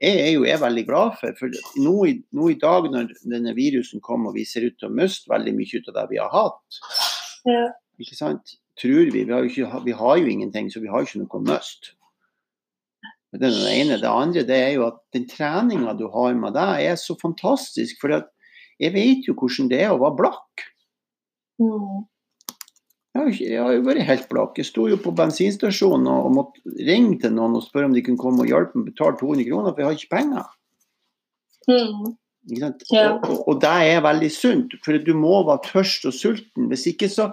er 0.00 0.30
jo 0.32 0.46
jeg 0.46 0.60
veldig 0.62 0.86
glad 0.88 1.18
for. 1.20 1.34
For 1.38 1.52
nå 1.84 1.94
i, 2.08 2.14
nå 2.32 2.48
i 2.52 2.58
dag 2.60 2.88
når 2.90 3.12
denne 3.28 3.52
virusen 3.56 4.00
kom 4.00 4.26
og 4.30 4.34
vi 4.38 4.46
ser 4.48 4.64
ut 4.68 4.78
til 4.80 4.88
å 4.88 4.94
miste 4.96 5.28
veldig 5.30 5.52
mye 5.58 5.80
ut 5.80 5.90
av 5.92 5.98
det 6.00 6.06
vi 6.14 6.20
har 6.22 6.32
hatt, 6.32 6.80
Ja. 7.48 7.68
ikke 8.00 8.16
sant? 8.16 8.56
tror 8.80 9.10
vi. 9.12 9.24
Vi 9.24 9.32
har 9.32 9.44
ikke, 9.44 9.80
vi 9.84 9.92
har 9.92 10.16
jo 10.16 10.28
ingenting, 10.30 10.70
så 10.72 10.80
vi 10.80 10.88
har 10.88 11.04
ikke 11.04 11.20
noe 11.20 11.36
å 11.36 11.42
miste. 11.44 11.92
Det 13.30 13.46
er 13.46 13.52
det 13.54 13.74
ene. 13.76 13.98
Det 14.00 14.08
andre 14.10 14.42
det 14.46 14.56
er 14.56 14.70
jo 14.74 14.86
at 14.88 14.98
den 15.14 15.26
treninga 15.30 15.92
du 15.98 16.06
har 16.10 16.34
med 16.34 16.56
deg, 16.56 16.86
er 16.90 16.96
så 16.98 17.14
fantastisk. 17.20 18.00
For 18.00 18.16
jeg 18.80 18.94
vet 18.94 19.28
jo 19.28 19.36
hvordan 19.38 19.68
det 19.70 19.82
er 19.84 19.92
å 19.92 20.00
være 20.00 20.18
blakk. 20.18 20.64
Mm. 21.60 22.06
Jeg 23.20 23.26
har, 23.26 23.42
jeg 23.52 23.60
har 23.60 23.74
jo 23.76 23.84
vært 23.84 24.06
helt 24.08 24.28
blakk. 24.30 24.56
Jeg 24.60 24.68
sto 24.70 24.86
jo 24.88 24.96
på 25.00 25.12
bensinstasjonen 25.16 26.08
og, 26.08 26.28
og 26.28 26.34
måtte 26.38 26.78
ringe 26.88 27.18
til 27.20 27.34
noen 27.36 27.58
og 27.58 27.66
spørre 27.66 27.90
om 27.90 27.94
de 27.96 28.02
kunne 28.06 28.20
komme 28.20 28.44
og 28.44 28.50
hjelpe 28.50 28.80
meg 28.80 28.90
betale 28.92 29.18
200 29.20 29.46
kroner, 29.48 29.74
for 29.74 29.82
jeg 29.82 29.88
har 29.88 29.98
ikke 29.98 30.14
penger. 30.16 30.48
Mm. 31.68 32.14
Ikke 32.48 32.62
sant? 32.64 32.84
Ja. 32.90 33.06
Og, 33.12 33.26
og, 33.28 33.42
og 33.52 33.60
det 33.62 33.72
er 33.90 34.04
veldig 34.06 34.30
sunt, 34.32 34.76
for 34.84 35.00
du 35.04 35.12
må 35.18 35.42
være 35.48 35.66
tørst 35.68 36.08
og 36.08 36.16
sulten. 36.16 36.70
Hvis 36.72 36.86
ikke 36.92 37.10
så 37.12 37.30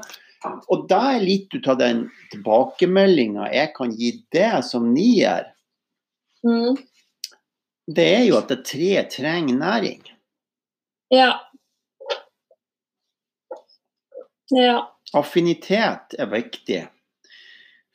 Og 0.70 0.84
det 0.88 0.98
er 0.98 1.24
litt 1.24 1.56
ut 1.56 1.66
av 1.68 1.80
den 1.80 2.04
tilbakemeldinga 2.32 3.48
jeg 3.52 3.72
kan 3.76 3.96
gi 3.98 4.12
deg 4.32 4.60
som 4.64 4.92
nier. 4.94 5.50
Mm. 6.46 6.78
Det 7.88 8.06
er 8.20 8.24
jo 8.28 8.38
at 8.38 8.52
det 8.52 8.62
tre 8.68 9.02
trenger 9.10 9.58
næring. 9.58 10.04
Ja. 11.12 11.32
Ja. 14.52 14.78
Affinitet 15.16 16.16
er 16.20 16.30
viktig. 16.32 16.84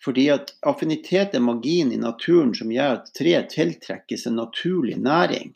Fordi 0.02 0.26
at 0.34 0.54
affinitet 0.66 1.36
er 1.36 1.44
magien 1.44 1.92
i 1.92 2.00
naturen 2.00 2.54
som 2.56 2.72
gjør 2.72 2.96
at 2.96 3.12
tre 3.14 3.36
tiltrekkes 3.50 4.26
en 4.26 4.40
naturlig 4.40 4.96
næring. 4.98 5.52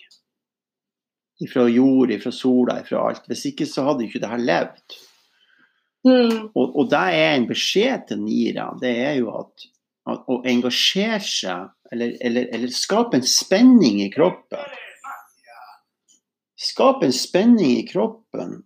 Fra 1.50 1.66
jord, 1.68 2.12
fra 2.22 2.32
sola, 2.32 2.78
fra 2.86 3.08
alt. 3.08 3.26
Hvis 3.28 3.48
ikke 3.50 3.66
så 3.68 3.88
hadde 3.88 4.06
ikke 4.06 4.22
det 4.22 4.30
her 4.30 4.44
levd. 4.44 4.98
Mm. 6.06 6.52
Og, 6.54 6.76
og 6.78 6.90
det 6.92 7.06
er 7.18 7.32
en 7.34 7.48
beskjed 7.48 8.06
til 8.08 8.22
Nira. 8.22 8.70
Det 8.80 8.92
er 9.02 9.16
jo 9.18 9.32
at, 9.40 9.66
at 10.12 10.30
å 10.30 10.38
engasjere 10.46 11.24
seg, 11.26 11.72
eller, 11.92 12.14
eller, 12.22 12.46
eller 12.54 12.74
skape 12.74 13.18
en 13.18 13.26
spenning 13.26 14.00
i 14.02 14.10
kroppen 14.10 14.74
Skape 16.56 17.06
en 17.06 17.14
spenning 17.14 17.76
i 17.76 17.84
kroppen 17.86 18.56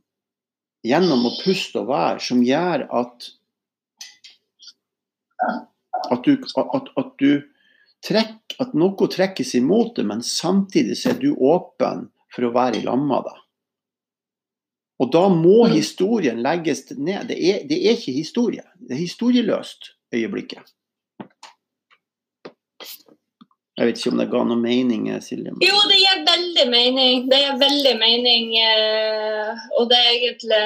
gjennom 0.86 1.26
å 1.28 1.34
puste 1.42 1.82
og 1.82 1.90
være, 1.90 2.20
som 2.24 2.42
gjør 2.44 2.86
at 3.00 3.30
at 6.10 6.24
du, 6.24 6.34
at, 6.56 6.88
at 7.00 7.12
du 7.20 7.42
trekk, 8.04 8.56
at 8.60 8.72
noe 8.76 9.08
trekkes 9.12 9.54
imot 9.58 9.94
deg, 9.96 10.08
men 10.08 10.24
samtidig 10.24 10.96
så 11.00 11.12
er 11.12 11.20
du 11.20 11.30
åpen 11.34 12.08
for 12.34 12.48
å 12.48 12.52
være 12.54 12.80
i 12.80 12.84
lag 12.84 13.00
med 13.00 13.24
det. 13.28 13.36
Og 15.00 15.12
da 15.12 15.22
må 15.32 15.66
Mm. 15.66 15.72
historien 15.72 16.42
legges 16.42 16.90
ned. 16.90 17.28
Det 17.28 17.38
er, 17.40 17.62
det 17.68 17.78
er 17.78 17.96
ikke 17.96 18.12
historie. 18.12 18.64
Det 18.76 18.96
er 18.96 19.00
historieløst 19.00 19.94
øyeblikket. 20.12 20.74
Jeg 23.80 23.88
vet 23.88 24.00
ikke 24.00 24.10
om 24.12 24.18
det 24.20 24.26
ga 24.28 24.40
noe 24.44 24.60
mening, 24.60 25.06
eh, 25.08 25.22
Silje. 25.24 25.54
Jo, 25.64 25.78
det 25.88 25.96
gir 25.96 26.18
veldig 26.26 26.66
mening. 26.68 27.22
Det 27.30 27.38
gir 27.40 27.54
veldig 27.62 27.94
mening. 27.96 28.50
Eh, 28.60 29.62
og 29.78 29.88
det 29.88 29.96
er 29.96 30.10
egentlig 30.18 30.58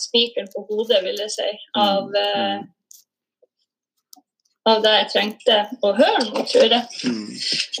spikeren 0.00 0.48
på 0.54 0.64
hodet, 0.70 1.02
vil 1.04 1.20
jeg 1.26 1.34
si, 1.34 1.50
av, 1.76 2.08
Mm, 2.08 2.16
eh, 2.22 2.62
av 4.70 4.82
det 4.84 4.90
jeg 4.94 5.06
trengte 5.12 5.56
å 5.84 5.90
høre 5.96 6.20
nå, 6.28 6.42
tror 6.50 6.72
jeg. 6.74 6.84
Mm. 7.08 7.30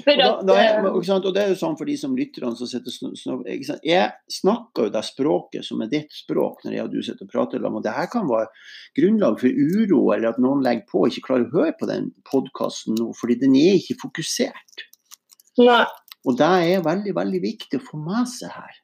For 0.04 0.12
Og, 0.12 0.18
da, 0.18 0.28
at, 0.28 0.46
da 0.48 0.56
er, 0.62 0.78
eh, 0.78 1.10
og 1.18 1.28
det 1.34 1.42
er 1.42 1.52
jo 1.52 1.58
sånn 1.60 1.76
for 1.78 1.88
de 1.90 1.96
som 2.00 2.16
lytterne 2.16 2.56
som 2.58 2.70
sitter 2.70 2.94
sno- 2.94 3.12
sno- 3.18 3.38
ikke 3.46 3.68
sant? 3.68 3.84
Jeg 3.86 4.10
snakker 4.38 4.88
jo 4.88 4.94
det 4.96 5.04
språket 5.08 5.64
som 5.68 5.82
er 5.84 5.90
ditt 5.92 6.12
språk, 6.16 6.64
når 6.64 6.76
jeg 6.78 6.84
og 6.86 6.92
du 6.96 6.98
sitter 7.02 7.26
og 7.28 7.32
prater 7.32 7.62
sammen. 7.64 7.82
Det 7.84 7.94
her 7.96 8.10
kan 8.12 8.26
være 8.30 8.48
grunnlag 8.98 9.38
for 9.40 9.48
uro, 9.48 10.02
eller 10.16 10.28
at 10.32 10.38
noen 10.42 10.62
legger 10.66 10.86
på 10.90 11.04
og 11.04 11.12
ikke 11.12 11.26
klarer 11.28 11.46
å 11.48 11.54
høre 11.58 11.76
på 11.80 11.88
den 11.90 12.10
podkasten 12.28 12.96
nå, 12.98 13.10
fordi 13.18 13.38
den 13.44 13.54
er 13.58 13.78
ikke 13.80 13.98
fokusert. 14.06 14.86
Nei. 15.58 15.84
Og 16.26 16.36
det 16.36 16.46
er 16.74 16.82
veldig, 16.84 17.14
veldig 17.16 17.40
viktig 17.42 17.78
å 17.80 17.84
få 17.86 17.98
med 18.02 18.26
seg 18.28 18.50
her. 18.52 18.74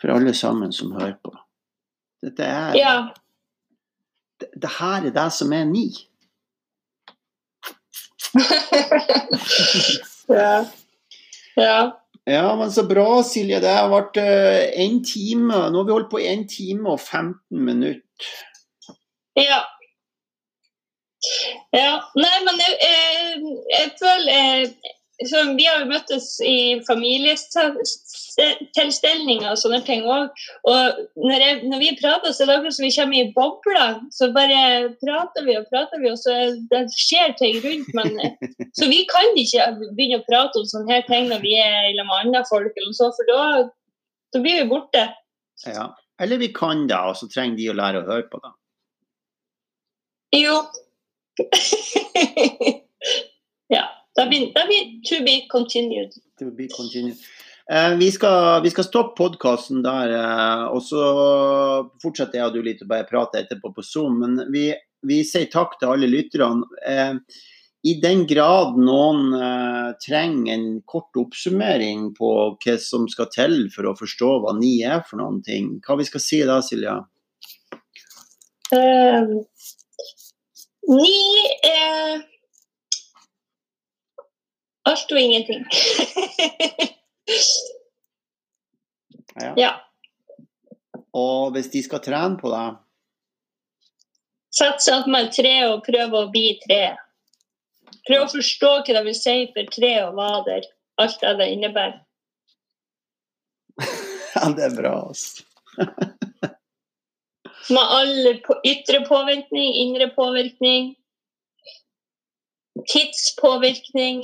For 0.00 0.12
alle 0.12 0.32
sammen 0.36 0.72
som 0.74 0.92
hører 0.96 1.16
på. 1.24 1.30
Dette 2.24 2.44
er, 2.44 2.74
Ja. 2.76 2.94
det, 4.40 4.48
det 4.60 4.70
her 4.78 5.06
er 5.06 5.14
det 5.14 5.26
som 5.32 5.52
er 5.52 5.64
ni. 5.68 5.86
ja. 10.38 10.66
ja. 11.54 12.00
Ja, 12.24 12.56
men 12.56 12.72
så 12.72 12.82
bra, 12.88 13.22
Silje. 13.26 13.60
Det 13.60 13.72
har 13.76 13.90
vært 13.92 14.16
én 14.16 15.02
time. 15.04 15.58
Nå 15.70 15.82
har 15.82 15.88
vi 15.88 15.92
holdt 15.92 16.10
på 16.14 16.22
én 16.24 16.46
time 16.48 16.88
og 16.94 17.00
15 17.02 17.36
minutter. 17.52 18.30
Ja. 19.36 19.60
Ja. 21.74 21.98
Nei, 22.16 22.38
men 22.46 22.62
jeg, 22.62 22.78
jeg, 22.80 23.58
jeg 23.74 23.92
føler 24.00 24.32
eh, 24.38 24.94
så 25.22 25.54
Vi 25.54 25.62
har 25.66 25.80
jo 25.82 25.92
møttes 25.92 26.40
i 26.42 26.82
familietilstelninger 26.88 29.50
og 29.50 29.58
sånne 29.60 29.80
ting 29.86 30.02
òg. 30.10 30.24
Og 30.66 30.82
når, 31.22 31.38
jeg, 31.38 31.62
når 31.70 31.78
vi 31.82 31.98
prater, 32.00 32.32
så 32.34 32.42
er 32.42 32.46
det 32.50 32.56
akkurat 32.58 32.76
som 32.76 32.86
vi 32.86 32.96
kommer 32.96 33.16
i 33.20 33.32
bobler. 33.36 33.92
Så 34.14 34.22
bare 34.34 34.60
prater 34.98 35.42
vi 35.46 35.54
og 35.60 35.68
prater 35.70 35.98
vi, 36.02 36.08
og 36.10 36.18
så 36.18 36.30
det 36.72 36.82
skjer 36.98 37.28
ting 37.38 37.54
rundt. 37.62 37.88
Men, 37.94 38.10
så 38.78 38.84
vi 38.90 39.00
kan 39.10 39.28
ikke 39.38 39.62
begynne 39.84 40.18
å 40.18 40.26
prate 40.26 40.58
om 40.60 40.66
sånne 40.72 40.92
her 40.96 41.04
ting 41.06 41.24
når 41.30 41.40
vi 41.46 41.52
er 41.62 41.94
sammen 41.94 42.10
med 42.10 42.20
andre 42.24 42.42
folk, 42.50 42.74
eller 42.74 42.94
så, 42.98 43.06
for 43.14 43.24
da, 43.30 43.40
da 44.34 44.36
blir 44.42 44.56
vi 44.62 44.72
borte. 44.74 45.02
Ja. 45.68 45.84
Eller 46.22 46.38
vi 46.38 46.48
kan 46.54 46.86
det, 46.90 46.98
og 46.98 47.16
så 47.18 47.26
trenger 47.30 47.56
de 47.58 47.70
å 47.70 47.78
lære 47.78 47.98
å 48.02 48.06
høre 48.06 48.26
på 48.30 48.38
det. 48.42 48.52
Jo. 50.34 50.56
ja. 53.76 53.84
Det 54.14 54.26
blir, 54.30 54.52
vi 54.68 54.78
to 55.08 55.24
be 55.24 55.40
continued. 55.50 56.12
To 56.38 56.50
be 56.50 56.68
continued. 56.68 57.16
Eh, 57.72 57.96
vi, 57.96 58.10
skal, 58.12 58.62
vi 58.62 58.70
skal 58.70 58.84
stoppe 58.84 59.16
podkasten 59.18 59.80
der, 59.82 60.12
eh, 60.14 60.64
og 60.68 60.82
så 60.84 61.06
fortsetter 62.02 62.38
jeg 62.38 62.50
og 62.50 62.54
du 62.54 62.60
litt 62.62 62.84
og 62.84 62.90
bare 62.92 63.08
prater 63.08 63.42
etterpå 63.42 63.72
på 63.74 63.84
Zoom. 63.86 64.20
Men 64.20 64.52
vi, 64.52 64.68
vi 65.06 65.22
sier 65.26 65.48
takk 65.52 65.78
til 65.80 65.94
alle 65.94 66.10
lytterne. 66.10 66.68
Eh, 66.86 67.16
I 67.84 67.94
den 68.04 68.22
grad 68.28 68.76
noen 68.80 69.32
eh, 69.38 69.88
trenger 70.04 70.52
en 70.54 70.68
kort 70.86 71.16
oppsummering 71.20 72.12
på 72.18 72.30
hva 72.60 72.76
som 72.80 73.08
skal 73.10 73.32
til 73.32 73.58
for 73.74 73.88
å 73.88 73.96
forstå 73.98 74.30
hva 74.44 74.54
ni 74.60 74.76
er 74.84 75.02
for 75.08 75.22
noen 75.22 75.40
ting, 75.44 75.74
hva 75.84 75.98
vi 75.98 76.06
skal 76.08 76.22
si 76.22 76.44
da, 76.46 76.60
Silja? 76.64 77.00
Uh, 78.74 79.44
ni 80.88 81.18
er 81.68 82.22
alt 84.90 85.12
og 85.12 85.20
ingenting. 85.20 85.64
Ja. 89.40 89.52
ja. 89.58 89.72
Og 91.14 91.54
hvis 91.54 91.70
de 91.72 91.82
skal 91.82 92.02
trene 92.04 92.38
på 92.38 92.50
det, 92.52 92.66
Satse 94.54 94.92
at 94.94 95.08
man 95.10 95.24
med 95.26 95.32
tre 95.34 95.54
og 95.66 95.82
prøve 95.82 96.20
å 96.20 96.30
bli 96.30 96.52
tre. 96.62 96.94
Prøv 98.06 98.22
å 98.22 98.30
forstå 98.30 98.70
hva 98.76 98.94
det 98.94 99.02
vil 99.08 99.16
si 99.18 99.34
for 99.54 99.70
tre 99.74 99.92
å 100.04 100.12
være 100.14 100.42
der. 100.46 100.68
Alt 101.02 101.16
det 101.22 101.32
det 101.40 101.48
innebærer. 101.56 101.96
ja, 104.36 104.44
det 104.54 104.68
er 104.68 104.76
bra, 104.76 104.92
altså. 105.08 105.42
Med 107.74 107.94
all 107.96 108.28
på 108.44 108.58
ytre 108.68 109.00
påvirkning, 109.08 109.72
indre 109.80 110.10
påvirkning, 110.14 110.92
tidspåvirkning, 112.92 114.20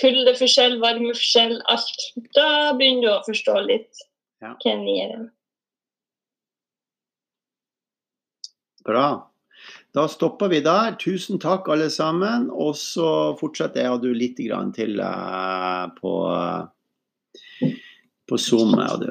kuldeforskjell, 0.00 0.78
varmeforskjell, 0.82 1.58
alt. 1.70 2.04
Da 2.36 2.48
begynner 2.78 3.02
du 3.06 3.10
å 3.14 3.22
forstå 3.28 3.58
litt 3.68 4.04
Ja. 4.42 4.54
hvem 4.64 4.84
vi 4.84 4.98
er. 5.04 5.30
Bra. 8.84 9.06
Da 9.94 10.08
stopper 10.10 10.48
vi 10.52 10.60
der. 10.60 10.96
Tusen 11.00 11.38
takk, 11.40 11.68
alle 11.72 11.88
sammen. 11.90 12.50
Og 12.50 12.74
så 12.76 13.06
fortsetter 13.40 13.84
jeg 13.84 13.94
og 13.94 14.02
du 14.02 14.10
litt 14.12 14.40
grann 14.42 14.72
til 14.76 14.98
eh, 15.00 15.84
på, 16.00 16.14
på 18.28 18.40
Zoom. 18.42 18.74
og 18.74 19.00
du. 19.06 19.10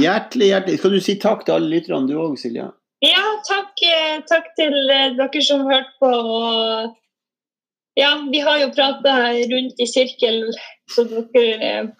Hjertelig, 0.00 0.48
hjertelig. 0.52 0.78
Skal 0.80 0.94
du 0.96 1.00
si 1.04 1.18
takk 1.22 1.44
til 1.46 1.58
alle 1.58 1.72
lytterne 1.74 2.08
du 2.10 2.16
òg, 2.18 2.38
Silja? 2.40 2.70
Ja, 3.04 3.24
takk, 3.46 3.82
eh, 3.84 4.20
takk 4.30 4.52
til 4.56 4.74
eh, 4.90 5.10
dere 5.18 5.42
som 5.44 5.66
hørte 5.68 5.92
på. 6.00 6.08
Og 6.08 6.94
ja, 7.94 8.10
vi 8.32 8.40
har 8.40 8.58
jo 8.58 8.72
prata 8.74 9.14
rundt 9.50 9.80
i 9.80 9.86
sirkel, 9.86 10.48
så 10.94 11.04
dere 11.10 11.68
eh, 11.68 11.92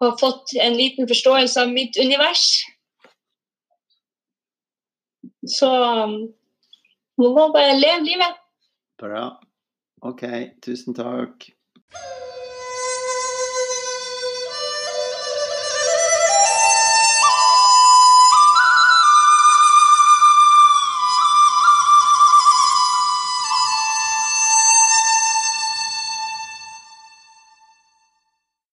har 0.00 0.16
fått 0.20 0.54
en 0.62 0.76
liten 0.76 1.08
forståelse 1.08 1.62
av 1.62 1.72
mitt 1.72 1.96
univers. 1.98 2.46
Så 5.46 5.70
man 7.16 7.34
må 7.34 7.48
bare 7.54 7.78
leve 7.78 8.04
livet. 8.04 8.40
Bra. 9.02 9.28
OK. 10.02 10.22
Tusen 10.64 10.96
takk. 10.96 11.48